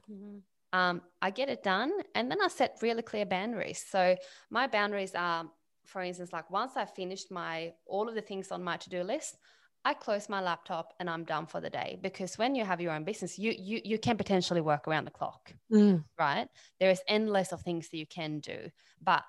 Um, 0.72 1.02
I 1.22 1.30
get 1.30 1.48
it 1.48 1.62
done 1.62 1.92
and 2.14 2.30
then 2.30 2.42
I 2.42 2.48
set 2.48 2.78
really 2.82 3.02
clear 3.02 3.24
boundaries. 3.24 3.84
So, 3.88 4.16
my 4.50 4.66
boundaries 4.66 5.14
are, 5.14 5.50
for 5.86 6.02
instance, 6.02 6.32
like 6.32 6.50
once 6.50 6.72
I 6.76 6.84
finished 6.84 7.30
my 7.30 7.72
all 7.86 8.08
of 8.08 8.14
the 8.14 8.20
things 8.20 8.52
on 8.52 8.62
my 8.62 8.76
to 8.76 8.90
do 8.90 9.02
list, 9.02 9.38
I 9.84 9.94
close 9.94 10.28
my 10.28 10.42
laptop 10.42 10.92
and 11.00 11.08
I'm 11.08 11.24
done 11.24 11.46
for 11.46 11.60
the 11.60 11.70
day 11.70 11.98
because 12.02 12.36
when 12.36 12.54
you 12.54 12.64
have 12.64 12.80
your 12.80 12.92
own 12.92 13.04
business, 13.04 13.38
you 13.38 13.54
you 13.56 13.80
you 13.84 13.98
can 13.98 14.18
potentially 14.18 14.60
work 14.60 14.86
around 14.86 15.06
the 15.06 15.10
clock, 15.10 15.54
Mm. 15.72 16.04
right? 16.18 16.48
There 16.78 16.90
is 16.90 17.00
endless 17.08 17.52
of 17.52 17.62
things 17.62 17.88
that 17.88 17.96
you 17.96 18.06
can 18.06 18.40
do, 18.40 18.70
but 19.00 19.22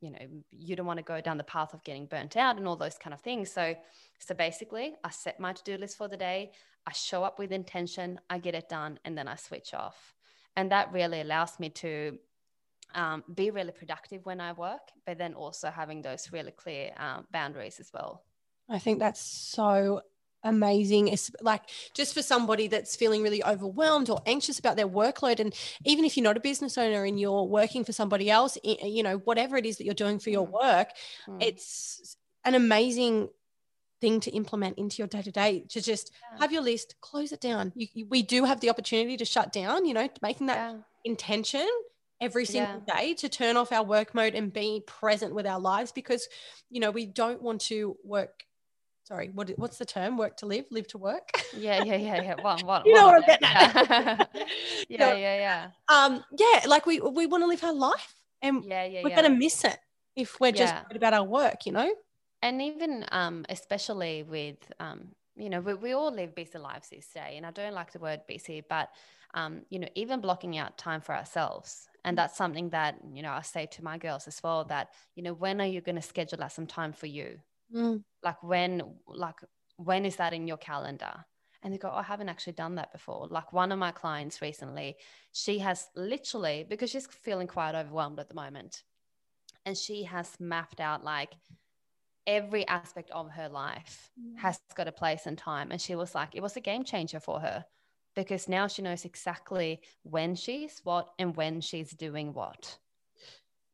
you 0.00 0.10
know 0.10 0.18
you 0.50 0.76
don't 0.76 0.86
want 0.86 0.98
to 0.98 1.04
go 1.04 1.20
down 1.20 1.38
the 1.38 1.44
path 1.44 1.74
of 1.74 1.82
getting 1.84 2.06
burnt 2.06 2.36
out 2.36 2.56
and 2.56 2.66
all 2.66 2.76
those 2.76 2.98
kind 2.98 3.14
of 3.14 3.20
things. 3.20 3.50
So 3.50 3.74
so 4.18 4.34
basically, 4.34 4.94
I 5.04 5.10
set 5.10 5.40
my 5.40 5.52
to 5.52 5.62
do 5.64 5.76
list 5.76 5.96
for 5.96 6.08
the 6.08 6.16
day. 6.16 6.52
I 6.86 6.92
show 6.92 7.24
up 7.24 7.38
with 7.38 7.52
intention. 7.52 8.20
I 8.30 8.38
get 8.38 8.54
it 8.54 8.68
done, 8.68 8.98
and 9.04 9.16
then 9.16 9.28
I 9.28 9.36
switch 9.36 9.74
off, 9.74 10.14
and 10.56 10.70
that 10.72 10.92
really 10.92 11.20
allows 11.20 11.58
me 11.58 11.70
to. 11.70 12.18
Um, 12.94 13.22
be 13.34 13.50
really 13.50 13.72
productive 13.72 14.24
when 14.24 14.40
I 14.40 14.52
work, 14.52 14.80
but 15.04 15.18
then 15.18 15.34
also 15.34 15.68
having 15.68 16.00
those 16.00 16.32
really 16.32 16.52
clear 16.52 16.90
um, 16.96 17.26
boundaries 17.30 17.80
as 17.80 17.90
well. 17.92 18.24
I 18.66 18.78
think 18.78 18.98
that's 18.98 19.20
so 19.20 20.00
amazing. 20.44 21.08
It's 21.08 21.30
like 21.40 21.62
just 21.94 22.14
for 22.14 22.22
somebody 22.22 22.68
that's 22.68 22.96
feeling 22.96 23.22
really 23.22 23.42
overwhelmed 23.44 24.08
or 24.10 24.20
anxious 24.26 24.58
about 24.58 24.76
their 24.76 24.88
workload. 24.88 25.40
And 25.40 25.54
even 25.84 26.04
if 26.04 26.16
you're 26.16 26.24
not 26.24 26.36
a 26.36 26.40
business 26.40 26.78
owner 26.78 27.04
and 27.04 27.18
you're 27.18 27.44
working 27.44 27.84
for 27.84 27.92
somebody 27.92 28.30
else, 28.30 28.56
you 28.64 29.02
know, 29.02 29.18
whatever 29.18 29.56
it 29.56 29.66
is 29.66 29.78
that 29.78 29.84
you're 29.84 29.94
doing 29.94 30.18
for 30.18 30.30
your 30.30 30.46
Mm. 30.46 30.52
work, 30.52 30.88
Mm. 31.26 31.42
it's 31.42 32.16
an 32.44 32.54
amazing 32.54 33.28
thing 34.00 34.20
to 34.20 34.30
implement 34.30 34.78
into 34.78 34.98
your 34.98 35.08
day 35.08 35.22
to 35.22 35.32
day 35.32 35.64
to 35.68 35.80
just 35.80 36.12
Yeah. 36.32 36.38
have 36.38 36.52
your 36.52 36.62
list, 36.62 36.94
close 37.00 37.32
it 37.32 37.40
down. 37.40 37.72
You, 37.74 37.88
you- 37.94 38.06
we 38.06 38.22
do 38.22 38.44
have 38.44 38.60
the 38.60 38.70
opportunity 38.70 39.16
to 39.16 39.24
shut 39.24 39.52
down, 39.52 39.86
you 39.86 39.92
know, 39.94 40.08
making 40.22 40.46
that 40.46 40.56
yeah. 40.72 40.78
intention 41.04 41.68
every 42.20 42.44
single 42.44 42.80
day 42.80 43.14
to 43.14 43.28
turn 43.28 43.56
off 43.56 43.70
our 43.72 43.84
work 43.84 44.12
mode 44.14 44.34
and 44.34 44.52
be 44.52 44.82
present 44.86 45.34
with 45.34 45.46
our 45.46 45.60
lives 45.60 45.92
because 45.92 46.28
you 46.68 46.80
know 46.80 46.90
we 46.90 47.06
don't 47.06 47.40
want 47.40 47.60
to 47.60 47.96
work 48.02 48.42
sorry 49.08 49.30
what 49.32 49.50
what's 49.56 49.78
the 49.78 49.84
term? 49.84 50.18
Work 50.18 50.36
to 50.38 50.46
live 50.46 50.66
live 50.70 50.86
to 50.88 50.98
work? 50.98 51.30
Yeah, 51.56 51.82
yeah, 51.82 51.96
yeah, 51.96 52.22
yeah. 52.22 52.34
One, 52.42 52.64
one, 52.66 52.82
You 52.84 52.94
know 52.94 53.06
one 53.06 53.22
what 53.22 53.30
I'm 53.30 53.38
getting 53.40 53.48
at. 53.48 54.28
Yeah, 54.34 54.44
You 54.88 54.96
yeah, 54.98 54.98
know, 54.98 55.16
yeah, 55.16 55.36
yeah, 55.46 55.70
um 55.88 56.24
yeah 56.38 56.66
like 56.66 56.84
we 56.86 57.00
we 57.00 57.26
want 57.26 57.42
to 57.42 57.48
live 57.48 57.64
our 57.64 57.72
life 57.72 58.14
and 58.42 58.64
yeah, 58.64 58.84
yeah. 58.84 59.00
we're 59.02 59.10
yeah. 59.10 59.22
to 59.22 59.30
miss 59.30 59.64
it 59.64 59.78
if 60.14 60.38
we're 60.40 60.52
just 60.52 60.74
about 60.94 61.14
our 61.14 61.24
work 61.24 61.66
you 61.66 61.72
know? 61.72 61.90
And 62.40 62.62
even 62.62 63.04
um, 63.10 63.44
especially 63.48 64.22
with 64.22 64.58
um, 64.78 65.08
you 65.38 65.48
know 65.48 65.60
we, 65.60 65.74
we 65.74 65.92
all 65.92 66.12
live 66.12 66.34
busy 66.34 66.58
lives 66.58 66.88
this 66.90 67.08
day 67.14 67.34
and 67.36 67.46
i 67.46 67.50
don't 67.50 67.74
like 67.74 67.92
the 67.92 67.98
word 67.98 68.20
busy 68.26 68.62
but 68.68 68.88
um, 69.34 69.62
you 69.70 69.78
know 69.78 69.88
even 69.94 70.20
blocking 70.20 70.56
out 70.58 70.76
time 70.78 71.00
for 71.00 71.14
ourselves 71.14 71.88
and 72.04 72.16
that's 72.16 72.36
something 72.36 72.70
that 72.70 72.96
you 73.12 73.22
know 73.22 73.30
i 73.30 73.42
say 73.42 73.66
to 73.66 73.84
my 73.84 73.98
girls 73.98 74.26
as 74.26 74.40
well 74.42 74.64
that 74.64 74.88
you 75.14 75.22
know 75.22 75.34
when 75.34 75.60
are 75.60 75.66
you 75.66 75.80
going 75.80 75.96
to 75.96 76.02
schedule 76.02 76.42
out 76.42 76.52
some 76.52 76.66
time 76.66 76.92
for 76.92 77.06
you 77.06 77.38
Mm. 77.74 78.02
like 78.22 78.42
when 78.42 78.82
like 79.06 79.36
when 79.76 80.04
is 80.04 80.16
that 80.16 80.32
in 80.32 80.46
your 80.46 80.56
calendar? 80.56 81.24
And 81.62 81.74
they 81.74 81.78
go 81.78 81.90
oh, 81.92 81.98
i 81.98 82.02
haven't 82.02 82.28
actually 82.28 82.54
done 82.54 82.76
that 82.76 82.92
before. 82.92 83.26
Like 83.30 83.52
one 83.52 83.72
of 83.72 83.78
my 83.78 83.92
clients 83.92 84.40
recently 84.40 84.96
she 85.32 85.58
has 85.58 85.88
literally 85.94 86.64
because 86.68 86.90
she's 86.90 87.06
feeling 87.06 87.46
quite 87.46 87.74
overwhelmed 87.74 88.18
at 88.18 88.28
the 88.28 88.34
moment 88.34 88.82
and 89.66 89.76
she 89.76 90.04
has 90.04 90.32
mapped 90.40 90.80
out 90.80 91.04
like 91.04 91.34
every 92.26 92.66
aspect 92.68 93.10
of 93.10 93.30
her 93.30 93.48
life 93.48 94.10
has 94.36 94.60
got 94.74 94.86
a 94.86 94.92
place 94.92 95.26
and 95.26 95.38
time. 95.38 95.70
And 95.70 95.80
she 95.80 95.94
was 95.94 96.14
like 96.14 96.34
it 96.34 96.42
was 96.42 96.56
a 96.56 96.60
game 96.60 96.84
changer 96.84 97.20
for 97.20 97.40
her 97.40 97.64
because 98.14 98.48
now 98.48 98.66
she 98.66 98.82
knows 98.82 99.04
exactly 99.04 99.80
when 100.02 100.34
she's 100.34 100.80
what 100.84 101.10
and 101.18 101.36
when 101.36 101.60
she's 101.60 101.90
doing 101.90 102.32
what 102.32 102.78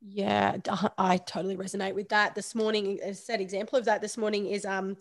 Yeah, 0.07 0.57
I 0.99 1.17
totally 1.17 1.57
resonate 1.57 1.95
with 1.95 2.11
that. 2.11 2.35
This 2.35 2.55
morning, 2.55 3.01
a 3.03 3.15
set 3.15 3.41
example 3.41 3.79
of 3.79 3.87
that 3.87 4.03
this 4.03 4.19
morning 4.19 4.47
is 4.47 4.67
um, 4.67 4.97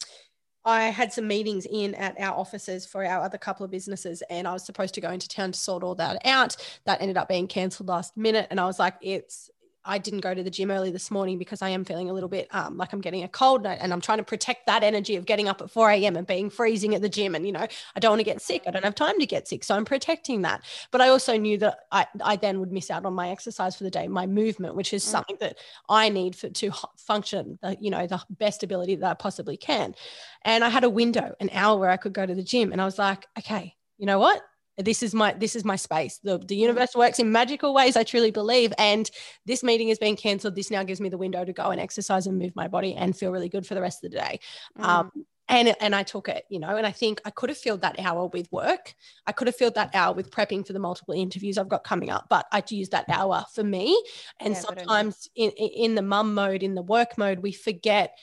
I 0.63 0.83
had 0.83 1.11
some 1.11 1.27
meetings 1.27 1.65
in 1.69 1.93
at 1.95 2.17
our 2.19 2.33
offices 2.33 2.85
for 2.85 3.05
our 3.05 3.21
other 3.21 3.37
couple 3.37 3.65
of 3.65 3.71
businesses, 3.71 4.23
and 4.29 4.47
I 4.47 4.53
was 4.53 4.65
supposed 4.65 4.93
to 4.93 5.01
go 5.01 5.11
into 5.11 5.27
town 5.27 5.51
to 5.51 5.59
sort 5.59 5.83
all 5.83 5.95
that 5.95 6.21
out. 6.25 6.55
That 6.85 7.01
ended 7.01 7.17
up 7.17 7.27
being 7.27 7.47
cancelled 7.47 7.89
last 7.89 8.15
minute, 8.15 8.47
and 8.49 8.59
I 8.59 8.65
was 8.65 8.79
like, 8.79 8.95
it's. 9.01 9.49
I 9.85 9.97
didn't 9.97 10.21
go 10.21 10.33
to 10.33 10.41
the 10.43 10.49
gym 10.49 10.71
early 10.71 10.91
this 10.91 11.11
morning 11.11 11.37
because 11.37 11.61
I 11.61 11.69
am 11.69 11.83
feeling 11.83 12.09
a 12.09 12.13
little 12.13 12.29
bit 12.29 12.47
um, 12.51 12.77
like 12.77 12.93
I'm 12.93 13.01
getting 13.01 13.23
a 13.23 13.27
cold 13.27 13.65
and 13.65 13.91
I'm 13.91 14.01
trying 14.01 14.19
to 14.19 14.23
protect 14.23 14.65
that 14.67 14.83
energy 14.83 15.15
of 15.15 15.25
getting 15.25 15.47
up 15.47 15.61
at 15.61 15.69
4 15.69 15.91
a.m. 15.91 16.15
and 16.15 16.25
being 16.25 16.49
freezing 16.49 16.95
at 16.95 17.01
the 17.01 17.09
gym. 17.09 17.35
And, 17.35 17.45
you 17.45 17.51
know, 17.51 17.67
I 17.95 17.99
don't 17.99 18.11
want 18.11 18.19
to 18.21 18.23
get 18.25 18.41
sick. 18.41 18.63
I 18.65 18.71
don't 18.71 18.83
have 18.85 18.95
time 18.95 19.19
to 19.19 19.25
get 19.25 19.47
sick. 19.47 19.63
So 19.63 19.75
I'm 19.75 19.85
protecting 19.85 20.43
that. 20.43 20.63
But 20.91 21.01
I 21.01 21.09
also 21.09 21.37
knew 21.37 21.57
that 21.57 21.79
I, 21.91 22.07
I 22.23 22.35
then 22.37 22.59
would 22.59 22.71
miss 22.71 22.89
out 22.89 23.05
on 23.05 23.13
my 23.13 23.29
exercise 23.29 23.75
for 23.75 23.83
the 23.83 23.91
day, 23.91 24.07
my 24.07 24.25
movement, 24.25 24.75
which 24.75 24.93
is 24.93 25.03
Mm. 25.03 25.07
something 25.07 25.37
that 25.41 25.57
I 25.89 26.09
need 26.09 26.35
for 26.35 26.49
to 26.49 26.71
function, 26.97 27.59
the, 27.61 27.77
you 27.79 27.89
know, 27.89 28.07
the 28.07 28.21
best 28.29 28.63
ability 28.63 28.95
that 28.97 29.09
I 29.11 29.13
possibly 29.15 29.57
can. 29.57 29.95
And 30.43 30.63
I 30.63 30.69
had 30.69 30.83
a 30.83 30.89
window, 30.89 31.35
an 31.39 31.49
hour 31.51 31.77
where 31.77 31.89
I 31.89 31.97
could 31.97 32.13
go 32.13 32.25
to 32.25 32.33
the 32.35 32.43
gym, 32.43 32.71
and 32.71 32.81
I 32.81 32.85
was 32.85 32.97
like, 32.97 33.27
okay, 33.37 33.75
you 33.97 34.05
know 34.05 34.19
what? 34.19 34.41
This 34.77 35.03
is 35.03 35.13
my 35.13 35.33
this 35.33 35.55
is 35.55 35.63
my 35.63 35.75
space. 35.75 36.19
The 36.23 36.39
the 36.39 36.55
universe 36.55 36.95
works 36.95 37.19
in 37.19 37.31
magical 37.31 37.73
ways, 37.73 37.95
I 37.95 38.03
truly 38.03 38.31
believe. 38.31 38.73
And 38.77 39.09
this 39.45 39.63
meeting 39.63 39.89
has 39.89 39.99
been 39.99 40.15
cancelled. 40.15 40.55
This 40.55 40.71
now 40.71 40.83
gives 40.83 40.99
me 40.99 41.09
the 41.09 41.17
window 41.17 41.45
to 41.45 41.53
go 41.53 41.69
and 41.69 41.79
exercise 41.79 42.25
and 42.25 42.39
move 42.39 42.55
my 42.55 42.67
body 42.67 42.95
and 42.95 43.15
feel 43.15 43.31
really 43.31 43.49
good 43.49 43.67
for 43.67 43.75
the 43.75 43.81
rest 43.81 44.03
of 44.03 44.11
the 44.11 44.17
day. 44.17 44.39
Mm. 44.79 44.83
Um, 44.83 45.11
and 45.49 45.75
and 45.79 45.93
I 45.93 46.03
took 46.03 46.29
it, 46.29 46.45
you 46.49 46.59
know, 46.59 46.75
and 46.75 46.87
I 46.87 46.91
think 46.91 47.21
I 47.25 47.29
could 47.29 47.49
have 47.49 47.57
filled 47.57 47.81
that 47.81 47.99
hour 47.99 48.27
with 48.27 48.51
work. 48.51 48.95
I 49.27 49.31
could 49.31 49.47
have 49.47 49.55
filled 49.55 49.75
that 49.75 49.93
hour 49.93 50.13
with 50.13 50.31
prepping 50.31 50.65
for 50.65 50.73
the 50.73 50.79
multiple 50.79 51.13
interviews 51.13 51.57
I've 51.57 51.69
got 51.69 51.83
coming 51.83 52.09
up, 52.09 52.27
but 52.29 52.47
I 52.51 52.63
used 52.69 52.91
that 52.91 53.05
hour 53.09 53.45
for 53.53 53.63
me. 53.63 54.01
And 54.39 54.53
Yeah, 54.53 54.61
good 54.61 54.69
on 54.69 54.77
you. 54.77 54.79
sometimes 54.79 55.29
in 55.35 55.51
in 55.51 55.95
the 55.95 56.01
mum 56.01 56.33
mode, 56.33 56.63
in 56.63 56.75
the 56.75 56.81
work 56.81 57.17
mode, 57.17 57.39
we 57.39 57.51
forget 57.51 58.17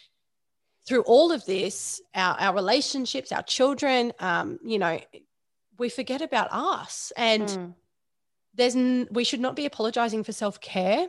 through 0.89 1.03
all 1.03 1.31
of 1.31 1.45
this, 1.45 2.01
our, 2.15 2.37
our 2.41 2.55
relationships, 2.55 3.33
our 3.33 3.43
children, 3.43 4.13
um, 4.19 4.59
you 4.65 4.79
know, 4.79 4.99
we 5.81 5.89
forget 5.89 6.23
about 6.23 6.49
us 6.53 7.13
and 7.17 7.49
Mm. 7.49 7.75
there's 8.55 8.77
n- 8.77 9.09
we 9.11 9.25
should 9.25 9.41
not 9.41 9.57
be 9.57 9.67
apologizing 9.67 10.23
for 10.25 10.33
self-care 10.33 11.09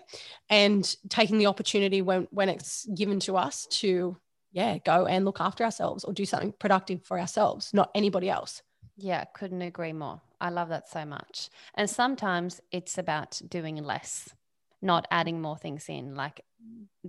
and 0.50 0.96
taking 1.10 1.38
the 1.38 1.48
opportunity 1.54 2.02
when 2.02 2.28
when 2.32 2.50
it's 2.50 2.86
given 3.02 3.20
to 3.28 3.36
us 3.46 3.68
to 3.82 4.18
yeah 4.52 4.78
go 4.80 5.06
and 5.06 5.26
look 5.26 5.40
after 5.42 5.64
ourselves 5.64 6.04
or 6.06 6.14
do 6.14 6.26
something 6.26 6.54
productive 6.64 7.00
for 7.04 7.20
ourselves 7.20 7.74
not 7.74 7.92
anybody 7.96 8.30
else 8.30 8.54
Yeah, 8.98 9.24
couldn't 9.38 9.62
agree 9.64 9.94
more. 9.94 10.22
I 10.40 10.50
love 10.50 10.70
that 10.70 10.88
so 10.90 11.06
much. 11.06 11.50
And 11.74 11.90
sometimes 11.90 12.62
it's 12.72 12.98
about 12.98 13.42
doing 13.58 13.78
less, 13.84 14.36
not 14.82 15.08
adding 15.10 15.42
more 15.42 15.58
things 15.58 15.90
in, 15.90 16.06
like 16.24 16.38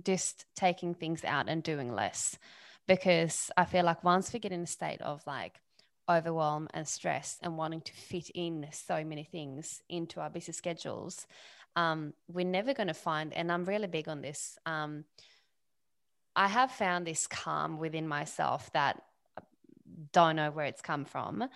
just 0.09 0.45
taking 0.55 0.95
things 0.95 1.23
out 1.23 1.49
and 1.49 1.61
doing 1.61 1.93
less. 1.93 2.37
Because 2.87 3.51
I 3.61 3.65
feel 3.65 3.85
like 3.85 4.03
once 4.03 4.33
we 4.33 4.39
get 4.39 4.51
in 4.51 4.63
a 4.63 4.67
state 4.79 5.01
of 5.01 5.21
like 5.27 5.59
overwhelm 6.09 6.67
and 6.73 6.87
stress 6.87 7.37
and 7.41 7.57
wanting 7.57 7.81
to 7.81 7.93
fit 7.93 8.29
in 8.33 8.67
so 8.71 9.03
many 9.03 9.23
things 9.23 9.81
into 9.89 10.19
our 10.19 10.29
busy 10.29 10.51
schedules, 10.51 11.25
um, 11.75 12.13
we're 12.27 12.45
never 12.45 12.73
going 12.73 12.87
to 12.87 12.93
find, 12.93 13.33
and 13.33 13.51
I'm 13.51 13.65
really 13.65 13.87
big 13.87 14.07
on 14.07 14.21
this. 14.21 14.57
Um, 14.65 15.05
I 16.35 16.47
have 16.47 16.71
found 16.71 17.05
this 17.05 17.27
calm 17.27 17.77
within 17.77 18.07
myself 18.07 18.71
that 18.73 19.01
I 19.37 19.41
don't 20.11 20.35
know 20.35 20.51
where 20.51 20.65
it's 20.65 20.81
come 20.81 21.05
from 21.05 21.49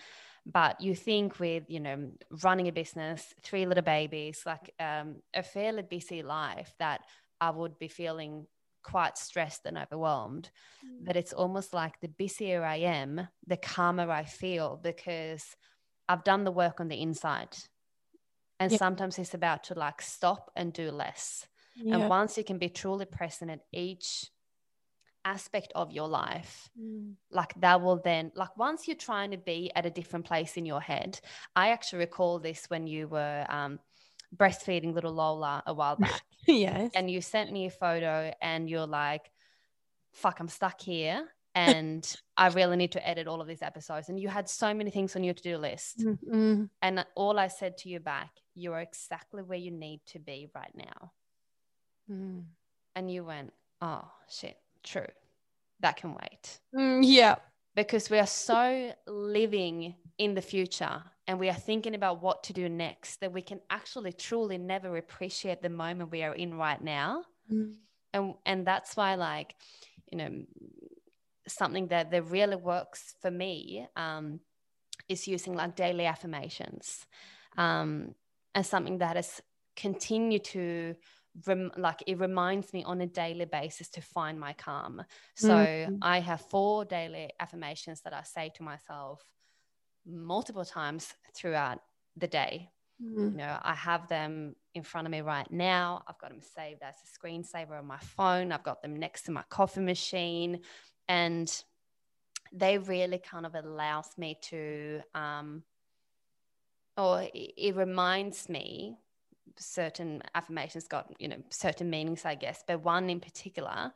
but 0.51 0.79
you 0.79 0.95
think 0.95 1.39
with 1.39 1.63
you 1.67 1.79
know 1.79 2.09
running 2.43 2.67
a 2.67 2.71
business 2.71 3.33
three 3.43 3.65
little 3.65 3.83
babies 3.83 4.43
like 4.45 4.73
um, 4.79 5.17
a 5.33 5.43
fairly 5.43 5.83
busy 5.83 6.23
life 6.23 6.73
that 6.79 7.01
i 7.41 7.49
would 7.49 7.77
be 7.77 7.87
feeling 7.87 8.47
quite 8.91 9.17
stressed 9.17 9.65
and 9.65 9.77
overwhelmed 9.77 10.49
but 11.07 11.15
it's 11.15 11.33
almost 11.33 11.73
like 11.73 11.99
the 11.99 12.07
busier 12.07 12.63
i 12.63 12.77
am 12.77 13.27
the 13.45 13.57
calmer 13.57 14.09
i 14.09 14.23
feel 14.23 14.79
because 14.81 15.43
i've 16.09 16.23
done 16.23 16.43
the 16.45 16.51
work 16.63 16.79
on 16.79 16.87
the 16.87 17.01
inside 17.01 17.53
and 18.59 18.71
Yeah. 18.71 18.77
sometimes 18.77 19.19
it's 19.19 19.33
about 19.33 19.61
to 19.65 19.73
like 19.85 20.01
stop 20.01 20.51
and 20.55 20.73
do 20.73 20.89
less 20.91 21.47
yeah. 21.75 21.95
and 21.95 22.09
once 22.09 22.37
you 22.37 22.43
can 22.43 22.57
be 22.57 22.69
truly 22.69 23.05
present 23.05 23.51
at 23.51 23.61
each 23.71 24.31
aspect 25.25 25.71
of 25.75 25.91
your 25.91 26.07
life 26.07 26.69
Mm. 26.79 27.15
like 27.31 27.53
that 27.59 27.81
will 27.81 27.99
then 28.03 28.31
like 28.35 28.55
once 28.55 28.87
you're 28.87 29.05
trying 29.09 29.31
to 29.31 29.37
be 29.37 29.71
at 29.75 29.85
a 29.85 29.89
different 29.89 30.25
place 30.25 30.57
in 30.57 30.65
your 30.65 30.79
head 30.91 31.19
i 31.55 31.69
actually 31.69 31.99
recall 31.99 32.39
this 32.39 32.65
when 32.69 32.85
you 32.87 33.07
were 33.07 33.45
um, 33.49 33.79
breastfeeding 34.35 34.93
little 34.93 35.13
lola 35.21 35.63
a 35.65 35.73
while 35.73 35.95
back 36.07 36.21
yes 36.53 36.91
and 36.95 37.09
you 37.09 37.21
sent 37.21 37.51
me 37.51 37.65
a 37.65 37.71
photo 37.71 38.33
and 38.41 38.69
you're 38.69 38.87
like 38.87 39.31
fuck 40.13 40.39
i'm 40.39 40.47
stuck 40.47 40.81
here 40.81 41.27
and 41.57 42.15
I 42.37 42.49
really 42.49 42.77
need 42.77 42.91
to 42.91 43.07
edit 43.07 43.27
all 43.27 43.41
of 43.41 43.47
these 43.47 43.63
episodes. 43.63 44.09
And 44.09 44.19
you 44.19 44.27
had 44.27 44.47
so 44.47 44.75
many 44.75 44.91
things 44.91 45.15
on 45.15 45.23
your 45.23 45.33
to 45.33 45.41
do 45.41 45.57
list. 45.57 46.05
Mm-hmm. 46.05 46.65
And 46.83 47.05
all 47.15 47.39
I 47.39 47.47
said 47.47 47.79
to 47.79 47.89
you 47.89 47.99
back, 47.99 48.29
you 48.53 48.73
are 48.73 48.81
exactly 48.81 49.41
where 49.41 49.57
you 49.57 49.71
need 49.71 50.01
to 50.07 50.19
be 50.19 50.51
right 50.53 50.71
now. 50.75 51.11
Mm. 52.11 52.43
And 52.95 53.11
you 53.11 53.23
went, 53.23 53.53
oh, 53.81 54.03
shit, 54.29 54.55
true. 54.83 55.07
That 55.79 55.97
can 55.97 56.11
wait. 56.11 56.59
Mm, 56.75 57.01
yeah. 57.03 57.35
Because 57.75 58.11
we 58.11 58.19
are 58.19 58.27
so 58.27 58.93
living 59.07 59.95
in 60.19 60.35
the 60.35 60.41
future 60.43 61.01
and 61.27 61.39
we 61.39 61.49
are 61.49 61.53
thinking 61.53 61.95
about 61.95 62.21
what 62.21 62.43
to 62.45 62.53
do 62.53 62.69
next 62.69 63.19
that 63.19 63.33
we 63.33 63.41
can 63.41 63.59
actually 63.69 64.13
truly 64.13 64.57
never 64.57 64.95
appreciate 64.97 65.61
the 65.61 65.69
moment 65.69 66.11
we 66.11 66.23
are 66.23 66.33
in 66.33 66.53
right 66.53 66.81
now. 66.81 67.23
Mm. 67.51 67.75
And, 68.13 68.33
and 68.45 68.65
that's 68.65 68.95
why, 68.95 69.15
like, 69.15 69.55
you 70.11 70.17
know, 70.17 70.43
something 71.47 71.87
that, 71.87 72.11
that 72.11 72.23
really 72.31 72.55
works 72.55 73.15
for 73.21 73.29
me 73.29 73.87
um, 73.95 74.39
is 75.09 75.27
using 75.27 75.53
like 75.53 75.75
daily 75.75 76.05
affirmations 76.05 77.05
um, 77.57 78.15
and 78.55 78.65
something 78.65 78.99
that 78.99 79.15
has 79.15 79.41
continued 79.75 80.43
to 80.43 80.95
rem- 81.45 81.71
like 81.77 82.03
it 82.07 82.19
reminds 82.19 82.73
me 82.73 82.83
on 82.83 83.01
a 83.01 83.07
daily 83.07 83.45
basis 83.45 83.89
to 83.89 84.01
find 84.01 84.39
my 84.39 84.53
calm 84.53 85.03
so 85.35 85.53
Mm-hmm. 85.53 85.95
i 86.01 86.19
have 86.19 86.41
four 86.41 86.83
daily 86.83 87.29
affirmations 87.39 88.01
that 88.01 88.13
i 88.13 88.23
say 88.23 88.51
to 88.55 88.63
myself 88.63 89.21
multiple 90.07 90.65
times 90.65 91.13
throughout 91.35 91.79
the 92.15 92.27
day. 92.27 92.69
Mm. 92.99 93.31
you 93.31 93.37
know 93.37 93.59
i 93.61 93.75
have 93.75 94.07
them 94.07 94.55
in 94.77 94.83
front 94.83 95.07
of 95.07 95.11
me 95.11 95.21
right 95.21 95.51
now. 95.51 96.03
I've 96.07 96.19
got 96.19 96.29
them 96.29 96.41
saved 96.41 96.81
as 96.83 96.95
a 97.03 97.07
screensaver 97.17 97.77
on 97.77 97.85
my 97.85 97.97
phone. 97.99 98.51
I've 98.51 98.63
got 98.63 98.81
them 98.81 98.95
next 98.95 99.23
to 99.23 99.31
my 99.31 99.43
coffee 99.49 99.81
machine. 99.81 100.61
And 101.09 101.51
they 102.53 102.77
really 102.77 103.17
kind 103.17 103.45
of 103.45 103.55
allows 103.55 104.09
me 104.17 104.37
to 104.43 105.01
um 105.13 105.63
or 106.95 107.23
it, 107.23 107.53
it 107.57 107.75
reminds 107.75 108.47
me 108.49 108.97
certain 109.57 110.21
affirmations 110.35 110.87
got 110.87 111.11
you 111.19 111.27
know 111.27 111.41
certain 111.49 111.89
meanings 111.89 112.23
i 112.23 112.35
guess. 112.35 112.63
But 112.67 112.83
one 112.83 113.09
in 113.09 113.19
particular 113.19 113.91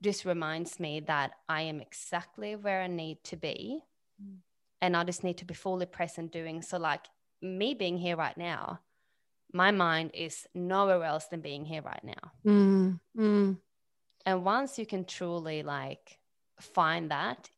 just 0.00 0.24
reminds 0.24 0.80
me 0.80 1.00
that 1.00 1.32
i 1.48 1.62
am 1.62 1.80
exactly 1.80 2.56
where 2.56 2.80
i 2.82 2.88
need 2.88 3.22
to 3.24 3.36
be 3.36 3.80
Mm. 4.22 4.38
And 4.82 4.96
i 4.96 5.04
just 5.04 5.24
need 5.24 5.38
to 5.38 5.44
be 5.44 5.54
fully 5.54 5.86
present 5.86 6.32
doing 6.32 6.62
so 6.62 6.78
like 6.78 7.06
me 7.42 7.74
being 7.74 7.98
here 7.98 8.16
right 8.16 8.36
now 8.36 8.80
my 9.52 9.70
mind 9.70 10.10
is 10.14 10.46
nowhere 10.54 11.04
else 11.04 11.26
than 11.26 11.40
being 11.40 11.64
here 11.64 11.82
right 11.82 12.02
now 12.04 12.32
Mm. 12.44 13.00
Mm. 13.16 13.58
and 14.26 14.44
once 14.44 14.78
you 14.78 14.86
can 14.86 15.04
truly 15.04 15.62
like 15.62 16.18
find 16.60 17.10
that 17.10 17.50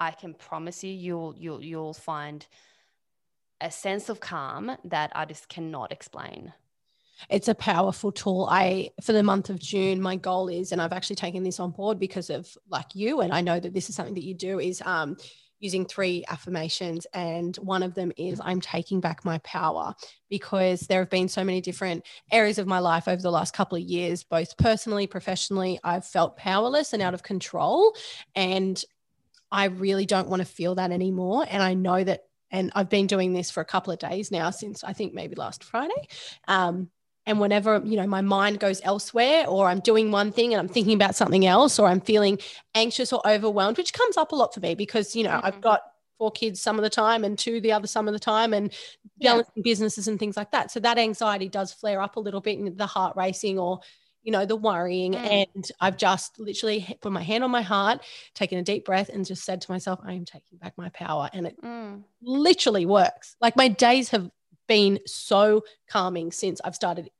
i 0.00 0.10
can 0.10 0.34
promise 0.34 0.84
you 0.84 0.92
you'll 0.92 1.34
you'll 1.38 1.62
you'll 1.62 1.94
find 1.94 2.46
a 3.60 3.70
sense 3.70 4.08
of 4.08 4.20
calm 4.20 4.70
that 4.84 5.10
i 5.14 5.24
just 5.24 5.48
cannot 5.48 5.90
explain 5.92 6.52
It's 7.28 7.48
a 7.48 7.54
powerful 7.54 8.12
tool. 8.12 8.46
I, 8.48 8.90
for 9.02 9.12
the 9.12 9.24
month 9.24 9.50
of 9.50 9.58
June, 9.58 10.00
my 10.00 10.14
goal 10.14 10.46
is, 10.48 10.70
and 10.70 10.80
I've 10.80 10.92
actually 10.92 11.16
taken 11.16 11.42
this 11.42 11.58
on 11.58 11.72
board 11.72 11.98
because 11.98 12.30
of 12.30 12.46
like 12.70 12.94
you, 12.94 13.22
and 13.22 13.32
I 13.32 13.40
know 13.40 13.58
that 13.58 13.74
this 13.74 13.88
is 13.90 13.96
something 13.96 14.14
that 14.14 14.22
you 14.30 14.34
do, 14.34 14.60
is 14.60 14.80
um, 14.86 15.16
using 15.60 15.84
three 15.84 16.24
affirmations. 16.28 17.06
And 17.12 17.56
one 17.56 17.82
of 17.82 17.94
them 17.94 18.12
is, 18.16 18.40
I'm 18.44 18.60
taking 18.60 19.00
back 19.00 19.24
my 19.24 19.38
power 19.38 19.94
because 20.28 20.80
there 20.82 21.00
have 21.00 21.10
been 21.10 21.28
so 21.28 21.44
many 21.44 21.60
different 21.60 22.04
areas 22.30 22.58
of 22.58 22.66
my 22.66 22.78
life 22.78 23.08
over 23.08 23.20
the 23.20 23.30
last 23.30 23.54
couple 23.54 23.76
of 23.76 23.82
years, 23.82 24.24
both 24.24 24.56
personally, 24.56 25.06
professionally. 25.06 25.80
I've 25.82 26.04
felt 26.04 26.36
powerless 26.36 26.92
and 26.92 27.02
out 27.02 27.14
of 27.14 27.22
control. 27.22 27.94
And 28.34 28.82
I 29.50 29.66
really 29.66 30.06
don't 30.06 30.28
want 30.28 30.40
to 30.40 30.46
feel 30.46 30.74
that 30.76 30.92
anymore. 30.92 31.46
And 31.48 31.62
I 31.62 31.74
know 31.74 32.02
that, 32.04 32.24
and 32.50 32.70
I've 32.74 32.88
been 32.88 33.06
doing 33.06 33.32
this 33.32 33.50
for 33.50 33.60
a 33.60 33.66
couple 33.66 33.92
of 33.92 33.98
days 33.98 34.30
now 34.30 34.50
since 34.50 34.84
I 34.84 34.92
think 34.92 35.14
maybe 35.14 35.34
last 35.34 35.64
Friday. 35.64 36.08
Um, 36.46 36.90
and 37.28 37.38
whenever 37.38 37.80
you 37.84 37.96
know 37.96 38.06
my 38.06 38.20
mind 38.22 38.58
goes 38.58 38.80
elsewhere 38.82 39.46
or 39.46 39.68
i'm 39.68 39.80
doing 39.80 40.10
one 40.10 40.32
thing 40.32 40.52
and 40.52 40.60
i'm 40.60 40.68
thinking 40.68 40.94
about 40.94 41.14
something 41.14 41.46
else 41.46 41.78
or 41.78 41.86
i'm 41.86 42.00
feeling 42.00 42.38
anxious 42.74 43.12
or 43.12 43.20
overwhelmed 43.28 43.76
which 43.76 43.92
comes 43.92 44.16
up 44.16 44.32
a 44.32 44.34
lot 44.34 44.52
for 44.52 44.60
me 44.60 44.74
because 44.74 45.14
you 45.14 45.22
know 45.22 45.38
i've 45.42 45.56
Mhm. 45.58 45.60
got 45.60 45.80
four 46.18 46.32
kids 46.32 46.60
some 46.60 46.76
of 46.76 46.82
the 46.82 46.90
time 46.90 47.22
and 47.22 47.38
two 47.38 47.60
the 47.60 47.70
other 47.72 47.86
some 47.86 48.08
of 48.08 48.12
the 48.14 48.18
time 48.18 48.52
and 48.52 48.72
Yeah. 49.18 49.30
balancing 49.32 49.62
businesses 49.62 50.08
and 50.08 50.18
things 50.18 50.36
like 50.36 50.50
that 50.52 50.70
so 50.72 50.80
that 50.80 50.98
anxiety 50.98 51.48
does 51.48 51.72
flare 51.72 52.00
up 52.00 52.16
a 52.16 52.20
little 52.20 52.40
bit 52.40 52.58
and 52.58 52.76
the 52.76 52.86
heart 52.86 53.14
racing 53.16 53.58
or 53.58 53.80
you 54.22 54.32
know 54.32 54.44
the 54.44 54.56
worrying 54.56 55.12
Mm. 55.12 55.46
and 55.56 55.72
i've 55.80 55.96
just 55.96 56.40
literally 56.40 56.96
put 57.00 57.12
my 57.12 57.22
hand 57.22 57.44
on 57.44 57.50
my 57.52 57.62
heart 57.62 58.00
taken 58.34 58.58
a 58.58 58.62
deep 58.62 58.84
breath 58.84 59.08
and 59.10 59.24
just 59.24 59.44
said 59.44 59.60
to 59.60 59.70
myself 59.70 60.00
i 60.04 60.12
am 60.12 60.24
taking 60.24 60.58
back 60.58 60.74
my 60.76 60.88
power 60.88 61.30
and 61.32 61.46
it 61.46 61.56
Mm. 61.62 62.02
literally 62.20 62.84
works. 62.86 63.36
Like 63.40 63.54
my 63.56 63.68
days 63.68 64.08
have 64.10 64.28
been 64.66 64.98
so 65.06 65.62
calming 65.88 66.30
since 66.32 66.60
I've 66.62 66.74
started 66.74 67.10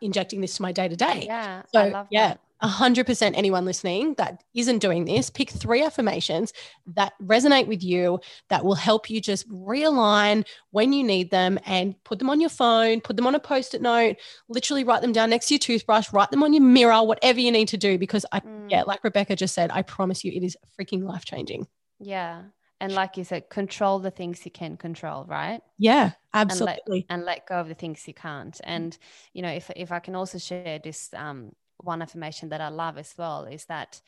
injecting 0.00 0.40
this 0.40 0.56
to 0.56 0.62
my 0.62 0.72
day 0.72 0.88
to 0.88 0.96
day. 0.96 1.24
yeah 1.26 1.62
So 1.72 1.80
i 1.80 1.88
love 1.88 2.06
yeah, 2.10 2.28
that 2.28 2.40
a 2.60 2.68
hundred 2.68 3.06
percent. 3.06 3.36
Anyone 3.36 3.64
listening 3.64 4.14
that 4.18 4.44
isn't 4.54 4.78
doing 4.78 5.04
this, 5.04 5.30
pick 5.30 5.50
three 5.50 5.82
affirmations 5.82 6.52
that 6.94 7.12
resonate 7.20 7.66
with 7.66 7.82
you 7.82 8.20
that 8.50 8.64
will 8.64 8.76
help 8.76 9.10
you 9.10 9.20
just 9.20 9.48
realign 9.50 10.46
when 10.70 10.92
you 10.92 11.02
need 11.02 11.30
them 11.32 11.58
and 11.66 11.96
put 12.04 12.20
them 12.20 12.30
on 12.30 12.40
your 12.40 12.50
phone, 12.50 13.00
put 13.00 13.16
them 13.16 13.26
on 13.26 13.34
a 13.34 13.40
post-it 13.40 13.82
note, 13.82 14.16
literally 14.48 14.84
write 14.84 15.02
them 15.02 15.10
down 15.12 15.30
next 15.30 15.48
to 15.48 15.54
your 15.54 15.58
toothbrush, 15.58 16.12
write 16.12 16.30
them 16.30 16.44
on 16.44 16.52
your 16.52 16.62
mirror, 16.62 17.02
whatever 17.02 17.40
you 17.40 17.50
need 17.50 17.66
to 17.68 17.76
do. 17.76 17.98
Because 17.98 18.24
I, 18.30 18.40
Mm. 18.40 18.70
yeah, 18.70 18.82
like 18.84 19.02
Rebecca 19.02 19.34
just 19.34 19.54
said, 19.54 19.72
I 19.72 19.82
promise 19.82 20.22
you, 20.22 20.30
it 20.32 20.44
is 20.44 20.56
freaking 20.78 21.02
life 21.02 21.24
changing. 21.24 21.66
yeah 21.98 22.42
and 22.82 22.92
like 22.92 23.16
you 23.16 23.24
said 23.24 23.48
control 23.48 24.00
the 24.00 24.10
things 24.10 24.44
you 24.44 24.50
can 24.50 24.76
control 24.76 25.24
right? 25.26 25.60
Yeah, 25.78 26.12
and 26.34 26.50
absolutely. 26.50 27.06
let 27.06 27.06
and 27.08 27.24
let 27.24 27.46
go 27.46 27.60
of 27.60 27.68
the 27.68 27.74
things 27.74 28.06
you 28.06 28.14
can't. 28.14 28.60
And 28.64 28.96
you 29.32 29.42
know 29.42 29.48
if 29.50 29.70
if 29.76 29.92
i 29.92 30.00
can 30.00 30.14
also 30.14 30.38
share 30.38 30.78
this 30.82 31.10
um 31.14 31.52
one 31.78 32.02
affirmation 32.02 32.48
that 32.50 32.60
i 32.60 32.68
love 32.68 32.98
as 32.98 33.14
well 33.16 33.44
is 33.44 33.64
that 33.66 34.00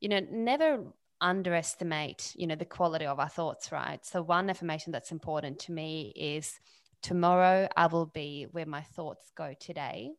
you 0.00 0.08
know 0.08 0.20
never 0.30 0.84
underestimate 1.20 2.32
you 2.34 2.46
know 2.46 2.54
the 2.54 2.64
quality 2.64 3.04
of 3.04 3.18
our 3.18 3.28
thoughts 3.28 3.72
right? 3.72 4.04
So 4.06 4.22
one 4.22 4.48
affirmation 4.48 4.92
that's 4.92 5.12
important 5.12 5.58
to 5.60 5.72
me 5.72 6.12
is 6.16 6.60
tomorrow 7.02 7.68
i 7.76 7.86
will 7.86 8.06
be 8.06 8.46
where 8.52 8.66
my 8.66 8.82
thoughts 8.82 9.32
go 9.36 9.54
today. 9.58 10.12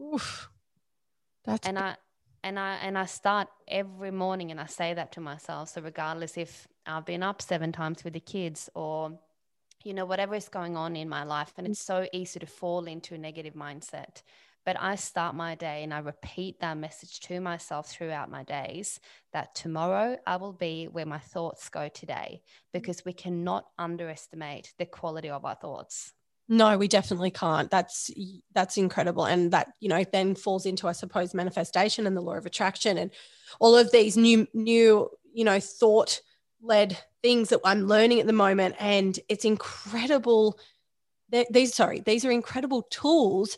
Oof. 0.00 0.48
That's 1.44 1.68
and 1.68 1.78
i 1.78 1.96
and 2.42 2.58
i 2.58 2.76
and 2.76 2.96
i 2.96 3.04
start 3.04 3.48
every 3.68 4.10
morning 4.10 4.50
and 4.50 4.60
i 4.60 4.66
say 4.66 4.94
that 4.94 5.12
to 5.12 5.20
myself. 5.20 5.68
So 5.68 5.82
regardless 5.82 6.36
if 6.36 6.66
i've 6.86 7.04
been 7.04 7.22
up 7.22 7.40
seven 7.42 7.72
times 7.72 8.04
with 8.04 8.12
the 8.12 8.20
kids 8.20 8.68
or 8.74 9.18
you 9.84 9.94
know 9.94 10.06
whatever 10.06 10.34
is 10.34 10.48
going 10.48 10.76
on 10.76 10.96
in 10.96 11.08
my 11.08 11.24
life 11.24 11.52
and 11.56 11.66
it's 11.66 11.80
so 11.80 12.06
easy 12.12 12.40
to 12.40 12.46
fall 12.46 12.86
into 12.86 13.14
a 13.14 13.18
negative 13.18 13.54
mindset. 13.54 14.22
But 14.64 14.80
i 14.80 14.94
start 14.94 15.34
my 15.34 15.54
day 15.54 15.82
and 15.82 15.92
i 15.92 15.98
repeat 15.98 16.60
that 16.60 16.78
message 16.78 17.20
to 17.20 17.38
myself 17.38 17.90
throughout 17.90 18.30
my 18.30 18.44
days 18.44 18.98
that 19.34 19.54
tomorrow 19.54 20.16
i 20.26 20.36
will 20.36 20.54
be 20.54 20.86
where 20.86 21.04
my 21.04 21.18
thoughts 21.18 21.68
go 21.68 21.88
today 21.88 22.40
because 22.72 23.04
we 23.04 23.12
cannot 23.12 23.66
underestimate 23.78 24.72
the 24.78 24.86
quality 24.86 25.28
of 25.28 25.44
our 25.44 25.54
thoughts. 25.54 26.14
No, 26.46 26.76
we 26.76 26.88
definitely 26.88 27.30
can't. 27.30 27.70
That's 27.70 28.10
that's 28.52 28.76
incredible, 28.76 29.24
and 29.24 29.50
that 29.52 29.72
you 29.80 29.88
know 29.88 30.04
then 30.04 30.34
falls 30.34 30.66
into 30.66 30.88
I 30.88 30.92
suppose 30.92 31.32
manifestation 31.32 32.06
and 32.06 32.14
the 32.14 32.20
law 32.20 32.34
of 32.34 32.44
attraction 32.44 32.98
and 32.98 33.10
all 33.60 33.76
of 33.76 33.90
these 33.92 34.16
new 34.16 34.46
new 34.52 35.08
you 35.32 35.44
know 35.44 35.58
thought 35.58 36.20
led 36.64 36.98
things 37.22 37.50
that 37.50 37.60
I'm 37.64 37.86
learning 37.86 38.20
at 38.20 38.26
the 38.26 38.32
moment, 38.32 38.74
and 38.80 39.18
it's 39.28 39.44
incredible. 39.44 40.58
That 41.30 41.46
these 41.52 41.74
sorry, 41.74 42.00
these 42.00 42.24
are 42.24 42.30
incredible 42.30 42.82
tools 42.90 43.56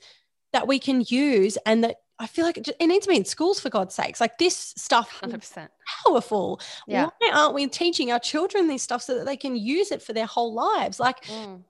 that 0.53 0.66
we 0.66 0.79
can 0.79 1.03
use, 1.07 1.57
and 1.66 1.85
that 1.85 1.97
I 2.19 2.27
feel 2.27 2.45
like 2.45 2.59
it, 2.59 2.69
it 2.81 2.87
needs 2.87 3.07
to 3.07 3.11
be 3.11 3.16
in 3.16 3.25
schools 3.25 3.61
for 3.61 3.71
God's 3.71 3.95
sakes. 3.95 4.21
Like 4.21 4.38
this 4.38 4.57
stuff 4.77 5.21
100% 5.23 5.69
powerful. 6.05 6.61
yeah 6.87 7.09
Why 7.19 7.31
aren't 7.33 7.55
we 7.55 7.67
teaching 7.67 8.11
our 8.13 8.19
children 8.19 8.69
this 8.69 8.83
stuff 8.83 9.02
so 9.02 9.17
that 9.19 9.27
they 9.27 9.37
can 9.37 9.57
use 9.57 9.90
it 9.90 10.02
for 10.02 10.13
their 10.13 10.27
whole 10.27 10.54
lives? 10.54 10.98
Like 11.00 11.25
Mm. 11.27 11.63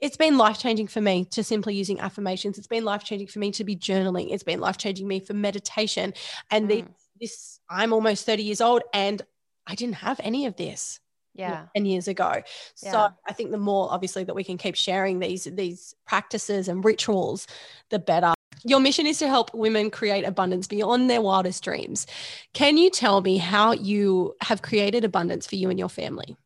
it's 0.00 0.16
been 0.16 0.38
life 0.38 0.58
changing 0.58 0.86
for 0.88 1.00
me 1.00 1.24
to 1.32 1.42
simply 1.42 1.74
using 1.74 1.98
affirmations. 2.00 2.58
It's 2.58 2.68
been 2.68 2.84
life 2.84 3.02
changing 3.02 3.28
for 3.28 3.40
me 3.40 3.50
to 3.52 3.64
be 3.64 3.74
journaling. 3.76 4.28
It's 4.30 4.44
been 4.44 4.60
life 4.60 4.78
changing 4.78 5.08
me 5.08 5.18
for 5.20 5.34
meditation. 5.34 6.14
And 6.50 6.70
Mm. 6.70 6.86
this, 7.20 7.58
I'm 7.68 7.92
almost 7.92 8.24
30 8.24 8.44
years 8.44 8.60
old 8.60 8.82
and 8.94 9.22
I 9.68 9.74
didn't 9.76 9.96
have 9.96 10.20
any 10.24 10.46
of 10.46 10.56
this 10.56 10.98
yeah 11.34 11.66
10 11.76 11.86
years 11.86 12.08
ago. 12.08 12.42
So 12.74 12.88
Yeah. 12.88 13.08
I 13.26 13.32
think 13.32 13.52
the 13.52 13.58
more 13.58 13.92
obviously 13.92 14.24
that 14.24 14.34
we 14.34 14.42
can 14.42 14.58
keep 14.58 14.74
sharing 14.74 15.20
these, 15.20 15.44
these 15.44 15.94
practices 16.06 16.66
and 16.68 16.84
rituals, 16.84 17.46
the 17.90 17.98
better. 18.00 18.34
Your 18.64 18.80
mission 18.80 19.06
is 19.06 19.18
to 19.20 19.28
help 19.28 19.54
women 19.54 19.90
create 19.90 20.24
abundance 20.24 20.66
beyond 20.66 21.08
their 21.08 21.22
wildest 21.22 21.62
dreams. 21.62 22.06
Can 22.54 22.76
you 22.76 22.90
tell 22.90 23.20
me 23.20 23.36
how 23.38 23.72
you 23.72 24.34
have 24.40 24.62
created 24.62 25.04
abundance 25.04 25.46
for 25.46 25.54
you 25.54 25.70
and 25.70 25.78
your 25.78 25.88
family? 25.88 26.36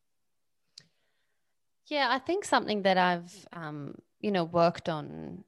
Yeah, 1.86 2.08
I 2.10 2.18
think 2.18 2.44
something 2.44 2.82
that 2.82 2.98
I've, 2.98 3.46
um, 3.52 3.94
you 4.20 4.30
know, 4.30 4.44
worked 4.44 4.88
on 4.88 5.44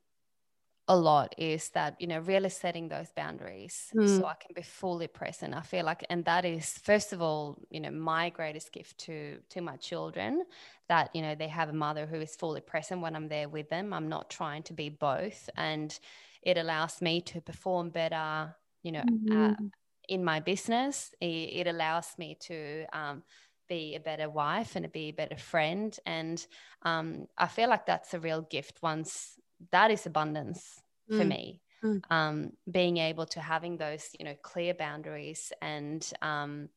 a 0.87 0.97
lot 0.97 1.35
is 1.39 1.71
that 1.71 1.99
you 2.01 2.07
know 2.07 2.19
really 2.21 2.51
setting 2.51 2.89
those 2.89 3.11
boundaries 3.13 3.95
Mm. 3.95 4.25
so 4.25 4.27
i 4.27 4.35
can 4.35 4.53
be 4.55 4.61
fully 4.63 5.07
present 5.07 5.55
i 5.55 5.63
feel 5.63 5.85
like 5.85 6.05
and 6.11 6.25
that 6.27 6.45
is 6.45 6.77
first 6.79 7.13
of 7.13 7.23
all 7.23 7.59
you 7.71 7.81
know 7.81 7.91
my 7.91 8.29
greatest 8.29 8.71
gift 8.73 8.99
to 8.99 9.41
to 9.49 9.63
my 9.63 9.77
children 9.77 10.45
that 10.89 11.09
you 11.15 11.23
know 11.23 11.35
they 11.35 11.49
have 11.49 11.71
a 11.71 11.73
mother 11.73 12.07
who 12.07 12.17
is 12.21 12.37
fully 12.37 12.61
present 12.61 13.01
when 13.01 13.17
i'm 13.17 13.29
there 13.29 13.49
with 13.49 13.69
them 13.71 13.95
i'm 13.95 14.09
not 14.09 14.29
trying 14.29 14.63
to 14.63 14.75
be 14.75 14.91
both 14.91 15.49
and 15.57 15.99
it 16.43 16.59
allows 16.59 17.01
me 17.01 17.21
to 17.23 17.41
perform 17.41 17.89
better 17.91 18.55
you 18.83 18.93
know 18.93 19.05
uh, 19.35 19.55
Mhm. 19.55 19.71
in 20.09 20.25
my 20.25 20.41
business 20.41 21.15
it, 21.21 21.27
it 21.27 21.67
allows 21.67 22.19
me 22.19 22.37
to 22.41 22.85
um, 22.93 23.23
be 23.69 23.95
a 23.95 24.01
better 24.01 24.29
wife 24.29 24.77
and 24.77 24.85
to 24.85 24.91
be 24.91 25.09
a 25.09 25.13
better 25.13 25.37
friend 25.37 25.99
and 26.05 26.47
um, 26.83 27.27
i 27.39 27.47
feel 27.47 27.69
like 27.69 27.87
that's 27.87 28.13
a 28.13 28.21
real 28.21 28.43
gift 28.43 28.83
once 28.83 29.39
that 29.71 29.91
is 29.91 30.07
abundance 30.07 30.81
for 31.09 31.25
Mm. 31.25 31.29
me 31.29 31.61
Mm. 31.83 32.03
um, 32.11 32.53
being 32.71 32.97
able 32.97 33.27
to 33.27 33.41
having 33.41 33.77
those 33.77 34.09
you 34.19 34.25
know 34.25 34.35
clear 34.43 34.73
boundaries 34.75 35.53
and 35.61 36.13
um, 36.23 36.69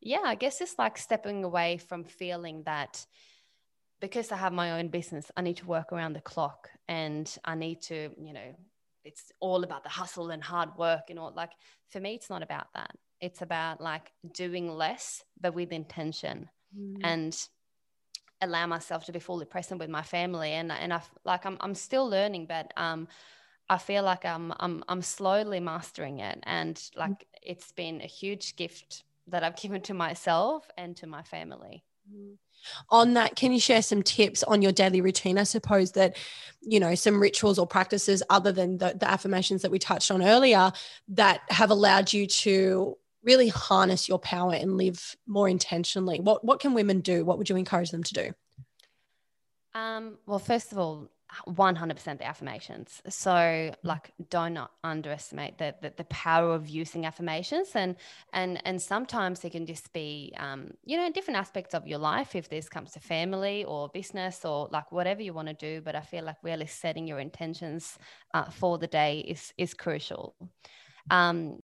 yeah 0.00 0.22
i 0.24 0.34
guess 0.34 0.60
it's 0.60 0.78
like 0.78 0.98
stepping 0.98 1.44
away 1.44 1.76
from 1.76 2.04
feeling 2.04 2.62
that 2.64 3.06
because 4.00 4.32
i 4.32 4.36
have 4.36 4.52
my 4.52 4.78
own 4.78 4.88
business 4.88 5.30
i 5.36 5.42
need 5.42 5.56
to 5.56 5.66
work 5.66 5.92
around 5.92 6.12
the 6.12 6.20
clock 6.20 6.68
and 6.88 7.38
i 7.44 7.54
need 7.54 7.80
to 7.80 8.10
you 8.20 8.32
know 8.32 8.54
it's 9.04 9.30
all 9.40 9.62
about 9.62 9.84
the 9.84 9.88
hustle 9.88 10.30
and 10.30 10.42
hard 10.42 10.70
work 10.76 11.04
and 11.08 11.18
all 11.18 11.32
like 11.34 11.52
for 11.88 12.00
me 12.00 12.14
it's 12.14 12.28
not 12.30 12.42
about 12.42 12.66
that 12.74 12.90
it's 13.20 13.42
about 13.42 13.80
like 13.80 14.12
doing 14.34 14.68
less 14.68 15.24
but 15.40 15.54
with 15.54 15.72
intention 15.72 16.48
Mm. 16.76 17.00
and 17.04 17.48
allow 18.40 18.66
myself 18.66 19.04
to 19.06 19.12
be 19.12 19.18
fully 19.18 19.46
present 19.46 19.80
with 19.80 19.90
my 19.90 20.02
family 20.02 20.50
and 20.52 20.70
and 20.70 20.92
I 20.92 21.00
like 21.24 21.46
I'm 21.46 21.56
I'm 21.60 21.74
still 21.74 22.08
learning 22.08 22.46
but 22.46 22.72
um 22.76 23.08
I 23.68 23.78
feel 23.78 24.02
like 24.02 24.24
I'm 24.24 24.52
I'm 24.60 24.84
I'm 24.88 25.02
slowly 25.02 25.60
mastering 25.60 26.20
it 26.20 26.38
and 26.44 26.80
like 26.96 27.26
it's 27.42 27.72
been 27.72 28.00
a 28.00 28.06
huge 28.06 28.56
gift 28.56 29.04
that 29.28 29.42
I've 29.42 29.56
given 29.60 29.80
to 29.82 29.94
myself 29.94 30.68
and 30.76 30.96
to 30.98 31.06
my 31.06 31.22
family. 31.22 31.84
on 32.90 33.14
that 33.14 33.36
can 33.36 33.52
you 33.52 33.60
share 33.60 33.82
some 33.82 34.02
tips 34.02 34.42
on 34.42 34.62
your 34.62 34.72
daily 34.72 35.00
routine? 35.00 35.38
I 35.38 35.44
suppose 35.44 35.92
that 35.92 36.16
you 36.60 36.78
know 36.78 36.94
some 36.94 37.20
rituals 37.20 37.58
or 37.58 37.66
practices 37.66 38.22
other 38.28 38.52
than 38.52 38.78
the, 38.78 38.96
the 38.98 39.08
affirmations 39.08 39.62
that 39.62 39.70
we 39.70 39.78
touched 39.78 40.10
on 40.10 40.22
earlier 40.22 40.72
that 41.08 41.40
have 41.48 41.70
allowed 41.70 42.12
you 42.12 42.26
to 42.26 42.96
really 43.26 43.48
harness 43.48 44.08
your 44.08 44.18
power 44.18 44.54
and 44.54 44.78
live 44.78 45.16
more 45.26 45.48
intentionally 45.48 46.20
what 46.20 46.44
what 46.44 46.60
can 46.60 46.72
women 46.72 47.00
do 47.00 47.24
what 47.24 47.36
would 47.36 47.50
you 47.50 47.56
encourage 47.56 47.90
them 47.90 48.02
to 48.02 48.14
do 48.14 48.32
Um, 49.74 50.16
well, 50.24 50.38
first 50.38 50.72
of 50.72 50.78
all, 50.78 51.10
100% 51.46 52.18
the 52.18 52.26
affirmations. 52.26 53.02
So, 53.08 53.74
like, 53.82 54.12
do 54.30 54.48
not 54.48 54.70
underestimate 54.82 55.58
the, 55.58 55.74
the, 55.82 55.92
the 55.96 56.04
power 56.04 56.54
of 56.54 56.68
using 56.68 57.04
affirmations. 57.04 57.72
And, 57.74 57.96
and, 58.32 58.62
and 58.64 58.80
sometimes 58.80 59.44
it 59.44 59.50
can 59.50 59.66
just 59.66 59.92
be, 59.92 60.32
um, 60.38 60.70
you 60.84 60.96
know, 60.96 61.10
different 61.10 61.38
aspects 61.38 61.74
of 61.74 61.86
your 61.86 61.98
life, 61.98 62.34
if 62.34 62.48
this 62.48 62.70
comes 62.70 62.92
to 62.92 63.00
family 63.00 63.64
or 63.64 63.90
business 63.90 64.46
or 64.46 64.68
like 64.72 64.90
whatever 64.92 65.20
you 65.20 65.34
want 65.34 65.48
to 65.48 65.54
do. 65.54 65.82
But 65.82 65.94
I 65.94 66.00
feel 66.00 66.24
like 66.24 66.36
really 66.42 66.66
setting 66.66 67.06
your 67.06 67.18
intentions 67.18 67.98
uh, 68.32 68.50
for 68.50 68.78
the 68.78 68.86
day 68.86 69.18
is, 69.18 69.52
is 69.58 69.74
crucial. 69.74 70.36
Um, 71.10 71.60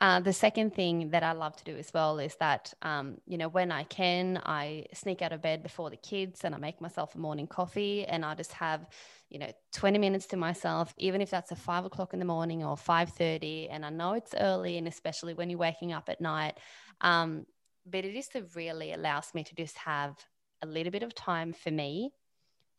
uh, 0.00 0.18
the 0.20 0.32
second 0.32 0.74
thing 0.74 1.10
that 1.10 1.22
I 1.22 1.32
love 1.32 1.54
to 1.56 1.64
do 1.64 1.76
as 1.76 1.92
well 1.94 2.18
is 2.18 2.34
that, 2.36 2.74
um, 2.82 3.18
you 3.26 3.38
know, 3.38 3.48
when 3.48 3.70
I 3.70 3.84
can, 3.84 4.40
I 4.44 4.86
sneak 4.92 5.22
out 5.22 5.32
of 5.32 5.40
bed 5.40 5.62
before 5.62 5.88
the 5.88 5.96
kids 5.96 6.44
and 6.44 6.54
I 6.54 6.58
make 6.58 6.80
myself 6.80 7.14
a 7.14 7.18
morning 7.18 7.46
coffee 7.46 8.04
and 8.04 8.24
I 8.24 8.34
just 8.34 8.52
have, 8.54 8.88
you 9.28 9.38
know, 9.38 9.52
20 9.72 9.98
minutes 9.98 10.26
to 10.28 10.36
myself, 10.36 10.94
even 10.98 11.20
if 11.20 11.30
that's 11.30 11.52
at 11.52 11.58
five 11.58 11.84
o'clock 11.84 12.12
in 12.12 12.18
the 12.18 12.24
morning 12.24 12.64
or 12.64 12.76
5.30. 12.76 13.68
And 13.68 13.86
I 13.86 13.90
know 13.90 14.14
it's 14.14 14.34
early 14.34 14.78
and 14.78 14.88
especially 14.88 15.32
when 15.34 15.48
you're 15.48 15.60
waking 15.60 15.92
up 15.92 16.08
at 16.08 16.20
night. 16.20 16.58
Um, 17.00 17.46
but 17.86 18.04
it 18.04 18.14
just 18.14 18.34
really 18.56 18.92
allows 18.92 19.32
me 19.32 19.44
to 19.44 19.54
just 19.54 19.76
have 19.78 20.16
a 20.60 20.66
little 20.66 20.90
bit 20.90 21.02
of 21.04 21.14
time 21.14 21.52
for 21.52 21.70
me 21.70 22.10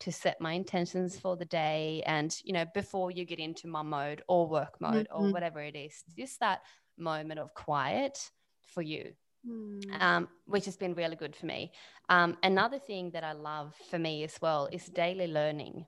to 0.00 0.12
set 0.12 0.40
my 0.40 0.52
intentions 0.52 1.18
for 1.18 1.36
the 1.36 1.44
day 1.44 2.02
and 2.06 2.38
you 2.44 2.52
know 2.52 2.66
before 2.74 3.10
you 3.10 3.24
get 3.24 3.38
into 3.38 3.66
my 3.66 3.82
mode 3.82 4.22
or 4.28 4.46
work 4.48 4.78
mode 4.80 5.08
or 5.10 5.28
Mhm. 5.28 5.30
whatever 5.30 5.60
it 5.60 5.74
is 5.74 6.04
just 6.16 6.40
that 6.40 6.60
moment 6.98 7.40
of 7.40 7.54
quiet 7.54 8.30
for 8.62 8.82
you 8.82 9.12
Mm. 9.46 10.02
um, 10.02 10.28
which 10.46 10.64
has 10.64 10.76
been 10.76 10.94
really 10.94 11.14
good 11.14 11.36
for 11.36 11.46
me 11.46 11.70
um, 12.08 12.36
another 12.42 12.80
thing 12.80 13.10
that 13.12 13.22
i 13.22 13.32
love 13.32 13.74
for 13.90 13.98
me 13.98 14.24
as 14.24 14.36
well 14.42 14.68
is 14.72 14.86
daily 14.86 15.28
learning 15.28 15.86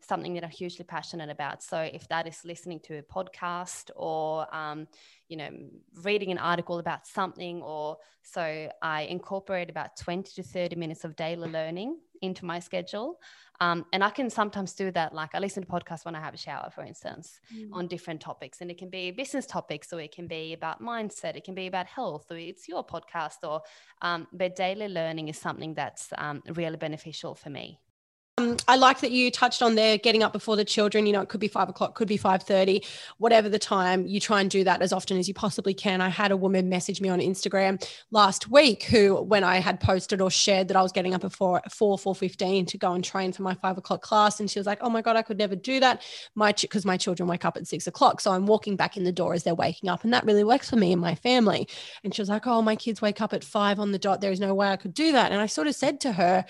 something 0.00 0.32
that 0.34 0.44
i'm 0.44 0.50
hugely 0.50 0.84
passionate 0.84 1.28
about 1.28 1.62
so 1.62 1.78
if 1.80 2.08
that 2.08 2.26
is 2.26 2.44
listening 2.44 2.80
to 2.80 2.96
a 2.98 3.02
podcast 3.02 3.90
or 3.96 4.46
um, 4.54 4.86
you 5.28 5.36
know 5.36 5.50
reading 6.02 6.30
an 6.30 6.38
article 6.38 6.78
about 6.78 7.06
something 7.06 7.60
or 7.62 7.98
so 8.22 8.70
i 8.80 9.02
incorporate 9.02 9.68
about 9.68 9.96
20 9.98 10.32
to 10.34 10.42
30 10.42 10.76
minutes 10.76 11.04
of 11.04 11.14
daily 11.16 11.48
learning 11.50 11.98
into 12.24 12.44
my 12.44 12.58
schedule. 12.58 13.20
Um, 13.60 13.86
and 13.92 14.02
i 14.02 14.10
can 14.10 14.28
sometimes 14.30 14.72
do 14.72 14.90
that 14.90 15.14
like 15.14 15.30
i 15.32 15.38
listen 15.38 15.62
to 15.62 15.68
podcasts 15.68 16.04
when 16.04 16.16
i 16.16 16.20
have 16.20 16.34
a 16.34 16.36
shower 16.36 16.70
for 16.74 16.82
instance 16.82 17.40
on 17.72 17.86
different 17.86 18.20
topics. 18.20 18.60
And 18.60 18.68
it 18.68 18.78
can 18.78 18.90
be 18.90 19.12
business 19.12 19.46
topics 19.46 19.92
or 19.92 20.00
it 20.00 20.12
can 20.12 20.26
be 20.26 20.54
about 20.54 20.82
mindset 20.82 21.36
it 21.36 21.44
can 21.44 21.54
be 21.54 21.68
about 21.68 21.86
health 21.86 22.26
or 22.32 22.36
it's 22.36 22.68
your 22.68 22.84
podcast 22.84 23.38
or 23.44 23.62
um, 24.02 24.26
but 24.32 24.56
daily 24.56 24.88
learning 24.88 25.28
is 25.28 25.38
something 25.38 25.72
that's 25.74 26.12
um, 26.18 26.42
really 26.56 26.76
beneficial 26.76 27.36
for 27.36 27.50
me 27.50 27.78
Um, 28.36 28.56
I 28.66 28.74
like 28.74 28.98
that 29.00 29.12
you 29.12 29.30
touched 29.30 29.62
on 29.62 29.76
there 29.76 29.96
getting 29.96 30.24
up 30.24 30.32
before 30.32 30.56
the 30.56 30.64
children. 30.64 31.06
You 31.06 31.12
know, 31.12 31.20
it 31.20 31.28
could 31.28 31.40
be 31.40 31.46
five 31.46 31.68
o'clock, 31.68 31.94
could 31.94 32.08
be 32.08 32.16
five 32.16 32.42
thirty, 32.42 32.84
whatever 33.18 33.48
the 33.48 33.60
time. 33.60 34.08
You 34.08 34.18
try 34.18 34.40
and 34.40 34.50
do 34.50 34.64
that 34.64 34.82
as 34.82 34.92
often 34.92 35.18
as 35.18 35.28
you 35.28 35.34
possibly 35.34 35.72
can. 35.72 36.00
I 36.00 36.08
had 36.08 36.32
a 36.32 36.36
woman 36.36 36.68
message 36.68 37.00
me 37.00 37.08
on 37.08 37.20
Instagram 37.20 37.80
last 38.10 38.50
week 38.50 38.82
who, 38.84 39.22
when 39.22 39.44
I 39.44 39.58
had 39.58 39.78
posted 39.78 40.20
or 40.20 40.32
shared 40.32 40.66
that 40.66 40.76
I 40.76 40.82
was 40.82 40.90
getting 40.90 41.14
up 41.14 41.22
at 41.22 41.32
four, 41.32 41.62
four, 41.70 42.14
fifteen 42.16 42.66
to 42.66 42.76
go 42.76 42.92
and 42.92 43.04
train 43.04 43.32
for 43.32 43.42
my 43.42 43.54
five 43.54 43.78
o'clock 43.78 44.02
class, 44.02 44.40
and 44.40 44.50
she 44.50 44.58
was 44.58 44.66
like, 44.66 44.78
"Oh 44.80 44.90
my 44.90 45.00
god, 45.00 45.14
I 45.14 45.22
could 45.22 45.38
never 45.38 45.54
do 45.54 45.78
that." 45.78 46.02
My 46.34 46.52
because 46.60 46.84
my 46.84 46.96
children 46.96 47.28
wake 47.28 47.44
up 47.44 47.56
at 47.56 47.68
six 47.68 47.86
o'clock, 47.86 48.20
so 48.20 48.32
I'm 48.32 48.46
walking 48.46 48.74
back 48.74 48.96
in 48.96 49.04
the 49.04 49.12
door 49.12 49.34
as 49.34 49.44
they're 49.44 49.54
waking 49.54 49.88
up, 49.88 50.02
and 50.02 50.12
that 50.12 50.24
really 50.24 50.42
works 50.42 50.68
for 50.70 50.76
me 50.76 50.92
and 50.92 51.00
my 51.00 51.14
family. 51.14 51.68
And 52.02 52.12
she 52.12 52.20
was 52.20 52.28
like, 52.28 52.48
"Oh, 52.48 52.62
my 52.62 52.74
kids 52.74 53.00
wake 53.00 53.20
up 53.20 53.32
at 53.32 53.44
five 53.44 53.78
on 53.78 53.92
the 53.92 53.98
dot. 53.98 54.20
There 54.20 54.32
is 54.32 54.40
no 54.40 54.54
way 54.54 54.70
I 54.70 54.76
could 54.76 54.92
do 54.92 55.12
that." 55.12 55.30
And 55.30 55.40
I 55.40 55.46
sort 55.46 55.68
of 55.68 55.76
said 55.76 56.00
to 56.00 56.12
her, 56.14 56.44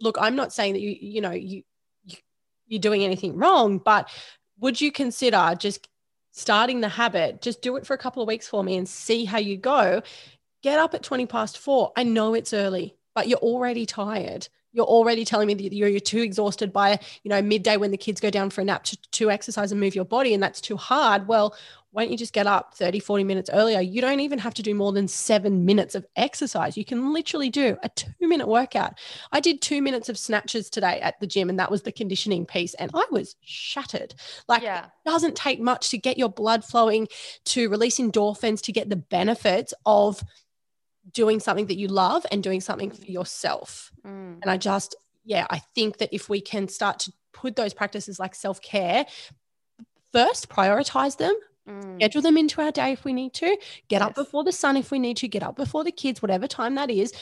look, 0.00 0.16
I'm 0.20 0.36
not 0.36 0.52
saying 0.52 0.74
that 0.74 0.80
you, 0.80 0.96
you 1.00 1.20
know, 1.20 1.30
you, 1.30 1.62
you 2.04 2.16
you're 2.66 2.80
doing 2.80 3.04
anything 3.04 3.36
wrong, 3.36 3.78
but 3.78 4.08
would 4.60 4.80
you 4.80 4.92
consider 4.92 5.54
just 5.58 5.88
starting 6.32 6.80
the 6.80 6.88
habit? 6.88 7.42
Just 7.42 7.62
do 7.62 7.76
it 7.76 7.86
for 7.86 7.94
a 7.94 7.98
couple 7.98 8.22
of 8.22 8.28
weeks 8.28 8.48
for 8.48 8.62
me 8.62 8.76
and 8.76 8.88
see 8.88 9.24
how 9.24 9.38
you 9.38 9.56
go. 9.56 10.02
Get 10.62 10.78
up 10.78 10.94
at 10.94 11.02
20 11.02 11.26
past 11.26 11.58
four. 11.58 11.92
I 11.96 12.02
know 12.02 12.34
it's 12.34 12.52
early, 12.52 12.96
but 13.14 13.28
you're 13.28 13.38
already 13.38 13.86
tired. 13.86 14.48
You're 14.72 14.86
already 14.86 15.24
telling 15.24 15.46
me 15.46 15.54
that 15.54 15.72
you're, 15.72 15.88
you're 15.88 16.00
too 16.00 16.20
exhausted 16.20 16.72
by, 16.72 17.00
you 17.22 17.30
know, 17.30 17.40
midday 17.40 17.76
when 17.76 17.90
the 17.90 17.96
kids 17.96 18.20
go 18.20 18.30
down 18.30 18.50
for 18.50 18.60
a 18.60 18.64
nap 18.64 18.84
to, 18.84 18.96
to 19.12 19.30
exercise 19.30 19.72
and 19.72 19.80
move 19.80 19.94
your 19.94 20.04
body, 20.04 20.34
and 20.34 20.42
that's 20.42 20.60
too 20.60 20.76
hard. 20.76 21.26
Well, 21.26 21.56
why 21.90 22.02
don't 22.02 22.12
you 22.12 22.18
just 22.18 22.34
get 22.34 22.46
up 22.46 22.74
30, 22.74 23.00
40 23.00 23.24
minutes 23.24 23.50
earlier? 23.52 23.80
You 23.80 24.00
don't 24.00 24.20
even 24.20 24.38
have 24.38 24.54
to 24.54 24.62
do 24.62 24.74
more 24.74 24.92
than 24.92 25.08
seven 25.08 25.64
minutes 25.64 25.94
of 25.94 26.06
exercise. 26.16 26.76
You 26.76 26.84
can 26.84 27.12
literally 27.12 27.48
do 27.48 27.76
a 27.82 27.88
two 27.88 28.12
minute 28.20 28.46
workout. 28.46 28.98
I 29.32 29.40
did 29.40 29.62
two 29.62 29.80
minutes 29.80 30.08
of 30.08 30.18
snatches 30.18 30.68
today 30.68 31.00
at 31.00 31.18
the 31.20 31.26
gym, 31.26 31.48
and 31.48 31.58
that 31.58 31.70
was 31.70 31.82
the 31.82 31.92
conditioning 31.92 32.44
piece. 32.44 32.74
And 32.74 32.90
I 32.94 33.04
was 33.10 33.36
shattered. 33.40 34.14
Like, 34.48 34.62
yeah 34.62 34.86
it 34.86 35.10
doesn't 35.10 35.36
take 35.36 35.60
much 35.60 35.90
to 35.90 35.98
get 35.98 36.18
your 36.18 36.28
blood 36.28 36.64
flowing, 36.64 37.08
to 37.46 37.68
release 37.70 37.98
endorphins, 37.98 38.60
to 38.62 38.72
get 38.72 38.90
the 38.90 38.96
benefits 38.96 39.72
of 39.86 40.22
doing 41.12 41.40
something 41.40 41.66
that 41.66 41.78
you 41.78 41.88
love 41.88 42.26
and 42.30 42.42
doing 42.42 42.60
something 42.60 42.90
for 42.90 43.10
yourself. 43.10 43.90
Mm. 44.06 44.38
And 44.42 44.50
I 44.50 44.56
just, 44.58 44.94
yeah, 45.24 45.46
I 45.50 45.60
think 45.74 45.98
that 45.98 46.10
if 46.12 46.28
we 46.28 46.40
can 46.40 46.68
start 46.68 46.98
to 47.00 47.12
put 47.32 47.56
those 47.56 47.72
practices 47.72 48.18
like 48.18 48.34
self 48.34 48.60
care 48.60 49.06
first, 50.12 50.48
prioritize 50.48 51.16
them, 51.16 51.34
Mm. 51.68 51.96
schedule 51.96 52.22
them 52.22 52.36
into 52.38 52.60
our 52.60 52.72
day 52.72 52.92
if 52.92 53.04
we 53.04 53.12
need 53.12 53.34
to, 53.34 53.56
get 53.88 54.02
up 54.02 54.14
before 54.14 54.44
the 54.44 54.52
sun 54.52 54.76
if 54.76 54.90
we 54.90 54.98
need 54.98 55.16
to, 55.18 55.28
get 55.28 55.42
up 55.42 55.56
before 55.56 55.84
the 55.84 55.92
kids, 55.92 56.22
whatever 56.22 56.46
time 56.46 56.74
that 56.76 56.90
is. 56.90 57.12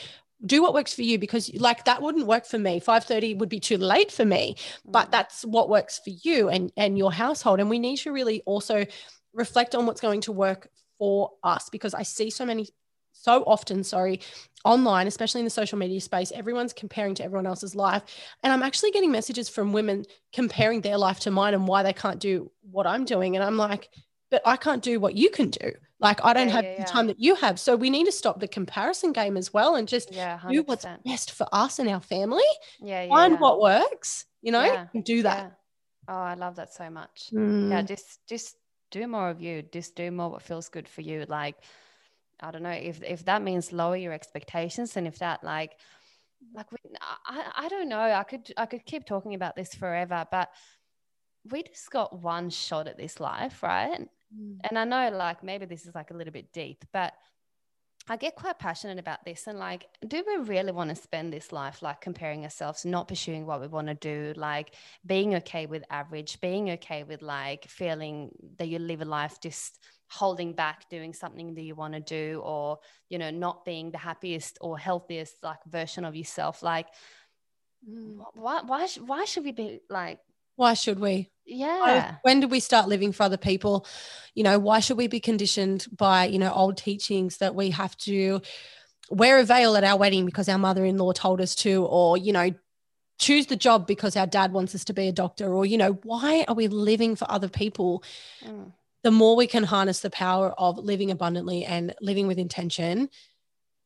Do 0.44 0.62
what 0.62 0.74
works 0.74 0.92
for 0.92 1.02
you 1.02 1.18
because 1.18 1.50
like 1.54 1.84
that 1.86 2.02
wouldn't 2.02 2.26
work 2.26 2.44
for 2.44 2.58
me. 2.58 2.78
5:30 2.78 3.38
would 3.38 3.48
be 3.48 3.58
too 3.60 3.78
late 3.78 4.12
for 4.12 4.24
me, 4.24 4.56
but 4.84 5.08
Mm. 5.08 5.10
that's 5.12 5.44
what 5.44 5.68
works 5.70 5.98
for 5.98 6.10
you 6.10 6.48
and 6.50 6.70
and 6.76 6.98
your 6.98 7.12
household 7.12 7.58
and 7.58 7.70
we 7.70 7.78
need 7.78 7.96
to 7.98 8.12
really 8.12 8.42
also 8.44 8.84
reflect 9.32 9.74
on 9.74 9.86
what's 9.86 10.00
going 10.00 10.20
to 10.22 10.32
work 10.32 10.68
for 10.98 11.30
us 11.42 11.68
because 11.70 11.94
I 11.94 12.02
see 12.02 12.30
so 12.30 12.44
many 12.44 12.68
so 13.12 13.42
often, 13.44 13.82
sorry, 13.82 14.20
online, 14.64 15.06
especially 15.06 15.40
in 15.40 15.46
the 15.46 15.50
social 15.50 15.78
media 15.78 16.00
space, 16.00 16.30
everyone's 16.32 16.72
comparing 16.74 17.14
to 17.14 17.24
everyone 17.24 17.46
else's 17.46 17.74
life. 17.74 18.02
And 18.42 18.52
I'm 18.52 18.62
actually 18.62 18.90
getting 18.90 19.10
messages 19.10 19.48
from 19.48 19.72
women 19.72 20.04
comparing 20.34 20.82
their 20.82 20.98
life 20.98 21.20
to 21.20 21.30
mine 21.30 21.54
and 21.54 21.66
why 21.66 21.82
they 21.82 21.94
can't 21.94 22.20
do 22.20 22.50
what 22.70 22.86
I'm 22.86 23.04
doing. 23.06 23.34
And 23.34 23.44
I'm 23.44 23.56
like, 23.56 23.88
but 24.30 24.42
I 24.44 24.56
can't 24.56 24.82
do 24.82 25.00
what 25.00 25.14
you 25.14 25.30
can 25.30 25.50
do. 25.50 25.72
Like, 26.00 26.24
I 26.24 26.32
don't 26.34 26.48
Yeah, 26.48 26.54
have 26.54 26.64
yeah, 26.64 26.74
the 26.76 26.84
yeah. 26.84 26.92
time 26.92 27.06
that 27.06 27.20
you 27.20 27.34
have. 27.36 27.58
So 27.58 27.76
we 27.76 27.90
need 27.90 28.04
to 28.04 28.12
stop 28.12 28.40
the 28.40 28.48
comparison 28.48 29.12
game 29.12 29.36
as 29.36 29.52
well 29.52 29.76
and 29.76 29.88
just 29.88 30.10
yeah 30.12 30.38
do 30.48 30.62
what's 30.62 30.86
best 31.04 31.32
for 31.32 31.46
us 31.52 31.78
and 31.78 31.88
our 31.88 32.00
family. 32.00 32.42
yeah 32.80 33.02
yeah 33.02 33.08
Find 33.08 33.38
what 33.38 33.60
works, 33.60 34.26
you 34.42 34.52
know, 34.52 34.68
and 34.94 35.04
do 35.04 35.22
that. 35.22 35.52
Oh, 36.08 36.14
I 36.14 36.34
love 36.34 36.56
that 36.56 36.72
so 36.72 36.90
much. 36.90 37.30
Mm. 37.32 37.70
Yeah, 37.70 37.82
just 37.82 38.20
just 38.28 38.56
do 38.90 39.06
more 39.06 39.28
of 39.30 39.40
you. 39.40 39.62
Just 39.62 39.96
do 39.96 40.10
more 40.10 40.30
what 40.30 40.42
feels 40.42 40.68
good 40.68 40.88
for 40.88 41.00
you. 41.00 41.24
Like, 41.28 41.56
I 42.40 42.50
don't 42.50 42.62
know 42.62 42.70
if 42.70 43.02
if 43.02 43.24
that 43.24 43.42
means 43.42 43.72
lower 43.72 43.96
your 43.96 44.12
expectations, 44.12 44.96
and 44.96 45.06
if 45.06 45.18
that 45.18 45.42
like 45.42 45.72
like 46.54 46.70
we, 46.72 46.78
I, 47.26 47.52
I 47.56 47.68
don't 47.68 47.88
know. 47.88 48.00
I 48.00 48.22
could 48.24 48.52
I 48.56 48.66
could 48.66 48.84
keep 48.84 49.04
talking 49.06 49.34
about 49.34 49.56
this 49.56 49.74
forever, 49.74 50.26
but 50.30 50.50
we 51.50 51.62
just 51.62 51.90
got 51.90 52.20
one 52.20 52.50
shot 52.50 52.88
at 52.88 52.96
this 52.98 53.20
life, 53.20 53.62
right? 53.62 54.08
Mm. 54.34 54.58
And 54.64 54.78
I 54.78 54.84
know 54.84 55.16
like 55.16 55.42
maybe 55.42 55.66
this 55.66 55.86
is 55.86 55.94
like 55.94 56.10
a 56.10 56.14
little 56.14 56.32
bit 56.32 56.52
deep, 56.52 56.84
but 56.92 57.14
I 58.08 58.16
get 58.16 58.36
quite 58.36 58.58
passionate 58.60 58.98
about 58.98 59.24
this 59.24 59.48
and 59.48 59.58
like, 59.58 59.86
do 60.06 60.22
we 60.24 60.36
really 60.36 60.70
want 60.70 60.90
to 60.90 60.96
spend 60.96 61.32
this 61.32 61.50
life 61.50 61.82
like 61.82 62.00
comparing 62.00 62.44
ourselves, 62.44 62.84
not 62.84 63.08
pursuing 63.08 63.46
what 63.46 63.60
we 63.60 63.66
want 63.66 63.88
to 63.88 63.94
do, 63.94 64.32
like 64.36 64.74
being 65.04 65.34
okay 65.36 65.66
with 65.66 65.82
average, 65.90 66.40
being 66.40 66.70
okay 66.70 67.02
with 67.02 67.20
like 67.20 67.64
feeling 67.68 68.30
that 68.58 68.68
you 68.68 68.78
live 68.78 69.02
a 69.02 69.04
life 69.04 69.40
just 69.40 69.80
holding 70.08 70.52
back 70.52 70.88
doing 70.88 71.12
something 71.12 71.54
that 71.54 71.62
you 71.62 71.74
want 71.74 71.94
to 71.94 72.00
do 72.00 72.40
or, 72.44 72.78
you 73.08 73.18
know, 73.18 73.30
not 73.30 73.64
being 73.64 73.90
the 73.90 73.98
happiest 73.98 74.56
or 74.60 74.78
healthiest 74.78 75.42
like 75.42 75.58
version 75.66 76.04
of 76.04 76.14
yourself. 76.14 76.62
Like, 76.62 76.86
Mm. 77.88 78.24
why, 78.34 78.62
why, 78.64 78.88
why 79.04 79.24
should 79.24 79.44
we 79.44 79.52
be 79.52 79.80
like, 79.88 80.18
Why 80.56 80.74
should 80.74 80.98
we? 80.98 81.30
yeah, 81.46 82.16
When 82.22 82.40
did 82.40 82.50
we 82.50 82.60
start 82.60 82.88
living 82.88 83.12
for 83.12 83.22
other 83.22 83.36
people? 83.36 83.86
You 84.34 84.42
know, 84.42 84.58
why 84.58 84.80
should 84.80 84.96
we 84.96 85.06
be 85.06 85.20
conditioned 85.20 85.86
by, 85.96 86.26
you 86.26 86.38
know, 86.38 86.52
old 86.52 86.76
teachings 86.76 87.38
that 87.38 87.54
we 87.54 87.70
have 87.70 87.96
to 87.98 88.40
wear 89.10 89.38
a 89.38 89.44
veil 89.44 89.76
at 89.76 89.84
our 89.84 89.96
wedding 89.96 90.26
because 90.26 90.48
our 90.48 90.58
mother 90.58 90.84
in 90.84 90.98
law 90.98 91.12
told 91.12 91.40
us 91.40 91.54
to, 91.56 91.84
or, 91.84 92.16
you 92.16 92.32
know, 92.32 92.50
choose 93.18 93.46
the 93.46 93.56
job 93.56 93.86
because 93.86 94.16
our 94.16 94.26
dad 94.26 94.52
wants 94.52 94.74
us 94.74 94.84
to 94.86 94.92
be 94.92 95.08
a 95.08 95.12
doctor, 95.12 95.54
or, 95.54 95.64
you 95.64 95.78
know, 95.78 95.92
why 96.02 96.44
are 96.48 96.54
we 96.54 96.68
living 96.68 97.16
for 97.16 97.30
other 97.30 97.48
people? 97.48 98.02
Mm. 98.44 98.72
The 99.04 99.10
more 99.12 99.36
we 99.36 99.46
can 99.46 99.62
harness 99.62 100.00
the 100.00 100.10
power 100.10 100.50
of 100.58 100.78
living 100.78 101.12
abundantly 101.12 101.64
and 101.64 101.94
living 102.00 102.26
with 102.26 102.38
intention, 102.38 103.08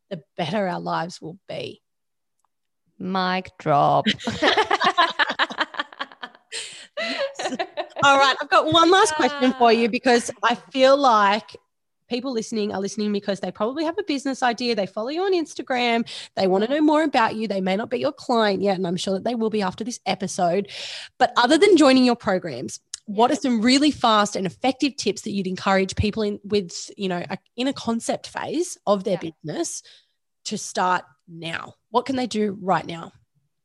the 0.09 0.23
better 0.37 0.66
our 0.66 0.81
lives 0.81 1.21
will 1.21 1.39
be. 1.47 1.83
mic 2.99 3.51
drop. 3.59 4.07
All 8.03 8.18
right, 8.18 8.36
I've 8.40 8.48
got 8.48 8.72
one 8.72 8.90
last 8.90 9.14
question 9.14 9.53
for 9.55 9.72
you 9.72 9.88
because 9.88 10.30
I 10.42 10.55
feel 10.55 10.96
like 10.96 11.57
people 12.09 12.32
listening 12.32 12.72
are 12.74 12.80
listening 12.80 13.12
because 13.12 13.40
they 13.40 13.53
probably 13.53 13.84
have 13.84 13.98
a 13.98 14.03
business 14.03 14.42
idea. 14.42 14.74
They 14.74 14.86
follow 14.86 15.09
you 15.11 15.22
on 15.22 15.32
Instagram. 15.32 16.09
They 16.34 16.46
want 16.46 16.64
to 16.64 16.70
know 16.70 16.80
more 16.80 17.03
about 17.03 17.36
you. 17.36 17.46
They 17.46 17.61
may 17.61 17.76
not 17.76 17.90
be 17.90 17.98
your 17.98 18.12
client 18.12 18.62
yet, 18.62 18.76
and 18.76 18.86
I'm 18.86 18.96
sure 18.96 19.14
that 19.14 19.24
they 19.24 19.34
will 19.34 19.51
be 19.51 19.62
after 19.62 19.84
this 19.84 20.01
episode. 20.07 20.70
But 21.18 21.32
other 21.36 21.57
than 21.57 21.76
joining 21.76 22.05
your 22.05 22.16
programs, 22.16 22.80
what 23.07 23.30
are 23.30 23.36
some 23.36 23.61
really 23.61 23.90
fast 23.90 24.36
and 24.36 24.46
effective 24.46 24.96
tips 24.96 25.22
that 25.22 25.32
you'd 25.32 25.46
encourage 25.46 25.96
people 25.96 26.22
in 26.22 26.40
with, 26.44 26.90
you 26.96 27.09
know, 27.09 27.24
a, 27.28 27.38
in 27.57 27.68
a 27.68 27.72
concept 27.72 28.28
phase 28.28 28.78
of 28.86 29.05
their 29.05 29.18
Yeah. 29.22 29.30
business 29.44 29.82
to 30.46 30.57
start 30.59 31.05
now? 31.28 31.74
What 31.90 32.07
can 32.07 32.16
they 32.16 32.26
do 32.26 32.57
right 32.61 32.86
now? 32.86 33.12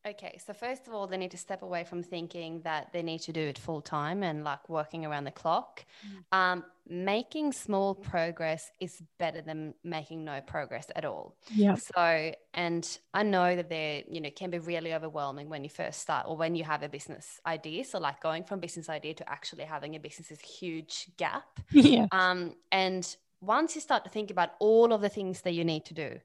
Okay, 0.08 0.38
so 0.46 0.54
first 0.54 0.88
of 0.88 0.94
all, 0.94 1.08
they 1.08 1.18
need 1.18 1.32
to 1.32 1.38
step 1.38 1.64
away 1.64 1.84
from 1.84 2.04
thinking 2.04 2.62
that 2.62 2.94
they 2.94 3.02
need 3.02 3.22
to 3.22 3.34
do 3.34 3.42
it 3.42 3.58
full 3.58 3.82
time 3.82 4.22
and 4.22 4.44
like 4.44 4.70
working 4.70 5.04
around 5.04 5.24
the 5.24 5.32
clock. 5.32 5.84
Um, 6.32 6.64
making 6.88 7.52
small 7.54 7.96
progress 7.96 8.70
is 8.80 9.02
better 9.18 9.42
than 9.42 9.74
making 9.84 10.24
no 10.24 10.42
progress 10.42 10.86
at 10.96 11.06
all. 11.06 11.36
Yeah. 11.50 11.74
So, 11.74 12.32
and 12.54 13.00
I 13.16 13.24
know 13.24 13.56
that 13.56 13.68
they, 13.68 14.06
you 14.08 14.22
know, 14.22 14.30
can 14.30 14.52
be 14.52 14.60
really 14.60 14.94
overwhelming 14.94 15.50
when 15.50 15.64
you 15.64 15.72
first 15.72 16.02
start 16.02 16.28
or 16.30 16.38
when 16.38 16.54
you 16.54 16.64
have 16.64 16.84
a 16.84 16.90
business 16.90 17.40
idea. 17.48 17.84
So, 17.84 17.98
like 17.98 18.22
going 18.22 18.44
from 18.44 18.60
business 18.60 18.90
idea 18.90 19.16
to 19.16 19.28
actually 19.28 19.64
having 19.64 19.96
a 19.96 20.00
business 20.00 20.30
is 20.30 20.40
a 20.40 20.46
huge 20.46 21.08
gap. 21.18 21.46
Yeah. 21.72 22.08
Um, 22.12 22.56
and 22.72 23.16
once 23.42 23.76
you 23.76 23.82
start 23.82 24.04
to 24.06 24.10
think 24.10 24.32
about 24.32 24.52
all 24.60 24.94
of 24.94 25.02
the 25.02 25.10
things 25.10 25.42
that 25.42 25.54
you 25.54 25.64
need 25.64 25.86
to 25.86 25.94
do, 25.94 26.20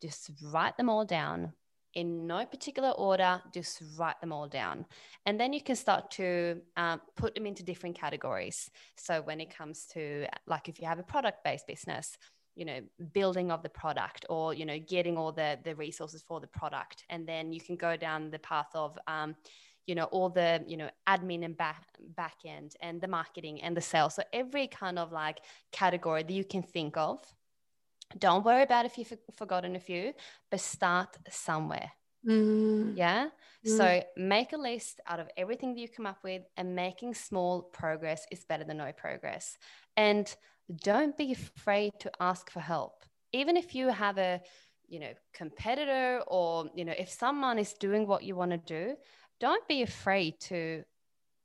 just 0.00 0.30
write 0.42 0.76
them 0.76 0.88
all 0.88 1.04
down 1.04 1.52
in 1.96 2.26
no 2.26 2.44
particular 2.44 2.90
order, 2.90 3.42
just 3.52 3.82
write 3.96 4.20
them 4.20 4.30
all 4.30 4.46
down. 4.46 4.84
And 5.24 5.40
then 5.40 5.52
you 5.52 5.62
can 5.62 5.74
start 5.74 6.10
to 6.12 6.60
um, 6.76 7.00
put 7.16 7.34
them 7.34 7.46
into 7.46 7.62
different 7.62 7.96
categories. 7.96 8.70
So 8.96 9.22
when 9.22 9.40
it 9.40 9.50
comes 9.56 9.86
to, 9.94 10.26
like, 10.46 10.68
if 10.68 10.78
you 10.78 10.86
have 10.86 10.98
a 10.98 11.02
product 11.02 11.42
based 11.42 11.66
business, 11.66 12.16
you 12.54 12.64
know 12.64 12.80
building 13.12 13.50
of 13.50 13.62
the 13.62 13.68
product 13.68 14.24
or 14.30 14.54
you 14.54 14.64
know 14.64 14.78
getting 14.78 15.18
all 15.18 15.30
the 15.30 15.58
the 15.64 15.74
resources 15.74 16.24
for 16.26 16.40
the 16.40 16.46
product 16.46 17.04
and 17.10 17.26
then 17.26 17.52
you 17.52 17.60
can 17.60 17.76
go 17.76 17.98
down 17.98 18.30
the 18.30 18.38
path 18.38 18.70
of 18.74 18.98
um, 19.06 19.36
you 19.86 19.94
know 19.94 20.04
all 20.04 20.30
the 20.30 20.64
you 20.66 20.78
know 20.78 20.88
admin 21.06 21.44
and 21.44 21.54
back 21.54 21.84
back 22.16 22.36
end 22.46 22.74
and 22.80 22.98
the 23.02 23.08
marketing 23.08 23.60
and 23.62 23.76
the 23.76 23.80
sales 23.82 24.14
so 24.14 24.22
every 24.32 24.66
kind 24.66 24.98
of 24.98 25.12
like 25.12 25.40
category 25.70 26.22
that 26.22 26.32
you 26.32 26.44
can 26.44 26.62
think 26.62 26.96
of 26.96 27.18
don't 28.18 28.44
worry 28.44 28.62
about 28.62 28.86
if 28.86 28.98
you've 28.98 29.12
forgotten 29.34 29.76
a 29.76 29.80
few 29.80 30.12
but 30.50 30.60
start 30.60 31.16
somewhere 31.30 31.90
Mm. 32.26 32.96
yeah 32.96 33.28
Mm. 33.64 33.76
so 33.76 34.02
make 34.16 34.52
a 34.52 34.56
list 34.56 35.00
out 35.06 35.20
of 35.20 35.28
everything 35.36 35.74
that 35.74 35.80
you 35.80 35.88
come 35.88 36.06
up 36.06 36.18
with 36.24 36.42
and 36.56 36.74
making 36.74 37.14
small 37.14 37.62
progress 37.62 38.26
is 38.32 38.44
better 38.44 38.64
than 38.64 38.78
no 38.78 38.90
progress 38.92 39.58
and 39.96 40.34
don't 40.82 41.16
be 41.16 41.32
afraid 41.32 41.92
to 42.00 42.10
ask 42.20 42.50
for 42.50 42.60
help 42.60 43.04
even 43.32 43.56
if 43.56 43.74
you 43.74 43.88
have 43.88 44.18
a 44.18 44.40
you 44.88 44.98
know 44.98 45.12
competitor 45.32 46.20
or 46.26 46.68
you 46.74 46.84
know 46.84 46.94
if 46.98 47.08
someone 47.08 47.58
is 47.58 47.74
doing 47.74 48.06
what 48.06 48.22
you 48.24 48.34
want 48.34 48.50
to 48.50 48.58
do 48.58 48.96
don't 49.38 49.66
be 49.68 49.82
afraid 49.82 50.34
to 50.40 50.82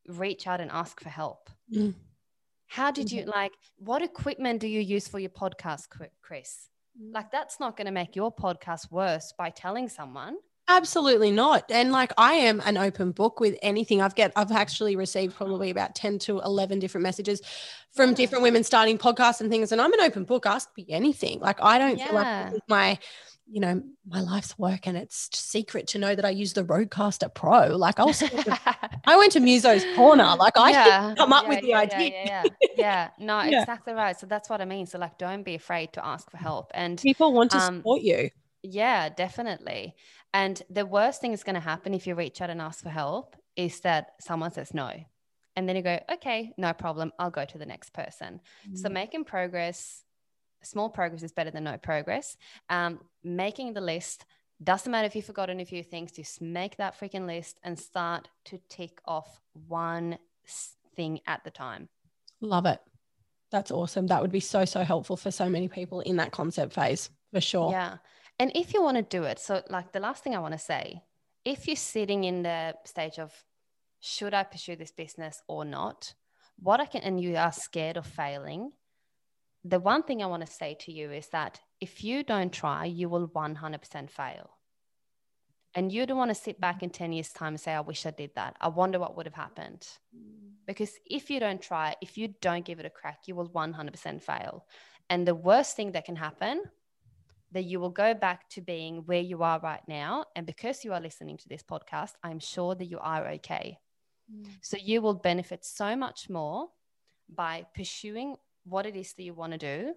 reach 0.08 0.48
out 0.48 0.62
and 0.62 0.72
ask 0.72 1.00
for 1.00 1.10
help 1.10 1.50
Mm. 1.72 1.94
How 2.72 2.90
did 2.90 3.12
you 3.12 3.22
mm-hmm. 3.24 3.32
like 3.32 3.54
what 3.78 4.02
equipment 4.02 4.62
do 4.62 4.68
you 4.68 4.80
use 4.80 5.08
for 5.08 5.20
your 5.20 5.30
podcast 5.30 5.88
chris 6.22 6.70
mm. 7.00 7.14
like 7.14 7.30
that's 7.32 7.60
not 7.60 7.76
going 7.76 7.86
to 7.86 7.92
make 7.92 8.16
your 8.16 8.34
podcast 8.34 8.90
worse 8.92 9.34
by 9.38 9.50
telling 9.50 9.90
someone 9.90 10.38
Absolutely 10.68 11.32
not. 11.32 11.70
And 11.70 11.92
like 11.92 12.14
I 12.18 12.34
am 12.34 12.62
an 12.62 12.78
open 12.78 13.12
book 13.12 13.42
with 13.42 13.58
anything. 13.62 14.02
I've 14.02 14.16
get 14.16 14.32
I've 14.38 14.54
actually 14.54 14.96
received 14.96 15.36
probably 15.36 15.70
about 15.70 15.96
10 15.96 16.20
to 16.20 16.40
11 16.40 16.80
different 16.80 17.04
messages 17.04 17.42
from 17.92 18.14
different 18.14 18.42
women 18.42 18.64
starting 18.64 18.98
podcasts 18.98 19.42
and 19.42 19.50
things. 19.50 19.74
And 19.74 19.82
I'm 19.82 19.92
an 19.92 20.00
open 20.00 20.24
book. 20.24 20.46
Ask 20.46 20.70
me 20.78 20.86
anything. 20.88 21.42
Like 21.42 21.62
I 21.62 21.78
don't 21.78 22.00
feel 22.00 22.14
like 22.14 22.26
Yeah. 22.26 22.46
this 22.46 22.54
is 22.54 22.62
my, 22.70 23.00
you 23.50 23.60
know, 23.60 23.84
my 24.08 24.22
life's 24.22 24.58
work 24.58 24.88
and 24.88 24.96
it's 24.96 25.30
secret 25.38 25.88
to 25.88 26.00
know 26.00 26.16
that 26.16 26.24
I 26.24 26.30
use 26.30 26.54
the 26.54 26.64
RODECaster 26.64 27.34
Pro. 27.34 27.76
Like 27.76 28.00
I'll 28.00 28.14
I 29.06 29.18
went 29.18 29.32
to 29.34 29.40
Muso's 29.40 29.86
corner. 29.86 30.36
Like 30.38 30.54
I 30.58 30.72
yeah, 30.72 31.16
come 31.18 31.34
up 31.34 31.44
yeah, 31.44 31.50
with 31.50 31.62
the 31.62 31.74
yeah, 31.74 31.80
idea. 31.80 32.10
Yeah, 32.10 32.14
yeah, 32.26 32.50
yeah. 32.76 33.10
No, 33.20 33.40
exactly 33.42 33.94
right. 33.94 34.18
So 34.20 34.28
that's 34.28 34.50
what 34.50 34.62
I 34.62 34.66
mean. 34.66 34.86
So 34.86 35.00
like, 35.00 35.18
don't 35.18 35.44
be 35.44 35.56
afraid 35.56 35.94
to 35.94 36.06
ask 36.06 36.30
for 36.30 36.38
help. 36.38 36.72
And 36.74 37.04
people 37.04 37.34
want 37.34 37.52
to 37.52 37.60
Um, 37.60 37.76
support 37.78 38.02
you. 38.02 38.30
yeah, 38.64 39.10
definitely. 39.10 39.96
And 40.34 40.62
the 40.70 40.86
worst 40.86 41.22
thing 41.22 41.32
that's 41.32 41.44
going 41.44 41.56
to 41.56 41.60
happen 41.62 41.94
if 41.94 42.08
you 42.08 42.16
reach 42.16 42.42
out 42.42 42.50
and 42.50 42.62
ask 42.62 42.84
for 42.84 42.90
help 42.90 43.36
is 43.56 43.82
that 43.82 44.12
someone 44.22 44.52
says 44.52 44.74
no. 44.74 44.92
And 45.56 45.68
then 45.68 45.76
you 45.76 45.82
go, 45.82 46.00
okay, 46.14 46.54
no 46.58 46.74
problem. 46.74 47.12
I'll 47.20 47.32
go 47.32 47.44
to 47.46 47.58
the 47.58 47.66
next 47.66 47.94
person. 47.94 48.40
So 48.74 48.88
Mm. 48.90 48.94
making 48.94 49.24
progress, 49.26 50.04
small 50.64 50.90
progress 50.90 51.24
is 51.24 51.34
better 51.34 51.52
than 51.52 51.66
no 51.66 51.78
progress. 51.78 52.38
Um, 52.70 53.00
making 53.24 53.74
the 53.74 53.82
list 53.82 54.26
doesn't 54.64 54.92
matter 54.92 55.08
if 55.08 55.16
you've 55.16 55.26
forgotten 55.26 55.60
a 55.60 55.66
few 55.66 55.84
things, 55.84 56.12
just 56.12 56.42
make 56.42 56.78
that 56.78 57.00
freaking 57.00 57.26
list 57.26 57.60
and 57.64 57.78
start 57.78 58.30
to 58.46 58.60
tick 58.70 59.02
off 59.06 59.42
one 59.68 60.18
thing 60.96 61.20
at 61.28 61.44
the 61.44 61.52
time. 61.52 61.90
Love 62.42 62.66
it. 62.66 62.80
That's 63.52 63.72
awesome. 63.72 64.08
That 64.08 64.22
would 64.22 64.32
be 64.32 64.40
so, 64.40 64.66
so 64.66 64.84
helpful 64.84 65.18
for 65.18 65.32
so 65.32 65.50
many 65.50 65.68
people 65.68 66.02
in 66.02 66.18
that 66.18 66.32
concept 66.32 66.74
phase 66.74 67.10
for 67.34 67.42
sure. 67.42 67.72
Yeah. 67.72 67.98
And 68.40 68.52
if 68.56 68.74
you 68.74 68.82
want 68.82 68.98
to 68.98 69.04
do 69.04 69.24
it, 69.24 69.40
so 69.40 69.62
like 69.70 69.92
the 69.92 70.00
last 70.00 70.24
thing 70.24 70.36
I 70.36 70.40
want 70.40 70.54
to 70.54 70.60
say, 70.60 71.02
if 71.44 71.68
you're 71.68 71.76
sitting 71.76 72.24
in 72.24 72.44
the 72.44 72.76
stage 72.86 73.20
of 73.20 73.34
should 74.00 74.34
I 74.34 74.44
pursue 74.44 74.76
this 74.76 74.92
business 74.92 75.42
or 75.48 75.66
not, 75.66 76.14
what 76.58 76.80
I 76.80 76.86
can, 76.86 77.02
and 77.02 77.20
you 77.20 77.36
are 77.36 77.52
scared 77.52 77.98
of 77.98 78.06
failing, 78.06 78.72
the 79.64 79.80
one 79.80 80.04
thing 80.04 80.24
I 80.24 80.28
want 80.28 80.46
to 80.46 80.52
say 80.52 80.76
to 80.82 80.92
you 80.92 81.12
is 81.12 81.28
that 81.30 81.60
if 81.82 82.04
you 82.04 82.24
don't 82.24 82.54
try, 82.54 82.86
you 82.86 83.10
will 83.10 83.28
100% 83.28 84.10
fail. 84.10 84.52
And 85.74 85.92
you 85.92 86.06
don't 86.06 86.18
want 86.18 86.30
to 86.30 86.36
sit 86.36 86.60
back 86.62 86.84
in 86.84 86.90
10 86.90 87.14
years' 87.14 87.34
time 87.34 87.54
and 87.54 87.60
say, 87.60 87.74
I 87.74 87.80
wish 87.82 88.06
I 88.06 88.12
did 88.12 88.32
that. 88.36 88.56
I 88.62 88.68
wonder 88.68 89.00
what 89.00 89.18
would 89.18 89.26
have 89.26 89.34
happened. 89.34 89.88
Because 90.68 90.92
if 91.06 91.30
you 91.30 91.40
don't 91.40 91.62
try, 91.62 91.96
if 92.02 92.18
you 92.18 92.36
don't 92.42 92.64
give 92.64 92.80
it 92.80 92.86
a 92.86 92.90
crack, 92.90 93.22
you 93.26 93.36
will 93.36 93.50
100% 93.50 94.22
fail. 94.22 94.66
And 95.10 95.28
the 95.28 95.36
worst 95.36 95.76
thing 95.76 95.94
that 95.94 96.06
can 96.06 96.16
happen 96.16 96.62
that 97.54 97.64
you 97.64 97.80
will 97.80 97.90
go 97.90 98.14
back 98.14 98.48
to 98.50 98.62
being 98.62 99.04
where 99.06 99.22
you 99.22 99.44
are 99.44 99.60
right 99.60 99.82
now. 99.88 100.26
And 100.36 100.46
because 100.46 100.86
you 100.86 100.94
are 100.94 101.02
listening 101.02 101.38
to 101.38 101.50
this 101.50 101.64
podcast, 101.64 102.12
I'm 102.24 102.40
sure 102.40 102.76
that 102.76 102.86
you 102.86 103.00
are 103.00 103.28
okay. 103.32 103.80
Mm. 104.34 104.46
So 104.62 104.78
you 104.78 105.02
will 105.02 105.16
benefit 105.16 105.66
so 105.66 105.96
much 105.96 106.30
more 106.30 106.70
by 107.34 107.66
pursuing 107.76 108.38
what 108.64 108.86
it 108.86 108.96
is 108.96 109.14
that 109.14 109.24
you 109.24 109.34
want 109.34 109.54
to 109.54 109.58
do. 109.58 109.94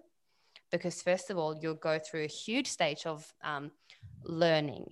Because, 0.71 1.01
first 1.01 1.29
of 1.29 1.37
all, 1.37 1.57
you'll 1.57 1.75
go 1.75 1.99
through 1.99 2.23
a 2.23 2.27
huge 2.27 2.67
stage 2.67 3.05
of 3.05 3.31
um, 3.43 3.71
learning, 4.23 4.87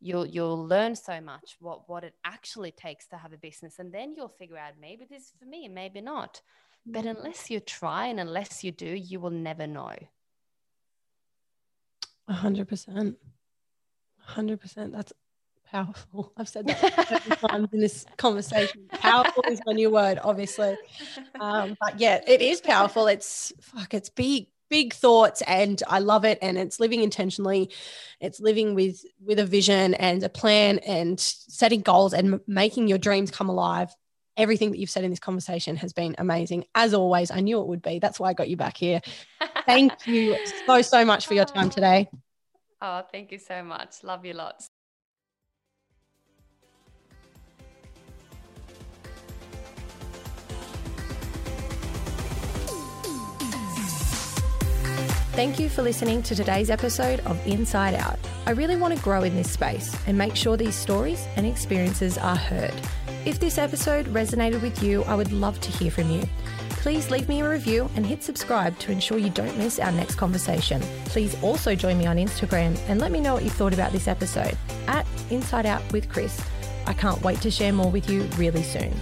you'll 0.00 0.26
you'll 0.26 0.66
learn 0.66 0.94
so 0.96 1.20
much 1.20 1.56
what 1.60 1.88
what 1.88 2.04
it 2.04 2.14
actually 2.24 2.72
takes 2.72 3.06
to 3.06 3.16
have 3.16 3.32
a 3.32 3.36
business 3.36 3.78
and 3.78 3.92
then 3.92 4.14
you'll 4.16 4.28
figure 4.28 4.56
out 4.56 4.72
maybe 4.80 5.04
this 5.08 5.24
is 5.24 5.32
for 5.38 5.44
me 5.44 5.68
maybe 5.68 6.00
not 6.00 6.40
but 6.86 7.04
Mm. 7.04 7.18
unless 7.18 7.50
you 7.50 7.60
try 7.60 8.06
and 8.06 8.18
unless 8.18 8.64
you 8.64 8.72
do 8.72 8.86
you 8.86 9.20
will 9.20 9.30
never 9.30 9.66
know 9.66 9.92
A 12.28 12.32
hundred 12.32 12.68
percent. 12.68 13.16
Hundred 14.18 14.60
percent. 14.60 14.92
That's 14.92 15.12
powerful. 15.70 16.32
I've 16.38 16.48
said 16.48 16.66
that 16.68 17.38
times 17.50 17.68
in 17.72 17.80
this 17.80 18.06
conversation. 18.16 18.86
Powerful 18.92 19.42
is 19.50 19.60
my 19.66 19.72
new 19.72 19.90
word, 19.90 20.18
obviously. 20.22 20.76
Um, 21.40 21.74
but 21.80 21.98
yeah, 21.98 22.20
it 22.26 22.42
is 22.42 22.60
powerful. 22.60 23.06
It's 23.06 23.50
fuck, 23.62 23.94
it's 23.94 24.10
big, 24.10 24.48
big 24.70 24.94
thoughts, 24.94 25.42
and 25.42 25.82
I 25.86 25.98
love 25.98 26.24
it. 26.24 26.38
And 26.40 26.56
it's 26.56 26.80
living 26.80 27.02
intentionally. 27.02 27.70
It's 28.20 28.40
living 28.40 28.74
with 28.74 29.04
with 29.22 29.38
a 29.38 29.44
vision 29.44 29.94
and 29.94 30.22
a 30.22 30.28
plan, 30.28 30.78
and 30.78 31.18
setting 31.20 31.80
goals 31.82 32.14
and 32.14 32.34
m- 32.34 32.40
making 32.46 32.88
your 32.88 32.98
dreams 32.98 33.30
come 33.30 33.48
alive. 33.48 33.88
Everything 34.36 34.70
that 34.70 34.78
you've 34.78 34.88
said 34.90 35.04
in 35.04 35.10
this 35.10 35.18
conversation 35.20 35.76
has 35.76 35.92
been 35.92 36.14
amazing. 36.16 36.64
As 36.74 36.94
always, 36.94 37.30
I 37.30 37.40
knew 37.40 37.60
it 37.60 37.66
would 37.66 37.82
be. 37.82 37.98
That's 37.98 38.18
why 38.18 38.30
I 38.30 38.32
got 38.32 38.48
you 38.48 38.56
back 38.56 38.76
here. 38.76 39.00
Thank 39.66 40.06
you 40.06 40.36
so 40.66 40.80
so 40.80 41.04
much 41.04 41.26
for 41.26 41.34
your 41.34 41.44
time 41.44 41.68
today. 41.78 42.08
oh 42.80 43.02
thank 43.12 43.30
you 43.32 43.38
so 43.38 43.62
much 43.62 44.02
love 44.02 44.24
you 44.24 44.32
lots 44.32 44.68
Thank 55.40 55.58
you 55.58 55.70
for 55.70 55.80
listening 55.80 56.22
to 56.24 56.34
today's 56.34 56.68
episode 56.68 57.20
of 57.20 57.46
Inside 57.46 57.94
Out. 57.94 58.18
I 58.44 58.50
really 58.50 58.76
want 58.76 58.94
to 58.94 59.02
grow 59.02 59.22
in 59.22 59.34
this 59.34 59.50
space 59.50 59.96
and 60.06 60.18
make 60.18 60.36
sure 60.36 60.54
these 60.54 60.74
stories 60.74 61.26
and 61.34 61.46
experiences 61.46 62.18
are 62.18 62.36
heard. 62.36 62.74
If 63.24 63.40
this 63.40 63.56
episode 63.56 64.04
resonated 64.08 64.60
with 64.60 64.82
you, 64.82 65.02
I 65.04 65.14
would 65.14 65.32
love 65.32 65.58
to 65.62 65.70
hear 65.70 65.90
from 65.90 66.10
you. 66.10 66.24
Please 66.68 67.10
leave 67.10 67.26
me 67.26 67.40
a 67.40 67.48
review 67.48 67.88
and 67.96 68.04
hit 68.04 68.22
subscribe 68.22 68.78
to 68.80 68.92
ensure 68.92 69.16
you 69.16 69.30
don't 69.30 69.56
miss 69.56 69.78
our 69.78 69.92
next 69.92 70.16
conversation. 70.16 70.82
Please 71.06 71.42
also 71.42 71.74
join 71.74 71.96
me 71.96 72.04
on 72.04 72.18
Instagram 72.18 72.78
and 72.86 73.00
let 73.00 73.10
me 73.10 73.18
know 73.18 73.32
what 73.32 73.42
you 73.42 73.48
thought 73.48 73.72
about 73.72 73.92
this 73.92 74.08
episode 74.08 74.58
at 74.88 75.06
Inside 75.30 75.64
Out 75.64 75.90
with 75.90 76.10
Chris. 76.10 76.38
I 76.86 76.92
can't 76.92 77.22
wait 77.22 77.40
to 77.40 77.50
share 77.50 77.72
more 77.72 77.90
with 77.90 78.10
you 78.10 78.24
really 78.36 78.62
soon. 78.62 78.92